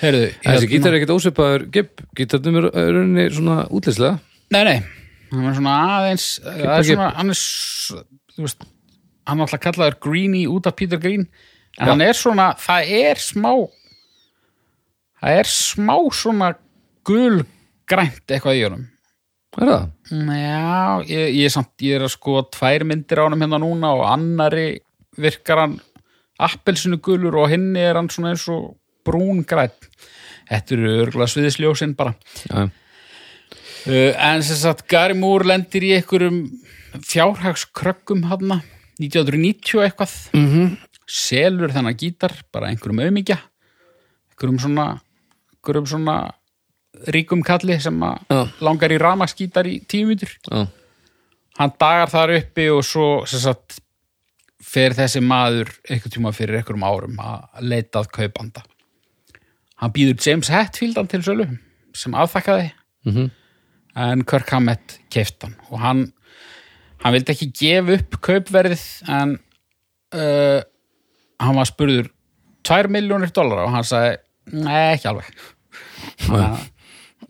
Herru, 0.00 0.22
Þessi 0.44 0.68
gítar 0.70 0.92
er 0.92 0.98
ekkert 1.00 1.14
ósvipaður 1.16 1.66
gibb. 1.72 2.02
Gítarnum 2.18 2.56
er 2.60 2.66
er 2.72 2.92
rauninni 2.94 3.26
svona 3.34 3.66
útlislega. 3.70 4.18
nei, 4.52 4.62
nei, 4.64 4.76
hann 5.32 5.46
er 5.50 5.54
svona 5.58 5.76
aðeins 5.96 6.26
það 6.44 6.60
er 6.60 6.72
ekki- 6.76 6.94
svona, 6.94 7.10
hann 7.16 7.28
er 7.30 7.34
s- 7.34 7.92
þú 8.36 8.44
veist, 8.46 8.66
hann 9.26 9.40
er 9.40 9.46
alltaf 9.46 9.60
kallaður 9.60 10.00
Greenie 10.00 10.46
út 10.48 10.66
af 10.66 10.76
Peter 10.76 10.98
Green 10.98 11.26
en 11.78 11.86
hann 11.88 12.00
er 12.00 12.12
svona, 12.14 12.54
það 12.56 12.90
er 13.02 13.14
smá 13.16 13.52
það 15.22 15.38
er 15.40 15.44
smá 15.50 15.96
svona 16.12 16.52
gulgrænt 17.06 18.26
eitthvað 18.28 18.58
í 18.60 18.64
honum 18.68 18.86
Er 19.56 19.64
það? 19.70 19.84
Já, 20.12 21.04
ég, 21.08 21.28
ég, 21.32 21.44
er 21.48 21.52
samt, 21.54 21.70
ég 21.80 21.94
er 21.96 22.02
að 22.04 22.10
sko 22.12 22.42
tvær 22.52 22.82
myndir 22.84 23.16
á 23.16 23.24
honum 23.24 23.40
hérna 23.40 23.56
núna 23.62 23.88
og 23.96 24.02
annari 24.04 24.66
virkar 25.16 25.62
hann 25.62 25.78
appelsinu 26.38 26.98
gulur 27.00 27.38
og 27.40 27.48
hinni 27.48 27.80
er 27.80 27.96
hann 27.96 28.10
svona 28.12 28.34
eins 28.34 28.44
og 28.52 28.74
brún 29.06 29.44
grætt. 29.48 29.88
Þetta 30.46 30.76
eru 30.76 30.92
örgulega 31.04 31.32
sviðisljósin 31.32 31.96
bara. 31.98 32.14
Já. 32.46 32.68
Uh, 33.86 34.12
en 34.18 34.42
sem 34.42 34.58
sagt, 34.58 34.86
Gary 34.90 35.14
Moore 35.14 35.46
lendir 35.46 35.84
í 35.86 35.92
einhverjum 35.94 36.42
fjárhagskrökkum 37.06 38.24
hann 38.30 38.56
1990 38.98 39.78
og 39.78 39.84
eitthvað. 39.86 40.16
Mm 40.34 40.48
-hmm. 40.52 40.76
Selur 41.06 41.70
þennan 41.70 41.98
gítar, 41.98 42.32
bara 42.52 42.66
einhverjum 42.66 43.04
auðmíkja, 43.04 43.38
einhverjum 44.32 44.58
svona, 44.58 44.86
einhverjum 45.54 45.86
svona 45.86 46.16
ríkum 47.04 47.42
kalli 47.44 47.78
sem 47.80 47.98
Já. 48.00 48.46
langar 48.60 48.92
í 48.92 49.00
ramaksgítar 49.00 49.68
í 49.68 49.80
tíu 49.88 50.06
mítur 50.08 50.32
Já. 50.48 50.66
hann 51.58 51.74
dagar 51.78 52.12
þar 52.12 52.36
uppi 52.38 52.68
og 52.72 52.84
svo 52.86 53.08
sem 53.28 53.42
sagt, 53.42 53.80
fer 54.62 54.96
þessi 54.96 55.20
maður 55.20 55.72
einhvern 55.88 56.14
tíma 56.14 56.32
fyrir 56.36 56.60
einhverjum 56.60 56.86
árum 56.86 57.20
að 57.22 57.66
leita 57.66 58.02
að 58.02 58.12
kaupanda 58.18 58.64
hann 59.82 59.92
býður 59.96 60.20
James 60.26 60.48
Hetfield 60.52 61.00
til 61.12 61.22
sölu 61.26 61.48
sem 61.96 62.14
aðþakkaði 62.16 62.70
Mhm. 63.06 63.30
en 63.96 64.24
Kirk 64.26 64.48
Hammett 64.50 64.98
keift 65.14 65.42
hann 65.46 65.54
og 65.70 65.78
hann 65.80 66.00
hann 67.04 67.12
vildi 67.14 67.32
ekki 67.34 67.46
gefa 67.54 67.94
upp 68.00 68.16
kaupverðið 68.24 68.82
en 69.14 69.36
uh, 70.16 70.60
hann 71.40 71.56
var 71.60 71.68
spurður 71.68 72.08
2 72.66 72.88
miljónir 72.90 73.30
dólar 73.36 73.62
og 73.66 73.70
hann 73.76 73.84
sagði 73.86 74.16
nei 74.56 74.94
ekki 74.96 75.06
alveg. 75.10 75.28
Að 76.34 76.58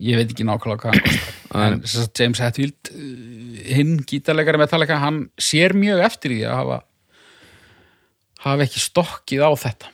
ég 0.01 0.17
veit 0.17 0.31
ekki 0.33 0.45
nákvæmlega 0.47 0.81
hvað 0.81 1.61
en 1.61 1.79
James 2.17 2.41
Hetfield 2.41 2.91
uh, 2.91 3.61
hinn 3.77 3.95
gítarleikari 4.09 4.57
Metallica 4.61 4.97
hann 5.01 5.27
sér 5.37 5.73
mjög 5.77 6.01
eftir 6.09 6.33
því 6.33 6.41
að 6.49 6.57
hafa 6.63 6.79
hafa 8.47 8.65
ekki 8.67 8.81
stokkið 8.83 9.45
á 9.45 9.51
þetta. 9.61 9.93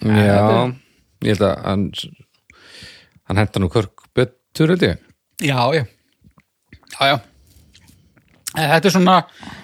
Já, 0.00 0.40
ég 1.24 1.34
held 1.34 1.44
að 1.46 1.56
hann, 1.66 1.86
hann 3.28 3.40
henda 3.42 3.62
nú 3.62 3.68
körk 3.72 4.06
betur 4.16 4.74
held 4.74 4.86
ég. 4.86 5.02
já, 5.42 5.58
já. 5.76 5.84
Já, 6.90 7.02
já. 7.06 7.18
En 8.58 8.66
þetta 8.72 8.88
er 8.88 8.94
svona, 8.96 9.16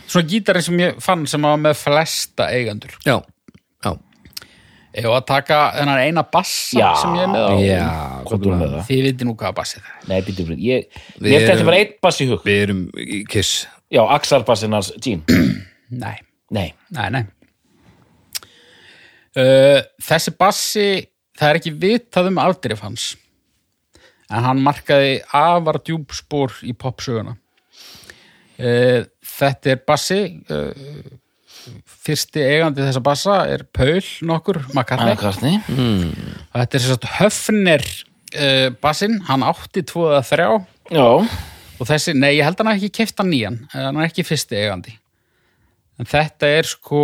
svona 0.06 0.28
gítarinn 0.30 0.62
sem 0.62 0.80
ég 0.84 1.00
fann 1.02 1.24
sem 1.26 1.42
var 1.42 1.56
með 1.58 1.74
flesta 1.80 2.46
eigendur. 2.54 2.92
Já, 3.06 3.16
já. 3.82 3.92
Ef 4.96 5.08
að 5.10 5.24
taka 5.28 5.56
þennan 5.76 5.98
eina 6.06 6.22
bassa 6.32 6.78
Já. 6.78 6.90
sem 7.02 7.16
ég 7.18 7.26
er 7.26 7.32
með 7.32 7.42
á? 7.44 7.50
Já, 7.60 8.84
Þið 8.86 9.02
viti 9.04 9.26
nú 9.28 9.34
hvað 9.36 9.56
bassi 9.58 9.80
það 9.82 9.90
er. 9.90 10.06
Nei, 10.08 10.20
býtum 10.24 10.46
við 10.52 10.62
Ég, 10.64 10.86
ég 11.20 11.44
þetta 11.50 11.66
var 11.68 11.76
eitt 11.76 11.98
bass 12.00 12.22
í 12.24 12.28
hug. 12.30 12.46
Við 12.46 12.62
erum 12.62 12.80
í 12.96 13.18
kiss. 13.28 13.66
Já, 13.92 14.00
Axarbassin 14.06 14.72
hans 14.72 14.92
Gene. 15.02 15.26
Nei, 16.06 16.14
Nei, 16.54 16.68
nei, 16.94 17.06
nei. 17.10 17.24
Uh, 19.36 19.82
Þessi 20.00 20.32
bassi 20.38 20.86
það 21.36 21.48
er 21.50 21.60
ekki 21.60 21.74
vitað 21.80 22.30
um 22.32 22.42
aldrei 22.42 22.76
hans 22.80 23.14
en 24.26 24.46
hann 24.46 24.62
markaði 24.64 25.20
afar 25.36 25.78
djúpspor 25.86 26.56
í 26.66 26.72
popsöguna. 26.78 27.36
Uh, 28.56 29.04
Þetta 29.36 29.72
er 29.74 29.80
bassi 29.84 30.20
uh, 30.48 31.10
fyrsti 32.06 32.40
eigandi 32.40 32.84
þessa 32.86 33.02
bassa 33.04 33.34
er 33.52 33.66
Paul 33.74 34.00
nokkur, 34.24 34.62
McCartney. 34.72 35.12
McCartney. 35.12 35.58
Þetta 36.54 36.78
er 36.78 36.84
sem 36.84 36.94
sagt 36.94 37.08
Höfner 37.18 37.84
uh, 37.84 38.70
bassinn, 38.80 39.18
hann 39.28 39.44
átti 39.44 39.84
tvo 39.86 40.08
eða 40.12 40.22
þrjá. 40.30 40.48
Já, 40.96 41.08
og 41.76 41.90
þessi, 41.90 42.14
nei 42.16 42.36
ég 42.38 42.46
held 42.46 42.62
hann 42.62 42.70
hafi 42.70 42.86
ekki 42.86 43.02
keft 43.02 43.20
hann 43.20 43.28
nýjan 43.34 43.58
hann 43.74 43.98
er 44.00 44.08
ekki 44.08 44.24
fyrsti 44.24 44.56
eigandi. 44.62 44.94
En 46.00 46.08
þetta 46.08 46.48
er 46.56 46.68
sko 46.68 47.02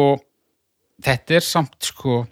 þetta 1.03 1.37
er 1.37 1.45
samt 1.45 1.91
sko 1.91 2.23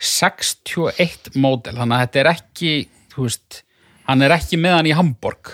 61 0.00 1.34
módel, 1.36 1.76
þannig 1.76 1.96
að 1.96 2.04
þetta 2.06 2.22
er 2.22 2.30
ekki 2.32 2.72
þú 3.12 3.26
veist, 3.26 3.60
hann 4.08 4.24
er 4.24 4.34
ekki 4.34 4.58
með 4.60 4.76
hann 4.78 4.88
í 4.88 4.96
Hamburg 4.96 5.52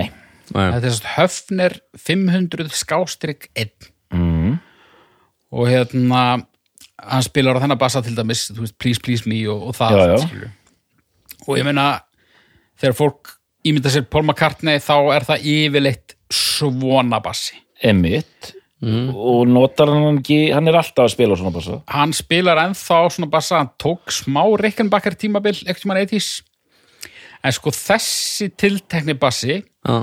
nei. 0.00 0.08
Nei. 0.54 0.68
þetta 0.76 0.88
er 0.88 0.96
svona 0.96 1.14
Höfner 1.18 1.76
500 2.06 2.74
skástrík 2.80 3.48
1 3.52 3.90
mm. 4.14 4.56
og 5.54 5.70
hérna 5.70 6.24
hann 7.04 7.26
spilar 7.26 7.60
á 7.60 7.62
þennan 7.64 7.80
bassa 7.80 8.02
til 8.04 8.16
dæmis 8.16 8.46
veist, 8.56 8.78
please 8.80 9.02
please 9.04 9.28
me 9.28 9.42
og, 9.52 9.70
og 9.70 9.76
það 9.76 9.98
Já, 9.98 10.04
já. 10.16 10.50
og 11.44 11.60
ég 11.60 11.68
meina 11.68 11.88
þegar 12.80 12.98
fólk 12.98 13.34
ímynda 13.64 13.92
sér 13.92 14.08
Paul 14.08 14.24
McCartney 14.24 14.80
þá 14.82 14.96
er 15.16 15.28
það 15.28 15.48
yfirleitt 15.54 16.16
svona 16.32 17.20
bassi 17.24 17.60
Emmitt 18.82 19.14
og 19.14 19.46
notar 19.48 19.88
hann 19.88 20.18
ekki, 20.18 20.38
hann 20.52 20.68
er 20.68 20.76
alltaf 20.80 21.06
að 21.06 21.14
spila 21.14 21.36
á 21.36 21.40
svona 21.40 21.54
bassa. 21.54 21.78
Hann 21.94 22.12
spilar 22.16 22.60
ennþá 22.64 22.98
svona 23.14 23.30
bassa 23.30 23.60
hann 23.60 23.70
tók 23.80 24.12
smá 24.12 24.42
Rickenbacker 24.60 25.16
tímabil 25.16 25.56
ekkert 25.62 25.86
mann 25.88 26.02
80s 26.02 26.42
en 27.44 27.54
sko 27.54 27.72
þessi 27.74 28.50
tiltekni 28.56 29.16
bassi 29.20 29.60
Já. 29.60 29.96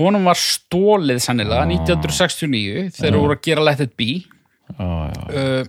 honum 0.00 0.28
var 0.28 0.38
stólið 0.38 1.22
sannilega 1.24 1.64
1969 1.68 2.90
þegar 2.98 3.20
voru 3.20 3.36
að 3.36 3.44
gera 3.48 3.66
Let 3.66 3.84
It 3.84 3.94
Be. 3.96 4.10
Uh, 4.78 5.64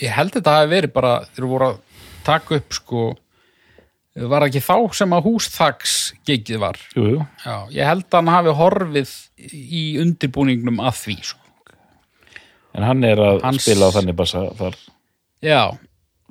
ég 0.00 0.14
held 0.14 0.34
þetta 0.36 0.58
hafi 0.58 0.72
verið 0.74 0.94
bara 0.94 1.14
þeir 1.34 1.50
voru 1.50 1.70
að 1.70 1.78
taka 2.26 2.58
upp 2.58 2.76
sko 2.76 3.06
var 4.14 4.44
ekki 4.46 4.60
þá 4.62 4.76
sem 4.94 5.10
að 5.16 5.24
húsþaks 5.26 5.94
gigið 6.28 6.60
var? 6.62 6.78
Jú, 6.94 7.06
jú. 7.16 7.22
Já, 7.44 7.56
ég 7.74 7.88
held 7.88 8.04
að 8.10 8.20
hann 8.20 8.30
hafi 8.34 8.52
horfið 8.60 9.14
í 9.54 9.82
undirbúningnum 10.02 10.78
að 10.86 11.00
því 11.00 11.16
sko. 11.32 11.40
En 12.74 12.82
hann 12.86 13.04
er 13.06 13.18
að 13.22 13.42
Hans- 13.42 13.62
spila 13.66 13.90
á 13.90 13.94
þannig 13.94 14.16
bassa 14.18 14.44
þar. 14.58 14.76
Já, 15.44 15.60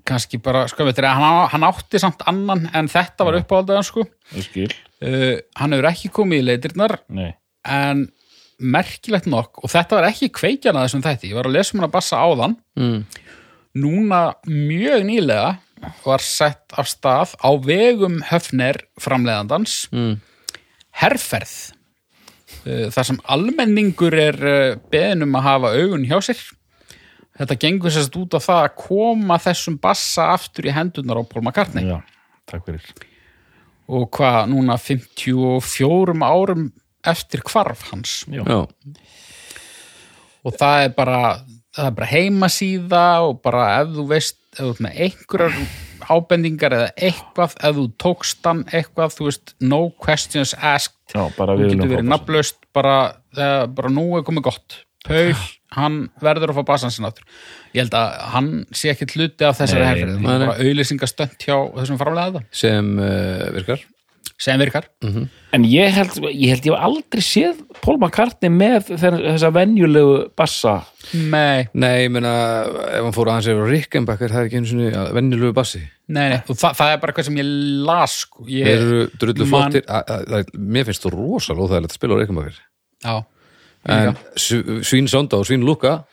kannski 0.08 0.40
bara 0.44 0.66
sko, 0.68 0.84
veitir, 0.88 1.06
hann, 1.08 1.24
á- 1.24 1.48
hann 1.52 1.64
átti 1.68 2.00
samt 2.00 2.24
annan 2.28 2.70
en 2.74 2.88
þetta 2.92 3.24
var 3.28 3.38
uppáhaldaðan 3.40 3.86
sko. 3.88 4.04
Uh, 5.04 5.38
hann 5.60 5.72
hefur 5.76 5.90
ekki 5.92 6.10
komið 6.16 6.40
í 6.40 6.48
leitirnar 6.48 6.98
nei. 7.12 7.34
en 7.68 8.06
merkilegt 8.64 9.26
nokk 9.28 9.60
og 9.64 9.72
þetta 9.72 9.98
var 10.00 10.08
ekki 10.08 10.30
kveikjan 10.32 10.78
að 10.80 10.86
þessum 10.88 11.04
þætti. 11.04 11.30
Ég 11.32 11.36
var 11.36 11.50
að 11.50 11.56
lesa 11.58 11.74
um 11.76 11.82
hann 11.82 11.90
að 11.90 11.96
bassa 11.98 12.20
áðan. 12.24 12.56
Mm. 12.80 13.06
núna 13.74 14.20
mjög 14.48 15.02
nýlega 15.08 15.58
var 16.04 16.24
sett 16.24 16.76
af 16.80 16.90
stað 16.92 17.36
á 17.40 17.50
vegum 17.64 18.22
höfner 18.30 18.84
framleiðandans. 19.02 19.88
Mm. 19.94 20.20
herferð. 20.94 21.74
Uh, 22.64 22.90
þar 22.94 23.08
sem 23.08 23.18
almenningur 23.34 24.14
er 24.14 24.36
uh, 24.38 24.76
beðin 24.94 25.26
um 25.26 25.40
að 25.40 25.48
hafa 25.48 25.72
augun 25.74 26.06
hjá 26.06 26.20
sér. 26.22 26.44
Þetta 27.34 27.58
gengur 27.64 27.94
sérst 27.94 28.14
út 28.20 28.36
á 28.38 28.40
það 28.44 28.60
að 28.68 28.76
koma 28.78 29.40
þessum 29.42 29.80
bassa 29.82 30.30
aftur 30.36 30.70
í 30.70 30.76
hendunar 30.76 31.18
á 31.18 31.24
Paul 31.26 31.42
McCartney. 31.42 31.88
Já, 31.90 31.98
takk 32.50 32.68
fyrir. 32.68 32.86
Og 33.90 34.06
hvað 34.14 34.54
núna 34.54 34.78
54 34.78 36.14
árum 36.22 36.70
eftir 37.04 37.42
hvarf 37.50 37.90
hans. 37.90 38.22
Já. 38.30 38.46
og 40.44 40.56
það 40.60 40.86
er 40.86 40.94
bara 40.94 41.20
það 41.74 41.88
er 41.88 41.98
bara 41.98 42.12
heimasíða 42.12 43.08
og 43.26 43.42
bara 43.44 43.66
ef 43.82 43.94
þú 43.96 44.06
veist 44.12 44.38
ef 44.54 44.62
þú 44.62 44.70
ert 44.72 44.86
með 44.86 45.02
einhverjar 45.08 45.58
ábendingar 46.04 46.76
eða 46.78 46.90
eitthvað 47.10 47.58
ef 47.60 47.76
þú 47.78 47.86
tókst 48.04 48.48
hann 48.48 48.64
eitthvað 48.72 49.18
þú 49.18 49.28
veist, 49.30 49.54
no 49.64 49.82
questions 50.04 50.56
asked 50.60 51.16
Já, 51.16 51.28
bara 51.38 51.56
þú 51.56 51.60
við 51.60 51.70
getur 51.70 51.76
viljum 51.76 51.94
verið 51.94 52.08
fá 52.08 52.14
nafnlaust 52.14 52.60
bara, 52.76 52.98
uh, 53.38 53.64
bara 53.70 53.94
nú 53.94 54.08
er 54.18 54.26
komið 54.28 54.48
gott. 54.50 54.80
Paul, 55.04 55.34
hann 55.76 55.98
verður 56.24 56.54
að 56.54 56.62
fá 56.62 56.70
basan 56.74 56.94
sinna 56.94 57.12
áttur 57.12 57.26
ég 57.74 57.82
held 57.84 57.96
að 57.98 58.14
hann 58.36 58.52
sé 58.72 58.94
ekki 58.94 59.10
hluti 59.12 59.48
af 59.48 59.58
þessari 59.60 60.06
nei. 60.14 60.22
bara 60.24 60.56
auðlýsingastönd 60.62 61.36
hjá 61.44 61.58
þessum 61.74 62.00
framlega 62.00 62.38
það, 62.38 62.46
sem 62.64 62.94
uh, 63.02 63.50
virkar 63.58 63.84
sem 64.44 64.60
virkar. 64.60 64.86
En 65.54 65.64
ég 65.70 65.94
held, 65.96 66.18
ég 66.34 66.50
held 66.52 66.66
ég 66.68 66.76
aldrei 66.88 67.24
séð 67.24 67.60
Paul 67.84 67.98
McCartney 68.02 68.52
með 68.52 68.90
þess- 68.92 69.22
þessa 69.24 69.52
venjulegu 69.56 70.16
bassa. 70.40 70.76
Nei, 71.14 71.68
Nei, 71.74 71.92
ég 72.06 72.12
meina, 72.12 72.32
ef 72.98 73.04
hann 73.06 73.16
fór 73.16 73.32
aðeins 73.32 73.50
yfir 73.54 73.70
Rickenbacker, 73.72 74.32
það 74.34 74.42
er 74.44 74.50
ekki 74.50 74.60
einu 74.62 74.72
sinni 74.72 74.92
vennilegu 75.16 75.54
bassi. 75.56 75.82
Nei, 76.14 76.30
nei. 76.34 76.40
Og 76.50 76.56
það, 76.60 76.76
það 76.80 76.94
er 76.94 76.98
bara 77.04 77.14
eitthvað 77.14 77.28
sem 77.30 77.38
ég 77.40 77.52
las 77.88 78.16
sko. 78.26 78.46
ég, 78.48 78.66
Þeir 78.68 78.82
eru 78.88 79.04
drullu 79.22 79.48
flottir. 79.48 79.86
Mér 80.58 80.88
finnst 80.90 81.06
þú 81.06 81.14
rosalega 81.16 81.68
óþægilegt 81.68 81.94
að 81.94 82.00
spila 82.00 82.16
á 82.16 82.20
Rickenbacker. 82.24 82.58
Já, 83.04 83.16
En 83.86 84.16
Sv- 84.40 84.80
Svín 84.88 85.08
Sonda 85.12 85.36
og 85.42 85.46
Svín 85.46 85.64
Luka 85.68 86.06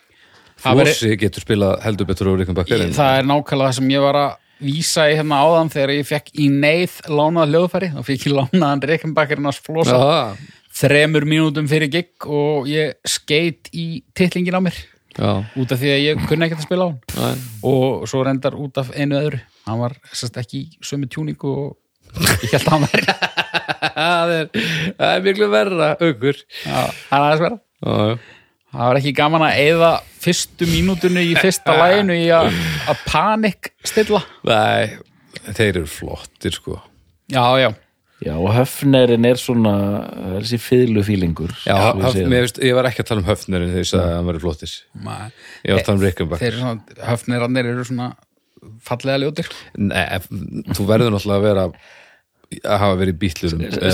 Flossi 0.61 1.14
getur 1.16 1.41
spilað 1.45 1.78
heldur 1.85 2.05
betur 2.09 2.28
á 2.28 2.39
Rickenbacker 2.41 2.83
það 2.93 3.18
er 3.20 3.28
nákvæmlega 3.31 3.68
það 3.70 3.76
sem 3.78 3.93
ég 3.95 4.03
var 4.05 4.18
að 4.18 4.33
vísa 4.61 5.08
í 5.11 5.16
hérna 5.18 5.40
áðan 5.44 5.72
þegar 5.72 5.92
ég 5.96 6.08
fekk 6.08 6.30
í 6.40 6.46
neyð 6.52 6.96
lánað 7.11 7.52
hljóðfæri, 7.54 7.90
þá 7.96 8.00
fekk 8.06 8.26
ég 8.28 8.36
lánaðan 8.36 8.84
Reykjambakkarinn 8.90 9.50
að 9.50 9.61
flosa 9.66 9.98
Já, 9.98 10.48
þremur 10.80 11.26
mínútum 11.28 11.68
fyrir 11.70 11.92
gig 11.92 12.28
og 12.28 12.70
ég 12.70 12.96
skeit 13.08 13.70
í 13.72 14.02
titlingin 14.16 14.58
á 14.58 14.62
mér. 14.64 14.80
Já, 15.16 15.30
út 15.58 15.72
af 15.74 15.80
því 15.80 15.90
að 15.94 16.02
ég 16.04 16.26
kunni 16.30 16.46
ekkert 16.46 16.62
að 16.62 16.68
spila 16.68 16.86
á 16.86 16.88
hann. 16.88 17.00
Já 17.16 17.70
og 17.70 18.06
svo 18.08 18.22
reyndar 18.24 18.56
út 18.56 18.78
af 18.80 18.92
einu 18.94 19.18
öðru. 19.18 19.40
Hann 19.66 19.82
var 19.82 19.96
sérst 20.12 20.38
ekki 20.40 20.62
í 20.62 20.84
sömu 20.86 21.11
tjúningu 21.11 21.50
og 21.50 22.36
ég 22.44 22.54
held 22.54 22.68
að 22.68 22.72
hann 22.76 22.88
væri. 22.88 23.16
Það 23.80 24.30
er, 24.34 24.48
það 24.98 25.11
er 25.14 25.22
miklu 25.24 25.46
verra 25.52 25.86
aukur 26.00 26.36
Já, 26.64 26.80
hann 27.11 27.24
aðeins 27.24 27.42
vera 27.44 27.56
Já, 27.80 27.92
já 28.11 28.39
það 28.71 28.87
var 28.91 29.01
ekki 29.01 29.12
gaman 29.18 29.45
að 29.47 29.61
eyða 29.64 29.91
fyrstu 30.21 30.68
mínútunni 30.71 31.27
í 31.31 31.37
fyrsta 31.41 31.77
læginu 31.79 32.16
í 32.18 32.27
að 32.35 32.51
að 32.91 33.05
panik 33.09 33.71
stilla. 33.89 34.23
Nei, 34.47 34.99
þeir 35.51 35.71
eru 35.81 35.87
flottir 35.91 36.57
sko. 36.57 36.81
Já, 37.31 37.45
já, 37.62 37.71
Já, 38.21 38.35
og 38.37 38.51
höfnerinn 38.53 39.25
er 39.25 39.39
svona 39.41 39.71
það 40.12 40.33
er 40.37 40.43
þessi 40.45 40.59
fyðlu 40.61 41.03
fílingur 41.07 41.55
Já, 41.64 41.73
höf, 42.03 42.18
mér 42.29 42.43
veist, 42.45 42.59
ég 42.61 42.75
var 42.77 42.85
ekki 42.91 43.01
að 43.01 43.07
tala 43.09 43.23
um 43.23 43.29
höfnerinn 43.31 43.71
þegar 43.71 43.81
ég 43.81 43.89
sagði 43.89 44.11
að 44.11 44.16
hann 44.18 44.29
verið 44.29 44.43
flottir. 44.45 44.75
Maður 45.07 45.31
Ég 45.64 45.71
var 45.73 45.79
að 45.81 45.87
tala 45.87 45.97
um 45.97 46.03
Rickenbacker. 46.05 46.43
þeir 46.43 46.51
eru 46.53 46.61
svona, 46.61 47.07
höfnirannir 47.09 47.71
eru 47.71 47.87
svona 47.89 48.09
fallega 48.85 49.23
ljótir. 49.23 49.49
Nei, 49.81 50.05
þú 50.77 50.87
verður 50.91 51.14
náttúrulega 51.14 51.41
að 51.41 51.47
vera 51.49 51.64
að 52.59 52.80
hafa 52.82 52.96
verið 52.98 53.14
í 53.14 53.18
bítlurum 53.20 53.61
eða, 53.66 53.90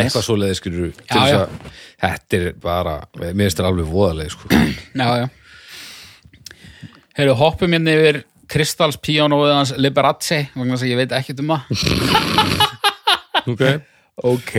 eitthvað 0.00 0.24
skilur 0.58 0.94
þess 1.04 1.30
já. 1.30 1.36
að 1.36 1.52
þetta 2.02 2.40
er 2.40 2.48
bara, 2.62 2.96
mér 3.20 3.36
finnst 3.44 3.60
þetta 3.60 3.70
alveg 3.70 3.92
voðaleg 3.92 4.32
sko. 4.34 4.50
já, 4.50 5.08
já. 5.22 5.28
Heyrðu, 7.18 7.36
hoppum 7.38 7.76
hérna 7.76 7.94
yfir 7.94 8.22
Kristals 8.50 8.98
píanóið 8.98 9.54
hans 9.54 9.72
Liberace 9.78 10.48
vegna 10.56 10.74
þess 10.74 10.86
að 10.86 10.90
ég 10.90 11.00
veit 11.04 11.14
ekkert 11.20 11.44
um 11.44 11.54
það. 11.54 12.66
Okay. 13.48 13.78
Ok. 14.20 14.52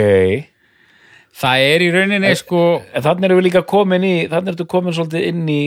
Það 1.42 1.64
er 1.64 1.84
í 1.86 1.90
rauninni 1.94 2.32
sko 2.36 2.62
þannig 2.92 3.28
erum 3.28 3.40
við 3.40 3.46
líka 3.46 3.62
komin 3.70 4.04
í 4.04 4.16
þannig 4.32 4.56
ertu 4.56 4.66
komin 4.70 4.96
svolítið 4.96 5.28
inn 5.30 5.44
í 5.50 5.62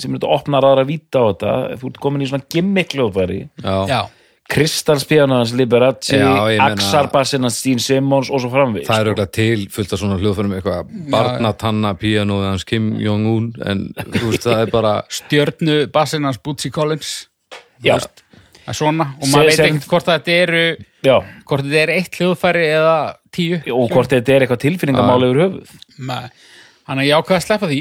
sem 0.00 0.14
þetta 0.14 0.30
opnar 0.32 0.66
aðra 0.68 0.86
víta 0.88 1.20
á 1.20 1.24
þetta. 1.32 1.54
Þú 1.80 1.90
ert 1.90 2.00
komin 2.06 2.24
í 2.24 2.28
svona 2.30 2.46
gimmikljóðbæri 2.54 3.40
Já, 3.42 3.76
já, 3.90 4.00
Kristalspíano 4.52 5.38
hans 5.40 5.52
Liberace 5.56 6.16
Já, 6.18 6.28
ég 6.52 6.58
meina- 6.60 6.72
Axarbassin 6.76 7.42
hans 7.46 7.56
Stín 7.62 7.80
Simmons 7.80 8.28
og 8.30 8.42
svo 8.42 8.50
framvið 8.52 8.84
það 8.88 9.00
er 9.00 9.10
auðvitað 9.12 9.30
til 9.38 9.66
fullt 9.72 9.92
af 9.96 10.02
svona 10.02 10.18
hljóðfærum 10.20 10.56
eitthvað 10.58 10.92
barnatanna 11.14 11.94
píanóð 12.00 12.44
hans 12.50 12.64
Kim 12.68 12.90
Jong-un 13.00 13.52
en 13.64 13.86
þú 13.96 14.26
veist 14.30 14.44
það 14.48 14.64
er 14.66 14.72
bara 14.74 14.94
stjörnu 15.08 15.78
bassinn 15.94 16.24
hans 16.28 16.38
Bootsy 16.42 16.70
Collins. 16.70 17.28
Já. 17.82 17.96
það 17.98 18.68
er 18.70 18.78
svona 18.78 19.08
og 19.18 19.26
maður 19.32 19.48
veit 19.50 19.60
ekkert 19.66 19.88
hvort 19.90 20.08
að 20.12 20.18
þetta 20.20 20.36
eru 20.44 20.64
Já, 21.02 21.16
hvort 21.48 21.64
þetta 21.66 21.80
er 21.82 21.90
eitt 21.96 22.18
hljóðfæri 22.20 22.64
eða 22.76 22.96
tíu. 23.34 23.56
Og 23.74 23.88
hvort 23.90 24.12
þetta 24.12 24.36
er 24.36 24.44
eitthvað 24.44 24.60
tilfinningamál 24.68 25.24
yfir 25.26 25.40
höfuð. 25.42 25.72
Þannig 25.98 27.02
að 27.02 27.08
ég 27.08 27.16
ákveða 27.18 27.40
að 27.40 27.46
sleppa 27.48 27.70
því. 27.72 27.80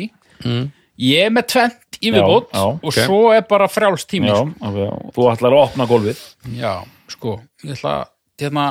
Ég 1.01 1.27
er 1.27 1.33
með 1.35 1.45
tvent 1.53 1.77
í 2.01 2.13
viðbót 2.13 2.53
og 2.57 2.85
ok. 2.89 2.99
svo 2.99 3.19
er 3.35 3.43
bara 3.49 3.69
frjáls 3.71 4.07
tími 4.09 4.31
sko. 4.31 4.85
þú 5.15 5.27
ætlar 5.31 5.55
að 5.55 5.65
opna 5.65 5.87
gólfið 5.89 6.21
já, 6.57 6.73
sko 7.11 7.39
Ég 7.65 7.75
ætla 7.77 7.95
hérna 8.41 8.67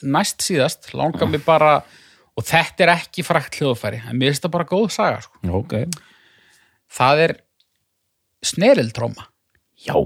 næst 0.00 0.40
síðast, 0.44 0.92
langar 0.96 1.28
mig 1.28 1.44
bara 1.44 1.80
og 2.36 2.46
þetta 2.48 2.86
er 2.86 2.94
ekki 2.94 3.24
frækt 3.26 3.60
hljóðfæri 3.60 4.00
en 4.06 4.16
mér 4.16 4.32
finnst 4.32 4.46
það 4.46 4.54
bara 4.56 4.70
góð 4.70 4.86
saga 4.94 5.20
sko. 5.26 5.42
Ok 5.60 5.76
það 6.90 7.26
er 7.26 7.36
snerildróma 8.46 9.28
Já, 9.80 9.96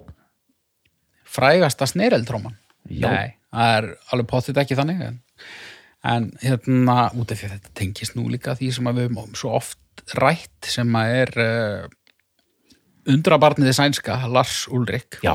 frægasta 1.34 1.86
snerildróman. 1.90 2.54
Nei, 2.84 3.34
það 3.50 3.76
er 3.78 3.88
alveg 4.12 4.28
potið 4.30 4.60
ekki 4.62 4.76
þannig 4.78 5.00
en, 5.06 5.16
en 6.06 6.28
hérna 6.42 6.96
út 7.16 7.32
af 7.32 7.40
því 7.40 7.48
að 7.48 7.54
þetta 7.56 7.74
tengist 7.80 8.18
nú 8.18 8.26
líka 8.30 8.54
því 8.58 8.70
sem 8.76 8.90
við 8.90 9.08
höfum 9.08 9.38
svo 9.38 9.54
oft 9.58 10.04
rætt 10.20 10.68
sem 10.68 10.98
að 11.00 11.14
er 11.22 11.32
uh, 11.42 11.88
undrabarniði 13.10 13.74
sænska 13.76 14.18
Lars 14.32 14.64
Ulrik 14.72 15.20
já, 15.24 15.34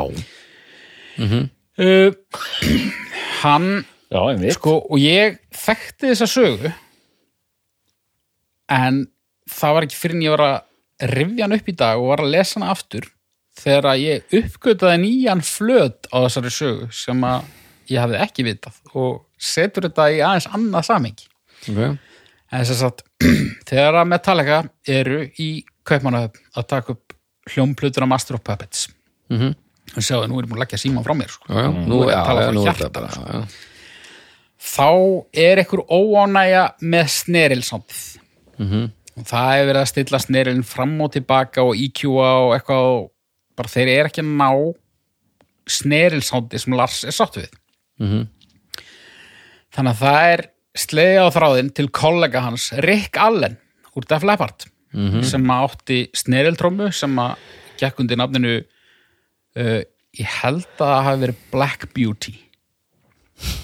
uh, 1.20 2.12
hann 3.44 3.70
já, 4.10 4.22
sko 4.56 4.80
og 4.90 4.98
ég 5.02 5.40
þekkti 5.56 6.12
þessa 6.12 6.30
sögu 6.30 6.74
en 8.70 9.06
það 9.50 9.76
var 9.76 9.88
ekki 9.88 10.00
fyrir 10.00 10.18
en 10.18 10.26
ég 10.26 10.36
var 10.36 10.46
að 10.48 11.14
rifja 11.16 11.46
hann 11.46 11.56
upp 11.58 11.72
í 11.72 11.78
dag 11.80 12.02
og 12.02 12.12
var 12.12 12.26
að 12.26 12.36
lesa 12.36 12.60
hann 12.60 12.70
aftur 12.70 13.08
þegar 13.60 13.90
að 13.94 14.04
ég 14.04 14.38
uppgötaði 14.40 15.02
nýjan 15.04 15.42
flöt 15.46 16.10
á 16.12 16.18
þessari 16.26 16.54
sögu 16.54 16.90
sem 16.96 17.26
að 17.28 17.50
ég 17.90 18.04
hafði 18.04 18.22
ekki 18.24 18.46
vitað 18.48 18.80
og 18.94 19.24
setur 19.40 19.88
þetta 19.88 20.10
í 20.14 20.22
aðeins 20.22 20.50
annað 20.56 20.88
samingi 20.90 21.30
okay. 21.72 21.96
en 22.52 22.70
þess 22.70 22.86
að 22.88 23.04
þegar 23.70 24.02
að 24.02 24.10
Metallica 24.14 24.62
eru 24.88 25.22
í 25.42 25.50
Kaupmannahöfn 25.88 26.52
að 26.60 26.68
taka 26.70 26.96
upp 26.96 27.09
hljómplutur 27.54 28.04
af 28.06 28.08
Master 28.12 28.36
of 28.36 28.44
Puppets 28.44 28.88
og 29.30 30.04
sjáðu, 30.06 30.28
nú 30.30 30.38
er 30.40 30.46
ég 30.46 30.50
búin 30.50 30.58
að 30.60 30.64
leggja 30.66 30.78
síma 30.82 31.02
frá 31.06 31.14
mér 31.18 31.30
sko. 31.34 31.46
já, 31.50 31.62
já, 31.66 31.70
nú, 31.74 31.88
Nú 31.90 32.04
er 32.06 32.14
já, 32.14 32.20
að 32.20 32.26
tala 32.26 32.74
þetta 32.74 32.90
bara 32.94 33.10
sko. 33.10 33.44
þá 34.60 34.90
er 35.34 35.62
einhver 35.64 35.84
óánægja 35.90 36.64
með 36.82 37.06
snerilsándið 37.16 38.02
Mhm. 38.60 38.92
og 39.18 39.24
það 39.26 39.54
er 39.60 39.66
verið 39.70 39.82
að 39.82 39.88
stilla 39.88 40.20
snerilin 40.20 40.64
fram 40.66 41.02
og 41.02 41.12
tilbaka 41.14 41.64
og 41.64 41.76
EQ-a 41.76 42.30
og 42.46 42.54
eitthvað 42.60 43.10
bara 43.56 43.70
þeir 43.70 43.88
eru 43.98 44.08
ekki 44.10 44.22
að 44.22 44.36
ná 44.38 44.50
snerilsándið 45.70 46.60
sem 46.64 46.74
Lars 46.78 47.04
er 47.04 47.12
sátt 47.16 47.38
við 47.40 47.50
Mhm. 48.00 48.28
þannig 49.76 49.94
að 49.96 50.02
það 50.04 50.34
er 50.34 50.46
sleiði 50.78 51.20
á 51.20 51.28
þráðin 51.34 51.74
til 51.76 51.88
kollega 51.90 52.42
hans 52.42 52.72
Rick 52.74 53.18
Allen 53.18 53.58
úr 53.96 54.06
Def 54.08 54.24
Leppard 54.24 54.66
sem 55.30 55.52
að 55.54 55.66
átti 55.68 56.00
sneriltrómu 56.18 56.90
sem 56.96 57.20
að 57.22 57.48
gekk 57.80 58.02
undir 58.04 58.20
nafninu 58.20 58.54
uh, 58.60 59.82
ég 60.18 60.38
held 60.42 60.66
að 60.66 60.80
það 60.82 61.04
hafi 61.08 61.24
verið 61.24 61.44
Black 61.54 61.90
Beauty. 61.96 62.36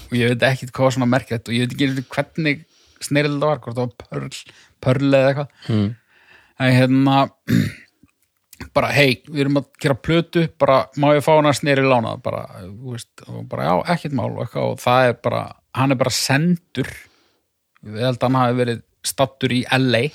Og 0.08 0.14
ég 0.16 0.32
veit 0.32 0.46
ekki 0.46 0.70
hvað 0.70 0.88
var 0.88 0.96
svona 0.96 1.10
merkilegt 1.12 1.50
og 1.50 1.56
ég 1.56 1.66
veit 1.66 1.74
ekki 1.76 2.06
hvernig 2.14 2.62
sneril 3.02 3.34
þetta 3.34 3.50
var, 3.50 3.58
hvort 3.64 3.76
það 3.76 3.88
var 3.88 3.96
pörl, 4.04 4.38
pörl 4.84 5.08
eða 5.10 5.32
eitthvað. 5.32 5.50
Mm. 5.72 5.88
en 6.56 6.72
hérna 6.72 7.16
bara 8.76 8.92
hei, 8.96 9.18
við 9.28 9.42
erum 9.44 9.60
að 9.60 9.66
gera 9.82 9.98
plötu 10.00 10.46
bara 10.60 10.78
má 10.96 11.10
ég 11.12 11.24
fá 11.24 11.34
hana 11.34 11.52
sneril 11.56 11.90
lána 11.90 12.14
bara, 12.22 12.46
þú 12.62 12.94
veist, 12.94 13.10
og 13.28 13.42
bara 13.50 13.66
já, 13.68 13.74
ekkert 13.96 14.16
mál 14.16 14.30
og, 14.30 14.40
eitthvað, 14.46 14.70
og 14.70 14.80
það 14.80 15.10
er 15.10 15.18
bara, 15.26 15.42
hann 15.76 15.92
er 15.92 16.00
bara 16.00 16.14
sendur 16.14 16.88
ég 17.84 18.00
held 18.00 18.16
að 18.16 18.26
hann 18.30 18.40
hafi 18.40 18.58
verið 18.62 18.80
stattur 19.06 19.52
í 19.52 19.60
LA 19.76 20.06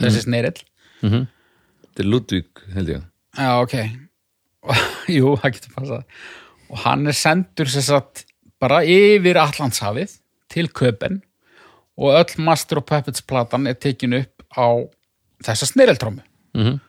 þessi 0.00 0.24
sneril 0.26 0.56
þetta 1.00 2.02
er 2.04 2.08
Ludvík 2.10 2.64
held 2.74 2.94
ég 2.96 3.06
Já, 3.38 3.50
ok. 3.62 3.74
Jú, 5.16 5.36
það 5.38 5.52
getur 5.56 5.74
passað. 5.76 6.00
Og 6.70 6.80
hann 6.84 7.06
er 7.10 7.16
sendur 7.16 7.70
sér 7.70 7.84
satt 7.86 8.24
bara 8.60 8.80
yfir 8.84 9.38
Allandshafið 9.40 10.16
til 10.50 10.68
Köpen 10.76 11.20
og 12.00 12.16
öll 12.18 12.42
Master 12.42 12.80
of 12.80 12.88
Puppets 12.90 13.22
platan 13.22 13.68
er 13.70 13.78
tekin 13.78 14.16
upp 14.18 14.42
á 14.58 14.66
þessa 15.46 15.68
sneriltrómu. 15.70 16.24
Mhm. 16.58 16.80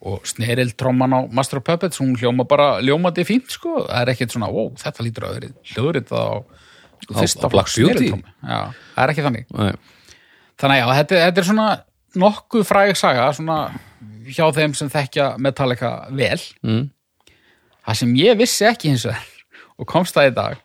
Og 0.00 0.24
sneriltróman 0.24 1.12
á 1.12 1.20
Master 1.28 1.60
of 1.60 1.66
Puppets, 1.68 2.00
hún 2.00 2.16
hljóma 2.16 2.46
bara 2.48 2.80
ljómandi 2.80 3.24
fínt, 3.28 3.52
sko. 3.52 3.82
Það 3.84 4.00
er 4.00 4.12
ekkert 4.14 4.32
svona, 4.32 4.48
wow, 4.48 4.70
þetta 4.80 5.04
lítur 5.04 5.26
að 5.28 5.34
vera 5.36 5.50
hljóðrið 5.74 6.14
á 6.16 6.24
fyrsta 7.20 7.44
á 7.44 7.48
Beauty? 7.52 7.74
sneriltrómu. 7.76 8.32
Já, 8.40 8.60
það 8.96 9.04
er 9.04 9.12
ekki 9.12 9.26
þannig. 9.28 9.50
Nei. 9.52 9.72
Þannig 10.60 10.84
að 10.86 10.94
þetta, 10.96 11.20
þetta 11.26 11.42
er 11.42 11.48
svona 11.50 11.68
nokkuð 12.18 12.64
fræg 12.66 12.96
saga, 12.98 13.28
svona 13.36 13.58
hjá 14.30 14.46
þeim 14.54 14.74
sem 14.74 14.90
þekkja 14.90 15.28
Metallica 15.42 15.90
vel. 16.14 16.40
Mm. 16.66 16.88
Það 17.86 17.98
sem 18.00 18.14
ég 18.18 18.38
vissi 18.38 18.66
ekki 18.68 18.90
hins 18.92 19.06
vegar 19.08 19.26
og 19.80 19.88
komst 19.88 20.14
það 20.16 20.28
í 20.30 20.34
dag 20.36 20.58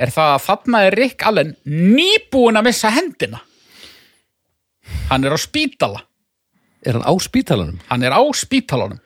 er 0.00 0.12
það 0.14 0.30
að 0.34 0.44
þarna 0.46 0.78
er 0.86 0.96
Rick 0.96 1.26
Allen 1.28 1.50
nýbúin 1.68 2.56
að 2.56 2.66
missa 2.70 2.90
hendina 2.94 3.42
hann 5.10 5.26
er 5.28 5.34
á 5.36 5.38
spítala 5.40 6.00
Er 6.80 6.96
hann 6.96 7.04
á 7.04 7.12
spítalanum? 7.20 7.76
hann 7.90 8.02
er 8.08 8.14
á 8.16 8.22
spítalanum 8.32 8.98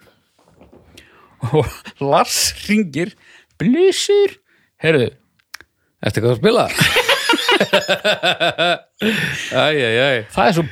og 1.51 1.67
Lars 2.01 2.55
ringir 2.69 3.11
blísur 3.59 4.39
heyrðu, 4.81 5.11
Ertu 6.05 6.23
eitthvað 6.23 6.37
að 6.37 6.41
spila? 6.41 7.03
Æj, 9.55 9.79
æj, 9.79 9.97
æj. 10.01 10.19
Það 10.35 10.49
er 10.49 10.57
svo 10.57 10.65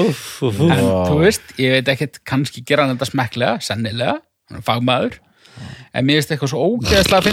úff 0.00 0.24
en 0.44 0.82
þú 1.08 1.18
veist, 1.20 1.54
ég 1.60 1.74
veit 1.76 1.88
ekkert 1.94 2.20
kannski 2.28 2.62
gera 2.66 2.84
hann 2.86 2.94
þetta 2.96 3.08
smekklega, 3.10 3.60
sennilega. 3.64 4.16
Hann 4.50 4.60
er 4.60 4.66
fagmaður. 4.66 5.16
En 5.94 6.02
mér 6.08 6.18
finnst 6.18 6.32
eitthvað 6.34 6.50
svo 6.50 6.60
ógeðslega 6.66 7.20
að 7.20 7.26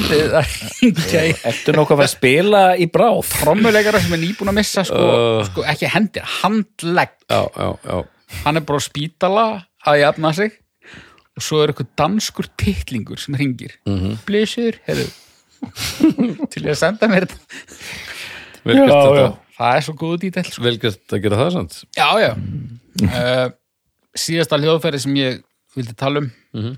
ringja 0.81 1.21
í 1.25 1.31
Ertu 1.49 1.73
nokkuð 1.73 1.95
að 1.95 2.01
fara 2.01 2.05
að 2.05 2.11
spila 2.13 2.61
í 2.77 2.85
bráð? 2.93 3.21
trommuleikara 3.41 4.01
sem 4.03 4.13
er 4.13 4.21
nýbúin 4.21 4.51
að 4.51 4.57
missa 4.59 4.83
sko, 4.85 5.01
Uh. 5.01 5.39
sko 5.47 5.63
ekki 5.65 5.89
hendir, 5.89 6.27
handlegg. 6.41 7.15
Já, 7.31 7.41
já, 7.57 7.69
já. 7.89 7.97
Hann 8.45 8.57
er 8.61 8.65
bara 8.67 8.77
á 8.77 8.83
spítala 8.85 9.45
að 9.89 9.99
jafna 10.03 10.33
sig. 10.37 10.51
Og 11.37 11.41
svo 11.47 11.63
er 11.63 11.71
eitthvað 11.73 11.89
danskur 11.97 12.45
titlingur 12.59 13.17
sem 13.19 13.35
ringir 13.39 13.73
mm 13.87 13.91
Mhm. 13.93 14.05
-hmm. 14.05 14.17
blísur, 14.25 14.77
heyrðu. 14.85 15.09
Til 16.51 16.63
ég 16.65 16.71
að 16.73 16.77
senda 16.77 17.07
mér 17.07 17.25
þetta 17.25 17.37
Já, 18.65 18.85
þetta 18.85 19.15
já. 19.17 19.27
það 19.57 19.75
er 19.79 19.85
svo 19.87 19.93
góð 20.01 20.15
dítell 20.21 20.45
sko. 20.51 20.63
Velgjört 20.67 21.15
að 21.17 21.21
gera 21.23 21.39
það 21.41 21.51
sant 21.55 21.77
já, 21.97 22.07
já 22.21 22.31
uh, 23.07 23.47
síðasta 24.21 24.59
hljóðferði 24.61 24.99
sem 25.05 25.15
ég 25.21 25.41
vildi 25.77 25.95
tala 25.97 26.21
um 26.25 26.31
Mhm. 26.51 26.73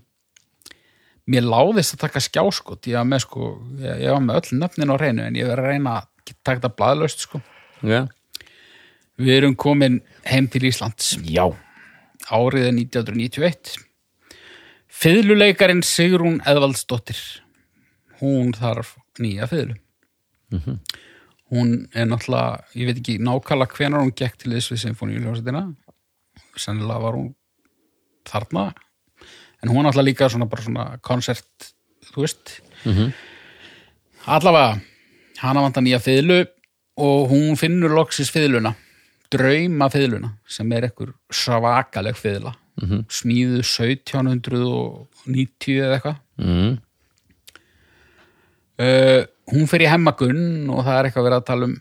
mér 1.33 1.45
láðist 1.49 1.95
að 1.95 2.01
taka 2.03 2.19
skjáskot 2.21 2.85
ég 2.91 2.93
var 2.99 3.07
með 3.09 3.23
sko, 3.25 3.47
ég, 3.81 4.01
ég 4.03 4.11
var 4.13 4.21
með 4.21 4.35
öll 4.41 4.59
nöfnin 4.61 4.91
á 4.93 4.95
reynu 5.01 5.23
en 5.25 5.35
ég 5.39 5.47
verið 5.49 5.63
að 5.63 5.71
reyna 5.71 5.93
að 5.97 6.35
taka 6.43 6.59
þetta 6.59 6.75
blaðlaust 6.77 7.23
sko. 7.25 7.41
Já, 7.83 8.01
við 9.17 9.33
erum 9.39 9.55
komin 9.55 10.01
heim 10.29 10.47
til 10.47 10.61
Íslands 10.69 11.15
Já. 11.25 11.47
árið 12.29 12.67
er 12.69 12.75
1991 12.77 13.73
Fiðluleikarin 14.93 15.81
Sigrún 15.83 16.37
Eðvaldsdóttir 16.47 17.17
hún 18.21 18.53
þarf 18.55 18.93
nýja 19.19 19.47
fiðlu 19.49 19.79
hún 21.53 21.73
er 21.93 22.09
náttúrulega 22.09 22.63
ég 22.75 22.89
veit 22.89 22.99
ekki 22.99 23.19
nákvæmlega 23.21 23.77
hvenar 23.77 24.03
hún 24.03 24.15
gekk 24.17 24.39
til 24.41 24.55
þess 24.55 24.73
við 24.73 24.83
symfóníuljósetina 24.87 25.67
sennilega 26.57 27.03
var 27.03 27.17
hún 27.17 27.29
þarna. 28.29 28.63
En 29.61 29.69
hún 29.69 29.81
er 29.81 29.89
náttúrulega 29.89 30.09
líka 30.09 30.29
svona 30.29 30.49
bara 30.49 30.65
svona 30.65 30.85
koncert, 31.01 31.73
þú 32.11 32.25
veist. 32.25 32.57
Allavega 34.25 34.79
hana 35.43 35.63
vantar 35.65 35.83
nýja 35.83 35.99
fiðlu 36.03 36.39
og 37.03 37.29
hún 37.31 37.57
finnur 37.59 37.91
loksis 37.95 38.31
fiðluna. 38.31 38.71
Drauma 39.33 39.89
fiðluna 39.89 40.29
sem 40.47 40.71
er 40.73 40.83
ekkur 40.91 41.13
svakaleg 41.31 42.15
fiðla. 42.19 42.53
-hmm. 42.81 43.05
smíðu 43.09 43.63
1790 43.63 45.79
eða 45.79 45.93
eitthvað. 45.97 46.15
Mm. 46.37 46.77
uh, 48.79 49.23
hún 49.51 49.67
fer 49.67 49.83
í 49.83 49.89
hemmagunn 49.91 50.69
og 50.71 50.85
það 50.85 50.99
er 50.99 51.09
eitthvað 51.09 51.27
verið 51.27 51.39
að 51.41 51.49
tala 51.51 51.69
um 51.71 51.79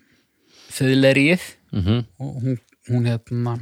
fiðlerið 0.72 1.50
Mm 1.72 2.02
og 2.20 2.32
hún, 2.44 2.56
hún 2.90 3.06
hérna 3.08 3.54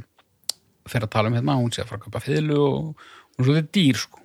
fer 0.89 1.05
að 1.05 1.11
tala 1.13 1.29
um 1.29 1.35
hérna, 1.37 1.55
hún 1.55 1.71
sé 1.71 1.83
að 1.83 1.91
fara 1.91 2.01
að 2.01 2.07
kaupa 2.07 2.21
fiðlu 2.25 2.57
og 2.59 2.81
hún 2.81 3.39
er 3.39 3.45
svolítið 3.47 3.69
dýr 3.77 3.99
sko. 4.01 4.19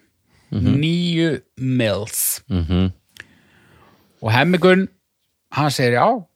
Nýju 0.51 1.29
mils. 1.57 2.43
-hmm. 2.49 2.91
og 4.23 4.33
hemmigunn 4.33 4.89
hann 5.51 5.71
segir 5.71 5.99
já 5.99 6.27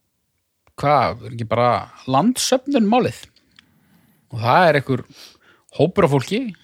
hvað, 0.75 1.25
er 1.25 1.31
ekki 1.33 1.47
bara 1.49 1.91
landsöfnun 2.07 2.87
málið? 2.87 3.19
Og 4.31 4.39
það 4.39 4.67
er 4.67 4.75
einhver 4.75 5.03
hópur 5.77 6.05
af 6.05 6.11
fólki 6.11 6.55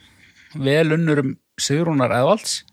vel 0.56 0.94
unnur 0.94 1.20
um 1.20 1.38
Sigrúnar 1.60 2.12
Eðvalds 2.12 2.64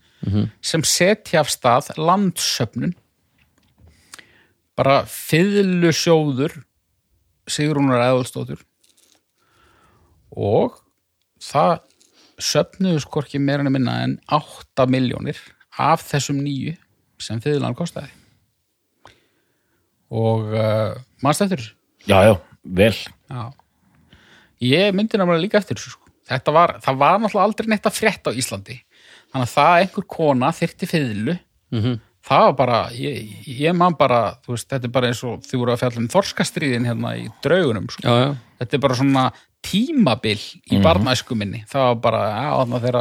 sem 0.63 0.83
setja 0.83 1.41
af 1.41 1.51
stað 1.53 1.91
landsöfnun 1.97 2.95
bara 4.79 5.03
fiðlusjóður 5.11 6.57
Sigrúnar 7.51 8.01
Eðvaldsdóttur 8.07 8.63
og 10.35 10.79
það 11.45 11.75
söfnuðu 12.43 13.03
skorki 13.05 13.39
meira 13.39 13.63
en 13.63 13.71
minna 13.75 13.99
en 14.03 14.17
8 14.35 14.87
miljónir 14.91 15.39
af 15.79 16.03
þessum 16.09 16.41
nýju 16.43 16.75
sem 17.23 17.41
fiðlan 17.45 17.77
kostaði 17.79 18.11
og 20.15 20.51
uh, 20.55 20.95
mannst 21.25 21.45
eftir 21.45 21.61
þessu 21.63 21.81
Já, 22.05 22.19
já, 22.29 22.35
vel. 22.77 22.97
Já. 23.33 23.45
Ég 24.61 24.91
myndi 24.93 25.17
náttúrulega 25.17 25.41
líka 25.41 25.57
eftir 25.57 25.79
þessu 25.79 25.95
sko. 25.95 26.11
Þetta 26.29 26.53
var, 26.53 26.75
það 26.85 26.99
var 27.01 27.15
náttúrulega 27.23 27.47
aldrei 27.49 27.71
neitt 27.73 27.87
að 27.89 27.95
frétta 27.97 28.29
á 28.29 28.37
Íslandi. 28.37 28.77
Þannig 29.33 29.47
að 29.47 29.55
það 29.55 29.71
að 29.71 29.85
einhver 29.87 30.07
kona 30.13 30.51
þyrti 30.59 30.89
fiðlu, 30.91 31.37
Mhm. 31.73 31.95
Það 32.25 32.45
var 32.49 32.55
bara, 32.59 32.79
ég, 32.97 33.35
ég 33.61 33.77
man 33.77 33.97
bara, 33.99 34.21
þú 34.45 34.55
veist, 34.55 34.69
þetta 34.71 34.89
er 34.89 34.95
bara 34.95 35.11
eins 35.11 35.23
og 35.27 35.45
þið 35.45 35.61
voru 35.61 35.75
að 35.75 35.83
fjalla 35.83 36.03
um 36.03 36.11
þorskastriðin 36.15 36.89
hérna 36.89 37.15
í 37.21 37.27
draugunum, 37.45 37.91
sko. 37.93 38.07
Já, 38.09 38.15
já 38.25 38.35
Þetta 38.63 38.77
er 38.77 38.83
bara 38.87 38.97
svona 38.97 39.25
tímabil 39.65 40.39
í 40.73 40.79
barnæsku 40.85 41.37
minni. 41.37 41.65
Það 41.69 41.89
var 41.91 41.97
bara, 42.05 42.21
já, 42.31 42.51
þarna 42.61 42.81
þegar 42.85 43.01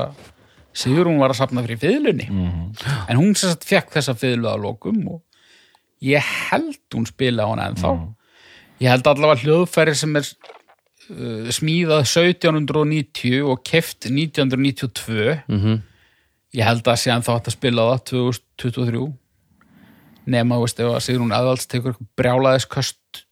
Sigrún 0.74 1.19
var 1.21 1.30
að 1.30 1.38
safna 1.38 1.61
fyrir 1.61 1.78
fiðlunni. 1.84 2.26
En 3.07 3.19
hún 3.19 3.36
sagt 3.38 3.63
fekk 3.69 3.91
þessa 3.93 4.15
fiðlu 4.17 4.49
að 4.49 4.63
lokum 4.65 4.99
og 5.13 5.21
ég 6.01 6.26
held 6.49 6.80
hún 6.95 7.05
spila 7.05 7.45
hana 7.51 7.67
ennþá. 7.69 7.91
Ég 8.82 8.89
held 8.89 9.07
allavega 9.07 9.43
hljóðfæri 9.43 9.93
sem 9.95 10.17
er 10.17 10.26
uh, 10.26 11.51
smíðað 11.53 12.07
1790 12.09 13.43
og 13.45 13.61
keft 13.69 14.09
1992. 14.09 15.43
Mhm. 15.47 15.82
Ég 16.54 16.68
held 16.68 16.86
að 16.86 16.99
sé 17.01 17.12
ennþá 17.14 17.38
hægt 17.38 17.49
að 17.49 17.56
spila 17.58 17.86
á 17.86 17.88
það 17.93 18.01
2023. 18.12 19.04
Nema, 20.34 20.60
veist, 20.62 20.80
ef 20.80 20.91
að 20.93 21.04
Sigrún 21.04 21.34
Aðvalds 21.36 21.68
tekur 21.68 21.93
eitthvað 21.93 22.12
brjálaðisköst 22.22 23.24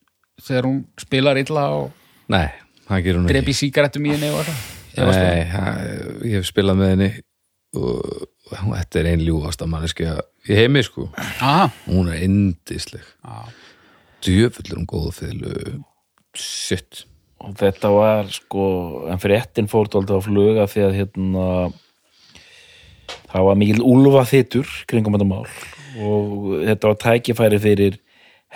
þegar 0.42 0.68
hún 0.68 0.80
spilar 1.00 1.40
illa 1.40 1.66
og 1.78 1.92
Nei, 2.32 2.50
það 2.88 3.04
gerur 3.06 3.22
hún 3.22 3.28
ekki 3.28 3.36
drepi 3.36 3.56
sígarettum 3.56 4.08
í 4.08 4.16
henni. 4.16 4.32
Nei, 4.98 5.38
ég 6.28 6.40
hef 6.40 6.50
spilað 6.50 6.82
með 6.82 6.92
henni 6.96 7.12
og 7.80 8.26
þetta 8.52 9.00
er 9.00 9.10
ein 9.14 9.24
ljúfasta 9.24 9.68
manneskja 9.70 10.18
í 10.50 10.58
heimi 10.58 10.82
sko 10.84 11.08
Aha, 11.16 11.70
hún 11.86 12.10
er 12.12 12.26
indisleg 12.26 13.06
Já. 13.24 13.48
djöfullur 14.26 14.82
um 14.82 14.90
góðu 14.90 15.14
fylgu 15.16 15.56
shit 16.36 17.06
Og 17.42 17.56
þetta 17.58 17.90
var 17.90 18.28
sko, 18.30 18.64
en 19.10 19.18
fréttin 19.18 19.70
fór 19.72 19.88
dálítið 19.90 20.20
á 20.20 20.22
fluga 20.22 20.66
því 20.70 20.84
að 20.86 20.98
hérna 21.00 21.46
það 23.32 23.46
var 23.50 23.60
mikil 23.62 23.82
úlfa 23.84 24.24
þittur 24.32 24.68
kringum 24.88 25.18
þetta 25.18 25.30
mál 25.30 25.46
og 26.02 26.66
þetta 26.68 26.88
var 26.92 27.00
tækifæri 27.06 27.60
fyrir 27.64 27.98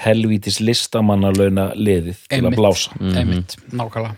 helvítis 0.05 0.57
listamannalauna 0.63 1.69
liðið 1.75 2.17
til 2.27 2.39
Einmitt. 2.41 2.51
að 2.51 2.59
blása. 2.59 2.91
einmitt, 3.15 3.55
nákvæmlega 3.71 4.17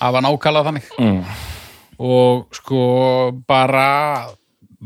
það 0.00 0.12
var 0.16 0.22
nákvæmlega 0.28 0.64
þannig 0.70 0.88
Mm. 0.98 1.24
og 1.98 2.46
sko 2.56 2.80
bara 3.46 3.88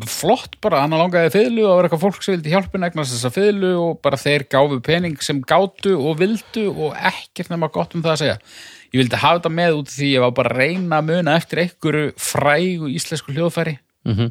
flott 0.06 0.54
bara, 0.62 0.80
hann 0.84 0.94
langaði 0.94 1.30
fiðlu 1.34 1.64
og 1.66 1.70
það 1.72 1.76
var 1.78 1.86
eitthvað 1.88 2.02
fólk 2.04 2.22
sem 2.22 2.34
vildi 2.36 2.52
hjálpun 2.52 2.84
egnast 2.86 3.14
þessa 3.16 3.30
fiðlu 3.34 3.70
og 3.82 3.96
bara 4.04 4.16
þeir 4.20 4.44
gáfu 4.52 4.78
pening 4.86 5.16
sem 5.26 5.40
gátu 5.42 5.96
og 5.98 6.18
vildu 6.20 6.68
og 6.70 6.94
ekkert 6.94 7.50
nema 7.50 7.70
gott 7.74 7.96
um 7.98 8.02
það 8.04 8.12
að 8.14 8.20
segja 8.22 8.36
ég 8.92 9.00
vildi 9.02 9.18
hafa 9.18 9.40
þetta 9.40 9.52
með 9.56 9.78
út 9.80 9.90
því 9.96 10.10
ég 10.14 10.22
var 10.22 10.30
bara 10.38 10.52
að 10.54 10.60
reyna 10.62 11.00
að 11.00 11.08
muna 11.10 11.34
eftir 11.40 11.62
einhverju 11.64 12.12
frægu 12.16 12.92
íslensku 12.94 13.34
hljóðfæri 13.34 13.78
Mhm. 14.06 14.30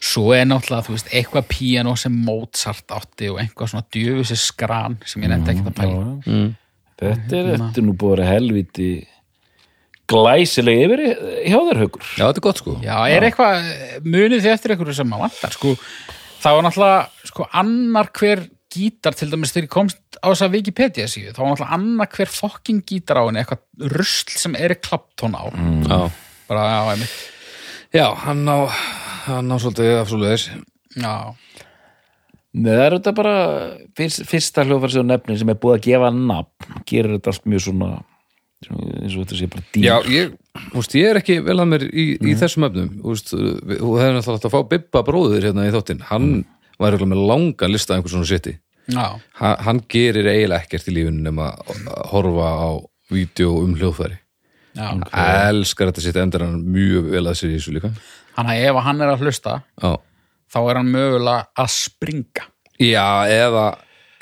Svo 0.00 0.30
er 0.32 0.46
náttúrulega, 0.48 0.86
þú 0.86 0.96
veist, 0.96 1.12
eitthvað 1.12 1.48
píano 1.50 1.94
sem 2.00 2.14
Mozart 2.26 2.96
átti 2.96 3.28
og 3.32 3.40
eitthvað 3.42 3.72
svona 3.74 3.88
djöfusi 3.92 4.38
skran 4.40 4.98
sem 5.04 5.24
ég 5.24 5.32
nefndi 5.32 5.54
ekkert 5.54 5.72
að 5.72 5.80
pæla 5.80 6.02
mm. 6.24 6.50
Þetta 7.00 7.36
er, 7.38 7.46
þetta 7.54 7.80
er 7.80 7.84
nú 7.86 7.94
búið 7.96 8.10
að 8.10 8.18
vera 8.18 8.32
helvíti 8.34 8.90
glæsileg 10.10 10.84
yfir 10.84 11.02
hjá 11.48 11.58
þér 11.68 11.82
haukur. 11.84 12.06
já, 12.08 12.24
þetta 12.24 12.40
er 12.40 12.44
gott 12.44 12.60
sko. 12.60 12.76
Já, 12.84 12.96
er 13.08 13.26
eitthvað, 13.28 13.68
munið 14.04 14.42
þið 14.44 14.54
eftir 14.54 14.74
einhverju 14.74 14.96
sem 14.98 15.10
maður 15.10 15.26
vantar, 15.28 15.54
sko, 15.54 15.74
það 16.42 16.56
var 16.56 16.66
náttúrulega, 16.66 17.28
sko, 17.30 17.46
annar 17.62 18.10
hver 18.18 18.44
gítar, 18.70 19.16
til 19.18 19.30
dæmis 19.30 19.54
þegar 19.54 19.66
ég 19.66 19.74
komst 19.74 20.18
á 20.20 20.26
þess 20.28 20.44
að 20.46 20.56
Wikipedia 20.58 21.08
síðu, 21.10 21.34
þá 21.34 21.40
var 21.40 21.52
náttúrulega 21.52 21.78
annar 21.78 22.10
hver 22.16 22.32
fokking 22.34 22.82
gítar 22.86 23.22
á 23.22 23.24
henni, 23.26 23.42
eitthvað 23.42 23.94
rusl 23.96 24.34
sem 24.42 24.58
er 24.58 24.76
Clapton 24.82 25.38
á, 25.38 25.44
já, 25.50 26.00
bara, 26.50 26.66
já, 26.74 26.80
einmitt, 26.94 27.16
já 27.96 28.06
hann 28.26 28.44
á 28.46 28.58
hann 29.26 29.50
á 29.52 29.56
svolítið 29.60 29.96
af 30.00 30.12
svolítið 30.12 30.46
já, 31.00 31.14
Nei, 32.50 32.72
það 32.74 32.84
er 32.84 32.94
þetta 32.96 33.10
bara 33.14 33.34
fyrst, 33.94 34.24
fyrsta 34.26 34.64
hljóðfæri 34.66 34.96
sem 34.96 35.06
nefnir 35.06 35.36
sem 35.38 35.50
er 35.52 35.58
búið 35.62 35.76
að 35.76 35.84
gefa 35.84 36.08
nafn, 36.14 36.78
gerir 36.88 37.12
þetta 37.14 37.30
allt 37.30 37.44
mjög 37.46 37.66
svona 37.68 37.90
eins 38.60 39.14
og 39.14 39.22
þetta 39.22 39.36
sé 39.38 39.46
bara 39.52 39.62
dýr. 39.72 39.84
já, 39.86 39.94
ég, 40.10 40.32
úst, 40.76 40.96
ég 40.98 41.12
er 41.12 41.20
ekki 41.20 41.36
vel 41.46 41.60
að 41.62 41.68
mér 41.70 41.84
í, 41.88 42.06
í 42.18 42.34
þessum 42.36 42.66
efnum. 42.66 42.88
Úst, 43.08 43.30
þú 43.30 43.92
hefði 44.00 44.16
náttúrulega 44.16 44.34
átt 44.34 44.48
að 44.50 44.56
fá 44.56 44.58
Bibba 44.72 45.04
bróður 45.06 45.46
hérna 45.46 45.68
í 45.68 45.72
þáttinn. 45.72 46.02
Hann 46.10 46.26
og 46.80 46.88
er 46.88 46.96
örugglega 46.96 47.12
með 47.12 47.22
langan 47.28 47.74
lista 47.74 47.94
af 47.94 48.00
einhver 48.00 48.14
svona 48.14 48.28
seti 48.28 48.56
Já, 48.90 49.20
ha, 49.38 49.50
hann 49.66 49.82
gerir 49.92 50.26
eiginlega 50.26 50.64
ekkert 50.64 50.88
í 50.90 50.96
lífinu 50.96 51.22
nema 51.22 51.52
að 51.54 51.84
horfa 52.10 52.48
á 52.56 52.70
vídeo 53.12 53.52
um 53.60 53.76
hljóðfæri. 53.78 54.18
Já. 54.70 54.86
hann 54.86 55.02
elskar 55.50 55.90
þetta 55.90 56.02
sitt 56.04 56.18
endur 56.20 56.44
hann 56.44 56.60
mjög 56.70 57.08
vel 57.10 57.24
að 57.26 57.40
sér 57.40 57.50
í 57.50 57.56
þessu 57.56 57.72
líka 57.74 57.88
Hann 58.40 58.48
að 58.54 58.64
ef 58.70 58.80
hann 58.86 59.04
er 59.04 59.12
að 59.12 59.26
hlusta 59.26 59.58
já, 59.60 59.92
þá 60.48 60.58
er 60.62 60.80
hann 60.80 60.90
mögulega 60.94 61.46
að 61.60 61.70
springa. 61.74 62.46
Já 62.80 63.28
eða 63.28 63.66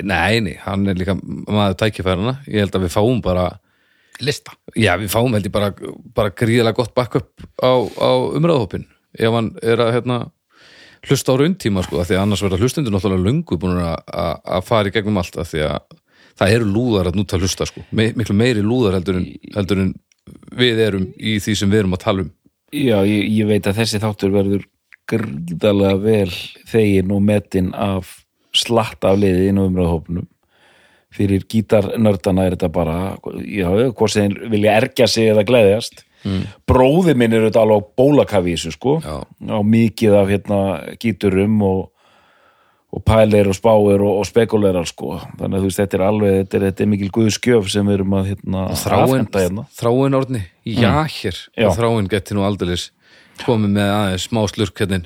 nei, 0.03 0.41
nei, 0.43 0.57
hann 0.65 0.87
er 0.91 0.99
líka 0.99 1.15
maður 1.23 1.79
tækifærana, 1.85 2.41
ég 2.51 2.65
held 2.65 2.75
að 2.75 2.87
við 2.87 2.95
fáum 2.97 3.21
bara 3.23 3.49
lista. 4.25 4.57
Já, 4.75 4.97
við 4.99 5.13
fáum 5.13 5.37
held 5.37 5.47
ég 5.47 5.55
bara, 5.55 5.71
bara 6.17 6.35
gríðlega 6.35 6.81
gott 6.81 6.95
backup 6.99 7.31
á, 7.63 7.71
á 7.79 8.11
umræðhópin 8.35 8.89
ef 9.15 9.35
hann 9.35 9.53
er 9.63 9.83
að 9.83 9.95
hérna, 9.97 10.19
hlusta 11.07 11.35
á 11.35 11.39
rauntíma 11.39 11.85
sko, 11.87 12.03
því 12.03 12.19
að 12.19 12.25
annars 12.25 12.43
verða 12.45 12.59
hlustundur 12.63 12.95
náttúrulega 12.95 13.27
löngu 13.29 13.59
búin 13.61 13.79
að, 13.79 14.67
fara 14.67 14.91
í 14.91 14.95
gegnum 14.95 15.21
allt 15.23 15.39
því 15.39 15.63
að 15.69 15.99
það 16.39 16.57
eru 16.57 16.69
lúðar 16.75 17.11
að 17.11 17.19
núta 17.19 17.39
að 17.39 17.47
hlusta 17.47 17.67
sko, 17.71 17.87
Me, 17.95 18.11
miklu 18.19 18.37
meiri 18.39 18.63
lúðar 18.67 18.99
heldur 18.99 19.21
en, 19.21 19.31
heldur 19.55 19.87
en 19.87 19.95
við 20.59 20.83
erum 20.85 21.07
í 21.17 21.39
því 21.43 21.55
sem 21.57 21.71
við 21.71 21.85
erum 21.85 21.97
að 21.97 22.05
tala 22.05 22.25
um 22.27 22.33
Já, 22.75 22.99
ég, 23.09 23.29
ég 23.33 23.49
veit 23.49 23.67
að 23.67 23.81
þessi 23.83 24.01
þáttur 24.03 24.35
verður 24.35 24.67
gríðarlega 25.09 26.01
vel 26.03 26.33
þegin 26.69 27.15
og 27.17 27.23
metin 27.25 27.71
af 27.73 28.19
slatt 28.57 29.05
af 29.09 29.17
liði 29.21 29.49
inn 29.51 29.61
á 29.61 29.65
umræðahópnum 29.65 30.27
fyrir 31.15 31.45
gítarnördana 31.49 32.45
er 32.45 32.57
þetta 32.57 32.69
bara 32.73 32.99
já, 33.49 33.69
hvort 33.97 34.13
sem 34.13 34.35
vilja 34.53 34.77
ergja 34.83 35.09
sig 35.09 35.31
eða 35.33 35.47
gleðjast 35.49 36.03
mm. 36.27 36.43
bróði 36.69 37.15
minn 37.19 37.35
er 37.37 37.47
þetta 37.49 37.63
alveg 37.65 38.35
þessu 38.51 38.73
sko 38.75 38.99
Já. 39.05 39.23
á 39.25 39.59
mikið 39.65 40.19
af 40.19 40.33
hérna 40.33 40.61
gíturum 41.01 41.63
og, 41.65 41.81
og 42.89 43.03
pælir 43.05 43.51
og 43.51 43.57
spáir 43.57 44.01
og, 44.01 44.21
og 44.23 44.27
spekulerar 44.29 44.89
sko. 44.89 45.19
Þannig 45.39 45.59
að 45.59 45.65
þú 45.65 45.69
veist 45.69 45.81
þetta 45.83 45.99
er 45.99 46.05
alveg, 46.07 46.37
þetta 46.39 46.59
er, 46.59 46.67
þetta 46.69 46.85
er 46.85 46.91
mikil 46.95 47.11
guðskjöf 47.19 47.73
sem 47.73 47.89
við 47.89 47.99
erum 47.99 48.15
að 48.17 48.31
hérna 48.33 48.63
þráin, 48.81 49.27
hérna. 49.35 49.67
þráin 49.77 50.19
orðni, 50.19 50.45
já 50.65 50.93
hér 51.05 51.43
Já. 51.53 51.69
þráin 51.77 52.09
geti 52.11 52.37
nú 52.37 52.47
aldeilis 52.49 52.91
komið 53.45 53.75
með 53.77 53.93
aðeins 53.95 54.29
smá 54.29 54.41
slurk 54.51 54.81
hérna 54.81 55.03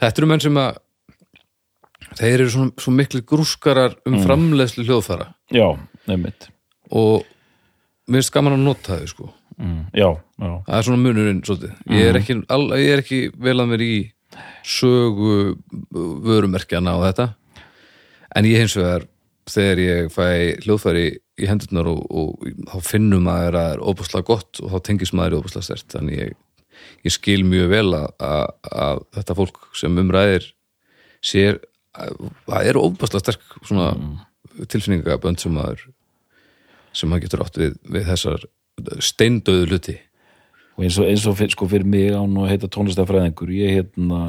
þetta 0.00 0.12
eru 0.18 0.30
menn 0.32 0.42
sem 0.42 0.58
að 0.60 0.80
þeir 2.18 2.34
eru 2.34 2.48
svo, 2.52 2.66
svo 2.82 2.94
miklu 2.96 3.22
grúskarar 3.24 3.94
um 4.08 4.18
framleiðslu 4.24 4.84
hljóðfara 4.88 5.30
Já, 5.54 5.68
nefnitt 6.10 6.50
og 6.92 7.22
mér 8.10 8.20
finnst 8.20 8.34
gaman 8.34 8.56
að 8.58 8.66
nota 8.66 8.98
þau 8.98 9.10
sko. 9.10 9.28
Mm. 9.62 9.84
Já, 9.94 10.08
já, 10.42 10.50
það 10.66 10.76
er 10.78 10.86
svona 10.86 11.02
munurinn 11.02 11.40
svolítið. 11.46 11.74
Ég 11.92 12.08
er 12.08 12.18
ekki, 12.18 12.36
al, 12.52 12.62
ég 12.80 12.92
er 12.94 13.02
ekki 13.02 13.20
vel 13.46 13.54
að 13.62 13.70
mér 13.70 13.84
í 13.84 13.94
sögu 14.66 15.56
vörumerkjana 15.92 16.96
og 16.98 17.06
þetta. 17.08 17.28
En 18.36 18.48
ég 18.48 18.62
hins 18.62 18.76
vegar 18.78 19.06
þegar 19.50 19.82
ég 19.82 20.12
fæ 20.12 20.26
hljóðfæri 20.62 21.06
í 21.42 21.48
hendurnar 21.48 21.88
og, 21.90 22.02
og 22.10 22.48
þá 22.70 22.76
finnum 22.86 23.24
maður 23.26 23.58
að 23.58 23.66
það 23.66 23.74
er 23.74 23.84
óbúslega 23.90 24.28
gott 24.28 24.60
og 24.62 24.72
þá 24.72 24.78
tengist 24.86 25.16
maður 25.16 25.36
í 25.36 25.40
óbúslega 25.40 25.66
stert 25.66 25.96
þannig 25.96 26.20
ég, 26.20 26.34
ég 27.06 27.14
skil 27.14 27.40
mjög 27.48 27.72
vel 27.72 27.86
að, 27.98 28.06
að, 28.22 28.44
að 28.86 29.02
þetta 29.18 29.38
fólk 29.40 29.62
sem 29.78 29.98
umræðir 30.02 30.48
sér 31.22 31.58
að 31.96 32.22
það 32.46 32.70
eru 32.70 32.84
óbúslega 32.86 33.24
sterk 33.24 33.58
svona 33.64 33.88
tilfinningabönd 34.68 35.42
sem 35.42 35.54
maður 35.56 35.86
sem 36.92 37.08
maður 37.08 37.26
getur 37.26 37.44
átt 37.46 37.60
við, 37.60 37.76
við 37.88 38.08
þessar 38.10 38.46
steindauðu 39.02 39.68
hluti 39.70 39.98
og 40.76 40.84
eins 40.86 40.98
og, 40.98 41.08
eins 41.08 41.26
og 41.28 41.36
fyrir, 41.38 41.54
sko, 41.54 41.68
fyrir 41.68 41.88
mig 41.88 42.12
án 42.16 42.36
og 42.40 42.48
heita 42.48 42.70
tónlistafræðingur 42.72 43.52
ég 43.54 43.76
hérna 43.78 44.20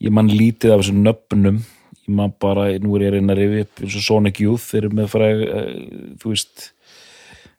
ég 0.00 0.12
man 0.12 0.28
lítið 0.28 0.74
af 0.74 0.82
þessum 0.82 1.00
nöfnum. 1.04 1.62
Ég 2.06 2.14
man 2.16 2.34
bara, 2.40 2.68
nú 2.82 2.96
er 2.96 3.06
ég 3.06 3.16
reyna 3.16 3.34
að 3.36 3.42
rifja 3.42 3.64
upp 3.66 3.82
eins 3.84 3.96
og 3.96 4.06
Sonic 4.06 4.42
Youth 4.42 4.68
þeir 4.68 4.84
eru 4.84 4.92
með 4.98 5.10
fræð 5.12 5.42
uh, 5.46 5.72
þú 6.20 6.34
veist 6.34 6.70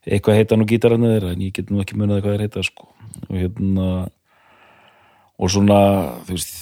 eitthvað 0.02 0.40
heita 0.40 0.58
nú 0.58 0.66
gítararnir 0.70 1.16
þeirra 1.16 1.36
en 1.36 1.46
ég 1.46 1.54
get 1.56 1.70
nú 1.70 1.82
ekki 1.84 2.00
munið 2.00 2.24
hvað 2.24 2.38
þeir 2.38 2.46
heita 2.48 2.66
sko. 2.66 2.90
Og 3.28 3.36
hérna 3.38 3.90
og 5.42 5.52
svona, 5.52 5.82
þú 6.28 6.38
veist 6.38 6.56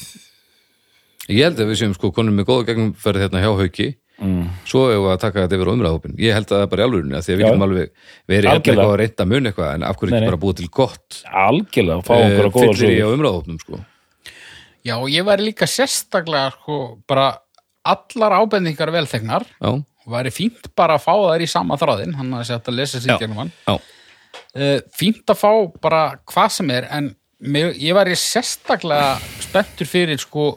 Ég 1.29 1.45
held 1.45 1.59
að 1.61 1.67
við 1.69 1.77
séum 1.77 1.91
sko 1.93 2.09
konum 2.09 2.39
með 2.39 2.47
góða 2.47 2.71
gegnumferð 2.71 3.21
hérna 3.21 3.41
hjá 3.43 3.51
hauki 3.53 3.91
mm. 4.19 4.45
svo 4.67 4.85
hefur 4.89 5.05
við 5.05 5.13
að 5.13 5.21
taka 5.23 5.43
þetta 5.43 5.57
yfir 5.57 5.69
á 5.69 5.73
umræðhópin 5.75 6.15
ég 6.21 6.37
held 6.37 6.47
að 6.47 6.55
það 6.55 6.63
er 6.63 6.71
bara 6.71 6.81
í 6.81 6.87
alvörunni 6.87 7.17
að 7.17 7.25
því 7.25 7.33
að 7.33 7.39
við 7.39 7.45
getum 7.45 7.65
alveg 7.65 7.91
verið 8.33 8.51
eitthvað 8.53 8.81
að 8.85 8.95
reynda 9.01 9.27
mun 9.29 9.49
eitthvað 9.49 9.71
en 9.73 9.85
af 9.89 9.99
hverju 9.99 10.15
ekki 10.15 10.31
bara 10.31 10.41
búið 10.43 10.57
til 10.59 10.69
gott? 10.79 11.19
Algjörlega, 11.43 12.05
fá 12.07 12.15
okkur 12.15 12.49
að 12.49 12.55
góða 12.55 12.73
fyllir 12.79 12.95
í 12.95 12.97
á 12.99 13.05
sögur 13.05 13.19
umræðhópnum 13.19 13.61
sko. 13.63 13.81
Já, 14.87 14.95
og 14.95 15.07
ég 15.11 15.27
væri 15.27 15.47
líka 15.49 15.67
sérstaklega 15.69 16.55
sko, 16.55 16.79
bara 17.09 17.29
allar 17.89 18.35
ábendingar 18.39 18.93
velþegnar. 18.95 19.45
Já, 19.59 19.71
og 19.75 20.13
væri 20.13 20.33
fínt 20.33 20.69
bara 20.77 20.97
að 20.97 21.05
fá 21.05 21.13
þær 21.13 21.45
í 21.45 21.49
sama 21.51 21.77
þráðin 21.79 22.15
hann 22.17 22.35
að 22.37 22.47
setja 22.49 22.73
að 22.73 22.79
lesa 22.79 23.01
sér 23.03 23.19
gegnum 23.19 23.43
hann. 23.43 23.53
Já, 23.67 23.75
uh, 24.55 24.77
fínt 24.95 25.31
að 25.31 25.41
fá 25.41 25.51
bara 25.83 26.03
hvað 26.29 26.55
sem 26.59 26.71
er 26.75 26.87
en 26.95 27.13
mér, 27.39 27.75
ég 27.79 27.95
væri 27.97 28.15
sérstaklega 28.19 29.17
spenntur 29.43 29.89
fyrir 29.89 30.19
sko 30.21 30.51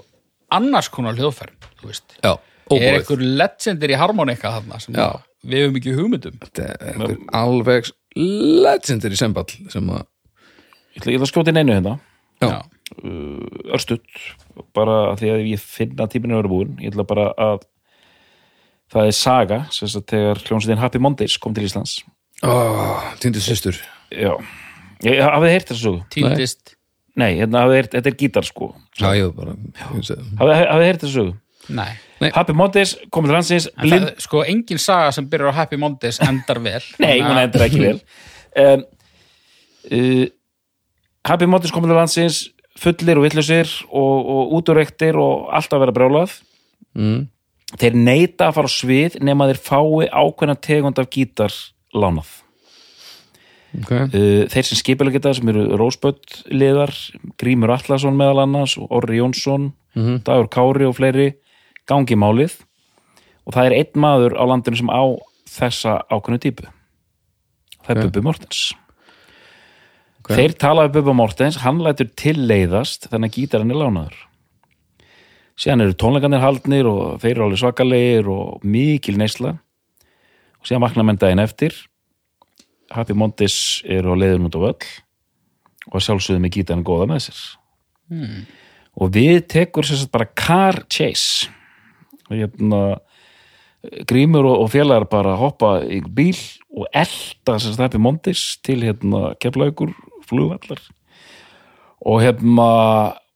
annars 0.53 0.91
konar 0.93 1.17
hljóðfærum 1.19 1.71
þú 1.81 1.91
veist. 1.91 2.19
já 2.23 2.35
er 2.71 2.77
óbúið 2.77 2.99
einhver 3.01 3.25
legendir 3.43 3.93
í 3.95 3.99
harmonika 4.01 4.53
þarna 4.57 4.81
sem 4.83 4.95
Já. 4.95 5.09
að 5.09 5.51
við 5.53 5.65
höfum 5.65 5.79
ekki 5.81 5.97
hugmyndum? 5.99 6.39
Þetta 6.45 6.69
er 6.69 6.87
einhver 6.93 7.17
alveg 7.43 7.91
legendir 8.17 9.15
í 9.17 9.19
semball 9.19 9.49
sem 9.73 9.91
að 9.91 10.05
ég 10.97 11.03
ætla, 11.03 11.19
að 11.19 11.31
skjóta 11.33 11.53
inn 11.53 11.61
einu 11.63 11.77
hérna. 11.77 11.99
Já. 12.43 12.63
örstutt. 13.73 14.05
Bara 14.77 15.13
af 15.13 15.21
því 15.21 15.31
að 15.33 15.45
ég 15.53 15.63
finna 15.63 16.09
tíminu 16.11 16.37
að 16.37 16.43
vera 16.43 16.53
búin 16.53 16.75
ég 16.83 16.93
ætla 16.93 17.07
bara 17.09 17.29
að 17.41 17.63
það 18.93 19.09
er 19.09 19.17
saga, 19.17 19.59
sem 19.73 19.89
sagt 19.89 20.11
þegar 20.13 20.43
hljómsveitin 20.45 20.83
Happy 20.83 21.01
Mondays 21.01 21.39
kom 21.41 21.55
til 21.57 21.65
Íslands. 21.65 22.03
Ó, 22.45 22.53
týndu 23.23 23.41
systur. 23.41 23.79
Já, 24.13 24.35
ég 25.07 25.23
hafið 25.25 25.47
þið 25.47 25.55
heyrt 25.55 25.71
þessu 25.71 25.87
sögu? 25.87 26.03
Týndist, 26.13 26.75
nei, 27.17 27.31
hérna 27.39 27.63
heyrt, 27.71 27.95
þetta 27.95 28.11
er 28.13 28.19
gítar 28.21 28.45
sko. 28.45 28.73
Já, 28.99 29.09
ég 29.17 29.33
bara 29.37 29.55
ég 29.55 30.05
segi- 30.05 30.27
hafið 30.43 30.69
þið 30.69 30.89
heyrt 30.91 31.07
þessu 31.07 31.17
sögu 31.17 31.39
nei. 31.69 31.93
Nei. 32.23 32.31
Happy 32.35 32.55
Mondays 32.55 32.95
kom 33.11 33.27
til 33.27 33.35
landsins 33.35 33.67
blind, 33.81 34.07
það, 34.07 34.23
sko 34.23 34.45
engin 34.47 34.81
saga 34.83 35.11
sem 35.15 35.27
byrjar 35.31 35.55
á 35.55 35.59
Happy 35.63 35.79
Mondays 35.81 36.21
endar 36.23 36.61
vel. 36.63 36.83
Nei, 37.03 37.17
hún 37.23 37.41
endur 37.41 37.65
ekki 37.67 37.83
vel. 37.83 38.01
Um, 38.63 38.85
uh, 39.91 40.25
Happy 41.27 41.49
Mondays 41.51 41.75
kom 41.75 41.87
til 41.87 41.99
landsins 41.99 42.45
fullir 42.79 43.19
og 43.19 43.27
villusir 43.27 43.71
og, 43.91 44.31
og 44.35 44.55
útureiktir 44.59 45.19
og 45.19 45.51
alltaf 45.55 45.79
að 45.79 45.87
vera 45.87 45.97
brjálað. 45.99 46.39
Mm. 46.93 47.21
þeir 47.81 47.95
neita 47.97 48.51
að 48.51 48.57
fara 48.59 48.69
á 48.69 48.73
svið 48.75 49.15
nema 49.25 49.47
þeir 49.49 49.61
fái 49.65 50.09
ákveðna 50.13 50.57
tegund 50.61 50.99
af 51.01 51.07
gítar 51.09 51.55
lánað. 51.97 52.35
Okay. 53.81 54.11
Uh, 54.13 54.43
þeir 54.53 54.67
sem 54.69 54.79
skipilega 54.79 55.17
geta 55.17 55.33
sem 55.39 55.49
eru 55.49 55.71
Rósböld 55.81 56.43
liðar, 56.53 56.93
Grímur 57.41 57.73
Atlason 57.73 58.19
meðal 58.19 58.45
annars 58.45 58.77
og 58.77 58.93
Orri 58.93 59.23
Jónsson 59.23 59.71
Dagur 59.93 60.49
Kári 60.53 60.87
og 60.89 60.97
fleiri 60.97 61.33
gangi 61.93 62.19
málið 62.19 62.59
og 63.47 63.57
það 63.57 63.69
er 63.69 63.77
einn 63.81 64.03
maður 64.05 64.37
á 64.39 64.45
landinu 64.49 64.81
sem 64.81 64.91
á 64.93 65.03
þessa 65.53 65.99
ákveðnu 66.09 66.41
típu. 66.43 66.69
Það 67.83 67.95
er 67.95 67.99
Ok. 67.99 68.05
Bubbi 68.07 68.25
Mortens. 68.25 68.61
Ok. 70.23 70.35
þeir 70.39 70.53
talaði 70.55 70.93
Bubbi 70.97 71.15
Mortens 71.19 71.59
hann 71.65 71.81
lætur 71.83 72.11
tilleiðast 72.17 73.09
þannig 73.11 73.33
að 73.33 73.39
gítarinn 73.39 73.75
er 73.75 73.81
lánaður. 73.81 74.19
Síðan 75.59 75.85
eru 75.85 75.97
tónleikanir 75.99 76.43
haldnir 76.43 76.89
og 76.89 77.21
þeir 77.23 77.35
eru 77.35 77.47
alveg 77.47 77.61
svakalegir 77.61 78.29
og 78.33 78.63
mikil 78.65 79.19
neysla. 79.21 79.57
Og 80.63 80.69
síðan 80.69 80.87
vakna 80.87 81.05
menn 81.05 81.19
daginn 81.21 81.43
eftir. 81.43 81.75
Happy 82.93 83.15
Mondays 83.19 83.83
eru 83.85 84.15
á 84.15 84.17
leiðin 84.17 84.47
út 84.49 84.57
á 84.57 84.61
völl 84.63 84.87
og 85.91 85.99
sjálfsögðu 85.99 86.41
með 86.41 86.55
gítarinn 86.57 86.87
góða 86.87 87.09
með 87.11 87.27
sér. 87.27 87.43
Hmm. 88.13 88.45
og 88.99 89.13
við 89.15 89.39
tekur 89.49 89.87
sagt 89.89 90.11
bara 90.13 90.27
car 90.37 90.83
chase 90.91 91.49
hérna 92.31 92.83
grímur 94.09 94.47
og, 94.47 94.69
félagar 94.71 95.09
bara 95.11 95.35
hoppa 95.41 95.81
í 95.83 96.01
bíl 96.07 96.39
og 96.71 96.87
elda 96.95 97.59
sem 97.59 97.75
Happy 97.81 97.99
Mondays 97.99 98.59
til 98.63 98.85
hérna 98.87 99.33
keflaugur 99.43 99.91
flugvallar. 100.29 100.81
Og 102.07 102.23
hérna 102.23 102.71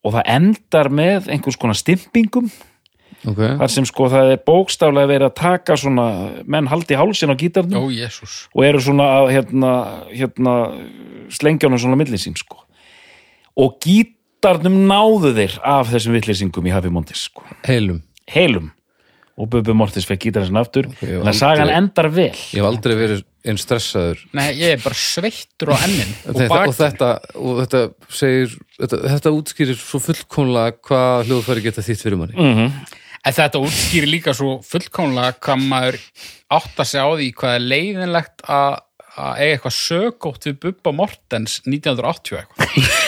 og 0.07 0.15
það 0.15 0.33
endar 0.37 0.91
með 0.95 1.31
einhvers 1.35 1.59
konar 1.59 1.79
stimpingum. 1.79 2.51
Ok, 3.27 3.41
þar 3.59 3.71
sem 3.73 3.87
sko 3.89 4.07
það 4.13 4.33
er 4.35 4.43
bókstaflega 4.47 5.11
verið 5.11 5.27
að 5.31 5.39
taka 5.41 5.75
svona 5.81 6.05
menn 6.47 6.69
haldi 6.71 6.95
hálsin 6.99 7.33
á 7.33 7.35
gítarnum 7.35 7.89
jésús 7.91 8.45
og 8.53 8.63
eru 8.63 8.83
svona 8.85 9.07
að 9.17 9.31
hérna, 9.33 9.71
hérna 10.13 10.53
slengja 11.35 11.67
honum 11.67 11.81
svona 11.81 11.99
milli 11.99 12.21
sín 12.23 12.37
sko. 12.39 12.61
og 13.57 13.81
gítarnum 13.83 14.77
náðu 14.87 15.33
þeir 15.41 15.57
af 15.65 15.91
þessum 15.91 16.15
villisingum 16.15 16.69
í 16.69 16.75
Happy 16.77 16.93
Mondays 16.93 17.25
sko. 17.27 17.43
heilum 17.67 18.05
heilum. 18.33 18.73
Og 19.37 19.51
Bubbi 19.53 19.75
Mortis 19.77 20.07
fekk 20.09 20.29
gítarinn 20.29 20.49
sinna 20.49 20.63
aftur. 20.65 20.87
Ég 21.03 21.11
hef 21.11 21.19
þannig 21.21 21.33
að 21.35 21.41
sagan 21.43 21.73
endar 21.75 22.07
vel. 22.09 22.31
Ég 22.33 22.57
hef 22.57 22.69
aldrei 22.71 22.95
verið, 22.97 23.19
einn 23.45 23.59
stressaður. 23.61 24.23
Nei, 24.39 24.47
ég 24.57 24.79
er 24.79 24.81
bara 24.81 24.97
sveittur 24.97 25.75
á 25.75 25.77
ennin 25.85 26.15
og 26.31 26.39
þetta, 26.39 26.61
og, 26.63 26.73
þetta, 26.79 27.11
og 27.37 27.61
þetta 27.61 27.83
segir 28.09 28.55
þetta, 28.79 29.03
þetta 29.11 29.35
útskýrir 29.37 29.81
svo 29.83 30.01
fullkomlega 30.07 30.79
hvað 30.89 31.29
hljóðfæri 31.29 31.67
geta 31.69 31.85
þýtt 31.85 32.07
fyrir 32.07 32.23
manni. 32.23 32.57
En 33.27 33.37
þetta 33.37 33.61
útskýri 33.61 34.09
líka 34.09 34.33
svo 34.39 34.57
fullkomlega 34.65 35.37
hvað 35.37 35.69
maður 35.69 36.01
átt 36.57 36.81
að 36.81 36.91
segja 36.95 37.05
á 37.05 37.13
því 37.13 37.31
hvað 37.37 37.59
er 37.59 37.71
leiðinlegt 37.75 38.49
að 38.49 38.81
að 39.17 39.39
eiga 39.41 39.55
eitthvað 39.55 39.77
sögótt 39.77 40.47
við 40.49 40.57
Bubba 40.61 40.93
Mortens 40.97 41.61
1980 41.65 42.41
eitthvað. 42.43 42.89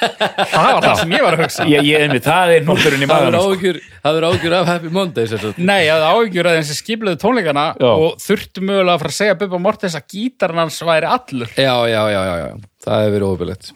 það 0.00 0.66
var 0.74 0.84
það 0.84 0.94
sem 1.00 1.14
ég 1.14 1.24
var 1.26 1.36
að 1.36 1.42
hugsa. 1.44 1.66
ég, 1.70 1.84
ég, 1.88 2.04
einmitt, 2.06 2.24
það 2.26 2.52
er 2.56 2.64
núlurinn 2.68 3.04
í 3.04 3.08
það 3.10 3.26
er 3.28 3.36
sko. 3.36 3.72
það 4.06 4.18
er 4.20 4.26
áhyggjur 4.30 4.56
af 4.60 4.70
Happy 4.70 4.92
Mondays. 4.96 5.34
Nei, 5.60 5.78
ég 5.86 5.92
hafði 5.94 6.10
áhyggjur 6.14 6.50
að 6.50 6.58
þeim 6.58 6.66
sem 6.70 6.80
skipluðu 6.80 7.20
tónleikana 7.24 7.66
Já. 7.80 7.90
og 7.90 8.18
þurftu 8.24 8.64
mögulega 8.66 8.96
að 8.96 9.04
fara 9.04 9.12
að 9.14 9.18
segja 9.20 9.38
Bubba 9.44 9.62
Mortens 9.66 9.98
að 10.00 10.06
gítarinn 10.14 10.62
hans 10.64 10.80
væri 10.90 11.10
allur. 11.10 11.54
já, 11.56 11.74
já, 11.92 12.02
já, 12.14 12.20
já, 12.30 12.34
já, 12.40 12.50
það 12.86 13.02
hefur 13.04 13.16
verið 13.18 13.30
óbyrlegt 13.34 13.72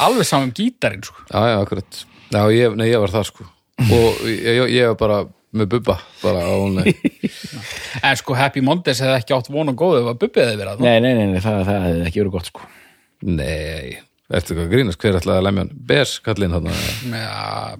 Alveg 0.00 0.24
saman 0.30 0.48
um 0.48 0.54
gítarinn, 0.56 1.02
sko. 1.04 1.24
já, 1.28 1.40
já, 1.52 1.56
akkurat 1.60 2.04
já, 2.34 2.42
ég, 2.56 2.76
nei, 2.78 2.88
ég 2.92 3.02
var 3.02 3.12
það 3.12 3.26
sko 3.32 3.48
og 3.84 4.22
ég, 4.30 4.44
ég, 4.48 4.70
ég 4.78 4.92
var 4.94 5.00
bara 5.02 5.18
með 5.54 5.68
bubba 5.74 5.98
bara 6.22 6.44
En 8.08 8.16
sko, 8.18 8.34
Happy 8.38 8.62
Mondays 8.64 9.02
hefði 9.02 9.18
ekki 9.20 9.36
átt 9.36 9.50
von 9.54 9.70
og 9.70 9.76
góðu 9.78 10.00
ef 10.02 10.08
að 10.14 10.18
Bubbi 10.24 10.42
hefði 10.42 10.56
verið 10.58 10.72
að 10.72 10.80
það. 10.80 10.88
nei, 10.88 10.98
nei, 11.04 11.12
nei, 11.18 11.26
nei, 11.34 11.42
það, 11.44 11.60
það 11.68 11.84
hefði 11.88 12.08
ekki 12.08 12.22
verið 12.22 12.34
gott 12.34 12.50
sko. 12.50 12.64
nei, 13.24 13.94
eftir 14.32 14.56
hvað 14.58 14.70
grínast? 14.72 15.00
Hver 15.02 15.18
ætlaði 15.20 15.40
að 15.40 15.46
lemja 15.48 15.64
hann? 15.66 15.72
Bes 15.90 16.16
kallinn 16.24 16.54
hann 16.56 16.68
Já, 16.70 17.76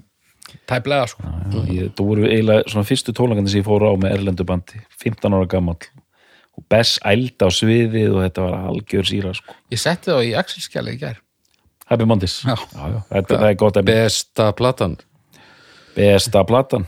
tæplega, 0.71 1.07
sko. 1.11 1.23
það 1.55 2.01
voru 2.05 2.29
eiginlega 2.29 2.69
svona 2.71 2.89
fyrstu 2.89 3.15
tónleikandi 3.17 3.53
sem 3.53 3.63
ég 3.63 3.69
fór 3.69 3.87
á 3.89 3.93
með 3.97 4.17
erlendu 4.19 4.47
bandi 4.49 4.83
15 5.03 5.35
ára 5.39 5.49
gammal 5.51 5.79
og 6.55 6.67
Bess 6.71 7.01
ælda 7.03 7.49
á 7.49 7.51
sviðið 7.51 8.13
og 8.15 8.21
þetta 8.23 8.45
var 8.45 8.69
algjör 8.71 9.09
síra 9.09 9.33
sko. 9.35 9.57
Ég 9.75 9.81
setti 9.83 10.13
það 10.13 10.29
í 10.29 10.35
Excel-skjali 10.39 10.93
í 10.95 11.01
gær. 11.01 11.17
Happy 11.91 12.07
Mondays. 12.07 12.37
Já. 12.47 12.55
Já, 12.55 12.85
já, 12.93 13.01
þetta, 13.11 13.39
það 13.41 13.49
er 13.49 13.57
gott 13.65 13.81
að 13.81 13.89
besta 13.91 14.47
platan. 14.57 14.95
Besta 15.97 16.45
platan. 16.47 16.87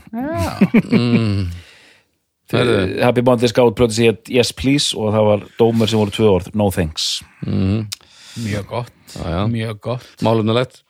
Herðu. 2.47 2.77
Happy 3.03 3.23
Mondays 3.27 3.51
gátt 3.55 3.75
plötu 3.75 3.97
sér 3.97 4.15
Yes 4.31 4.53
Please 4.55 4.95
og 4.95 5.11
það 5.15 5.27
var 5.27 5.43
dómur 5.59 5.91
sem 5.91 5.99
voru 5.99 6.15
tvö 6.15 6.29
orð 6.37 6.47
No 6.55 6.69
Thanks. 6.71 7.09
Mjög 8.39 8.69
gott, 8.71 8.93
Já, 9.13 9.23
já. 9.31 9.41
mjög 9.51 9.79
gott. 9.87 10.09
málumnulegt 10.25 10.81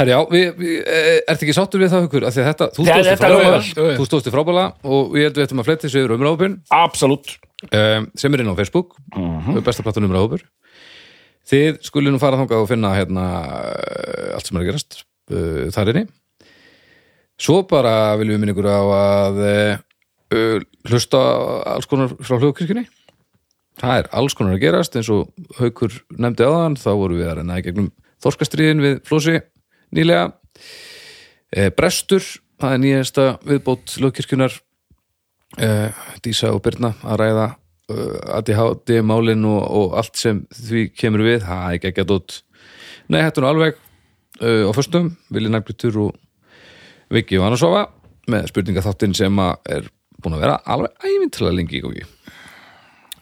Herri, 0.00 0.14
já, 0.14 0.20
við, 0.32 0.46
við, 0.56 0.76
eh, 0.88 1.18
ertu 1.28 1.44
ekki 1.44 1.54
sáttur 1.58 1.82
við 1.82 1.92
það 1.92 2.06
hugur? 2.06 2.24
Þetta, 2.32 2.70
þú 2.72 2.86
stóðst 2.86 3.10
í 3.12 3.18
frábæla 3.20 3.58
þú 3.98 4.06
stóðst 4.08 4.30
í 4.30 4.32
frábæla 4.32 4.64
og 4.88 5.18
ég 5.20 5.28
held 5.28 5.36
við 5.36 5.44
ættum 5.44 5.60
að 5.60 5.68
fletti 5.68 5.90
sig 5.92 6.06
yfir 6.06 6.16
umræðhópin 6.16 6.56
Absolutt. 6.72 7.34
Um, 7.68 8.06
sem 8.16 8.32
er 8.32 8.40
inn 8.40 8.48
á 8.48 8.56
Facebook. 8.56 8.96
Uh 9.12 9.60
besta 9.60 9.84
platan 9.84 10.08
umræðhópur 10.08 10.46
þið 11.50 11.80
skulle 11.84 12.12
nú 12.12 12.20
fara 12.22 12.38
þangað 12.40 12.64
og 12.64 12.70
finna 12.70 12.94
hérna 12.94 13.26
eh, 13.74 14.32
allt 14.36 14.48
sem 14.48 14.56
er 14.56 14.64
að 14.64 14.70
gerast 14.70 14.98
uh, 15.32 15.68
þar 15.74 15.92
inni. 15.94 16.06
Svo 17.40 17.62
bara 17.68 18.16
viljum 18.20 18.36
við 18.36 18.42
minna 18.42 18.54
ykkur 18.54 18.68
á 18.68 18.80
að 18.96 19.40
uh, 19.46 20.56
hlusta 20.86 21.20
alls 21.74 21.88
konar 21.90 22.12
frá 22.20 22.36
hljóðkirkjunni 22.36 22.84
það 23.80 23.96
er 23.96 24.10
alls 24.20 24.36
konar 24.36 24.56
að 24.56 24.64
gerast 24.64 24.96
eins 24.98 25.10
og 25.12 25.30
haukur 25.58 25.94
nefndi 26.16 26.46
áðan 26.46 26.78
þá 26.80 26.90
voru 26.92 27.20
við 27.20 27.30
að 27.30 27.40
reyna 27.40 27.58
í 27.60 27.64
gegnum 27.64 27.90
þorskastriðin 28.20 28.84
við 28.84 28.98
flósi 29.08 29.38
nýlega. 29.96 30.26
E, 31.50 31.70
Brestur, 31.74 32.24
það 32.60 32.74
er 32.76 32.82
nýjasta 32.84 33.26
viðbót 33.48 33.96
hljóðkirkjunar 33.96 34.58
e, 35.58 35.70
Dísa 36.24 36.52
og 36.54 36.62
Birna 36.64 36.92
að 37.02 37.22
ræða 37.24 37.46
uh, 37.90 38.38
ADHD 38.38 39.00
málin 39.06 39.46
og, 39.48 39.60
og 39.64 39.96
allt 40.00 40.20
sem 40.20 40.44
því 40.54 40.86
kemur 40.94 41.24
við. 41.26 41.40
Það 41.46 41.64
er 41.66 41.78
ekki 41.78 41.92
ekki 41.92 42.04
að 42.04 42.12
dótt 42.14 42.40
Nei, 43.10 43.24
hættu 43.24 43.42
nú 43.42 43.48
alveg 43.50 43.74
uh, 44.38 44.68
á 44.68 44.72
föstum. 44.76 45.14
Vili 45.34 45.50
Næglitur 45.50 45.96
og 46.04 46.20
Viki 47.10 47.40
og 47.40 47.48
Annarsófa 47.48 47.88
með 48.30 48.52
spurningaþáttinn 48.52 49.16
sem 49.18 49.42
að 49.42 49.72
er 49.80 49.90
búin 50.22 50.36
að 50.36 50.44
vera 50.44 50.60
alveg 50.70 51.08
ævintilega 51.08 51.56
lengi 51.56 51.80
í 51.80 51.82
góki 51.82 52.04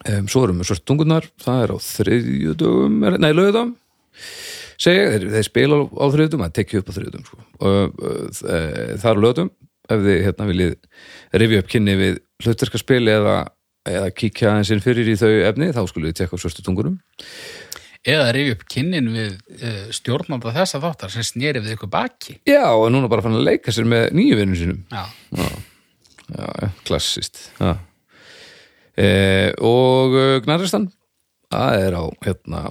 um, 0.07 0.29
Svo 0.31 0.45
erum 0.47 0.61
við 0.63 0.71
svört 0.71 0.85
tungunar 0.89 1.29
það 1.43 1.63
er 1.65 1.75
á 1.75 1.79
þriðjudögum 1.89 2.99
er- 3.09 3.19
nei, 3.23 3.31
lögudögum 3.35 3.75
segja, 4.79 5.09
þeir, 5.15 5.29
þeir 5.35 5.47
spila 5.49 5.79
á, 5.83 6.05
þriðjudögum 6.15 6.45
það 6.47 6.57
tekja 6.61 6.83
upp 6.83 6.91
á 6.91 6.97
þriðjudögum 6.99 7.29
sko. 7.29 7.39
og, 7.59 8.03
það 9.03 9.11
eru 9.13 9.25
lögudögum 9.27 9.53
ef 9.89 10.03
þið 10.05 10.19
hérna 10.27 10.49
viljið 10.51 10.75
rifja 11.43 11.63
upp 11.63 11.71
kynni 11.73 11.95
við 11.99 12.19
hlutverkaspil 12.45 13.05
eða, 13.09 13.37
eða 13.89 14.11
kíkja 14.15 14.51
aðeins 14.53 14.71
inn 14.75 14.85
fyrir 14.85 15.09
í 15.09 15.17
þau 15.19 15.31
efni 15.49 15.71
þá 15.73 15.81
skulum 15.89 16.11
við 16.11 16.19
tekka 16.21 16.37
á 16.37 16.43
svörstu 16.43 16.67
tungunum 16.67 16.99
Eða 18.09 18.29
rifja 18.33 18.55
upp 18.55 18.61
kynnin 18.71 19.09
við 19.11 19.33
uh, 19.59 19.89
stjórnanda 19.93 20.53
þessa 20.55 20.79
þáttar 20.81 21.11
sem 21.13 21.25
sneri 21.27 21.59
við 21.65 21.75
ykkur 21.75 21.91
baki. 21.91 22.37
Já, 22.47 22.63
og 22.71 22.87
núna 22.95 23.09
bara 23.11 23.25
fann 23.25 23.35
að 23.37 23.43
leika 23.49 23.75
sér 23.75 23.89
með 23.91 24.13
nýju 24.17 24.37
vinnum 24.39 24.57
sínum 24.61 24.79
Já, 24.95 25.03
Já, 25.35 25.49
já, 26.63 26.69
klassist 26.87 27.41
já. 27.59 27.73
E, 28.99 29.09
og 29.63 30.15
uh, 30.17 30.37
Gnarristan 30.43 30.89
það 31.53 31.83
er 31.87 31.97
á 31.97 32.05
hérna 32.25 32.63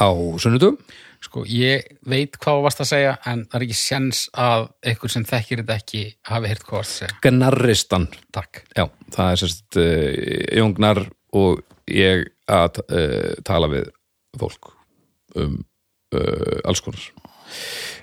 á 0.00 0.08
sunnudum 0.40 0.78
sko, 1.24 1.44
ég 1.48 1.84
veit 2.08 2.36
hvað 2.40 2.58
þú 2.58 2.64
varst 2.66 2.82
að 2.84 2.90
segja 2.90 3.12
en 3.30 3.44
það 3.48 3.58
er 3.58 3.64
ekki 3.66 3.78
sjens 3.78 4.22
að 4.32 4.66
einhver 4.84 5.12
sem 5.12 5.26
þekkir 5.28 5.62
þetta 5.62 5.76
ekki 5.80 6.02
hafi 6.30 6.50
heyrt 6.50 6.64
hvað 6.64 6.74
þú 6.74 6.80
varst 6.80 6.94
að 6.94 7.00
segja. 7.00 7.18
Gnarristan. 7.24 8.06
Takk. 8.34 8.62
Já, 8.76 8.84
það 9.16 9.30
er 9.30 9.42
sérst 9.42 9.78
uh, 9.80 10.08
Jón 10.58 10.74
Gnar 10.78 11.02
og 11.34 11.62
ég 11.90 12.26
að 12.50 12.80
uh, 12.84 13.32
tala 13.46 13.70
við 13.72 13.88
fólk 14.40 14.72
um 15.40 15.58
uh, 16.14 16.60
alls 16.64 16.84
konar. 16.84 17.08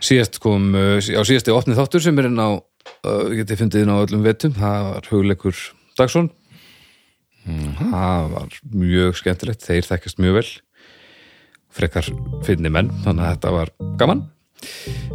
Síðast 0.02 0.38
kom, 0.42 0.72
á 0.74 1.22
síðasti 1.26 1.54
opnið 1.54 1.82
þáttur 1.82 2.04
sem 2.06 2.20
er 2.22 2.30
inn 2.30 2.42
á 2.42 2.62
getið 3.02 3.60
fundið 3.60 3.84
inn 3.84 3.94
á 3.94 4.02
öllum 4.02 4.24
vetum, 4.26 4.54
það 4.58 4.86
var 4.88 5.10
hugleikur 5.12 5.64
Dagsson 5.98 6.30
það 7.46 8.28
var 8.36 8.60
mjög 8.74 9.18
skemmtilegt 9.22 9.66
þeir 9.66 9.88
þekkast 9.88 10.22
mjög 10.22 10.38
vel 10.40 10.50
frekar 11.72 12.08
finni 12.46 12.70
menn, 12.74 12.92
þannig 13.06 13.26
að 13.26 13.34
þetta 13.36 13.56
var 13.56 13.74
gaman 14.02 14.28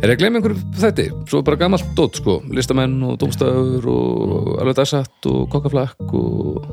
Er 0.03 0.11
ég 0.11 0.16
að 0.16 0.20
gleyma 0.20 0.41
einhverju 0.41 0.62
þætti? 0.83 1.05
Svo 1.31 1.41
bara 1.47 1.59
gamalt 1.61 1.91
dót, 1.95 2.18
sko. 2.18 2.41
Listamenn 2.51 2.97
og 3.07 3.14
dómstafur 3.22 3.87
og 3.93 4.49
alveg 4.59 4.79
dagsatt 4.81 5.29
og 5.31 5.45
kokkaflakk 5.53 6.14
og 6.18 6.66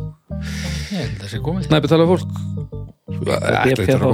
Ég 0.89 1.03
held 1.03 1.13
að 1.13 1.21
það 1.21 1.29
sé 1.35 1.41
komið. 1.45 1.67
snæpi 1.69 1.91
tala 1.91 2.07
við 2.07 2.15
fólk. 2.15 2.33
Þetta 3.13 3.61
lítur 3.69 3.93
að 3.93 4.07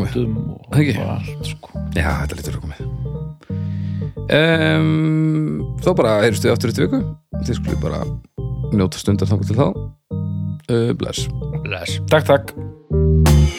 allt 1.16 1.50
sko. 1.54 1.86
Já, 1.96 2.10
þetta 2.26 2.40
lítur 2.42 2.60
að 2.60 2.66
komið. 2.66 3.79
Um, 4.28 5.62
þá 5.84 5.90
bara 5.98 6.18
heyrstu 6.26 6.50
við 6.50 6.56
aftur 6.56 6.74
eftir 6.74 6.88
viku. 6.88 7.04
Þið 7.46 7.62
skulle 7.62 7.80
bara 7.84 8.04
njóta 8.74 9.02
stundar 9.02 9.32
þangur 9.32 9.50
til 9.50 9.60
þá. 9.60 9.68
Uh, 10.70 10.92
bless. 10.98 11.26
Bless. 11.66 11.98
Takk, 12.12 12.30
takk 12.30 13.59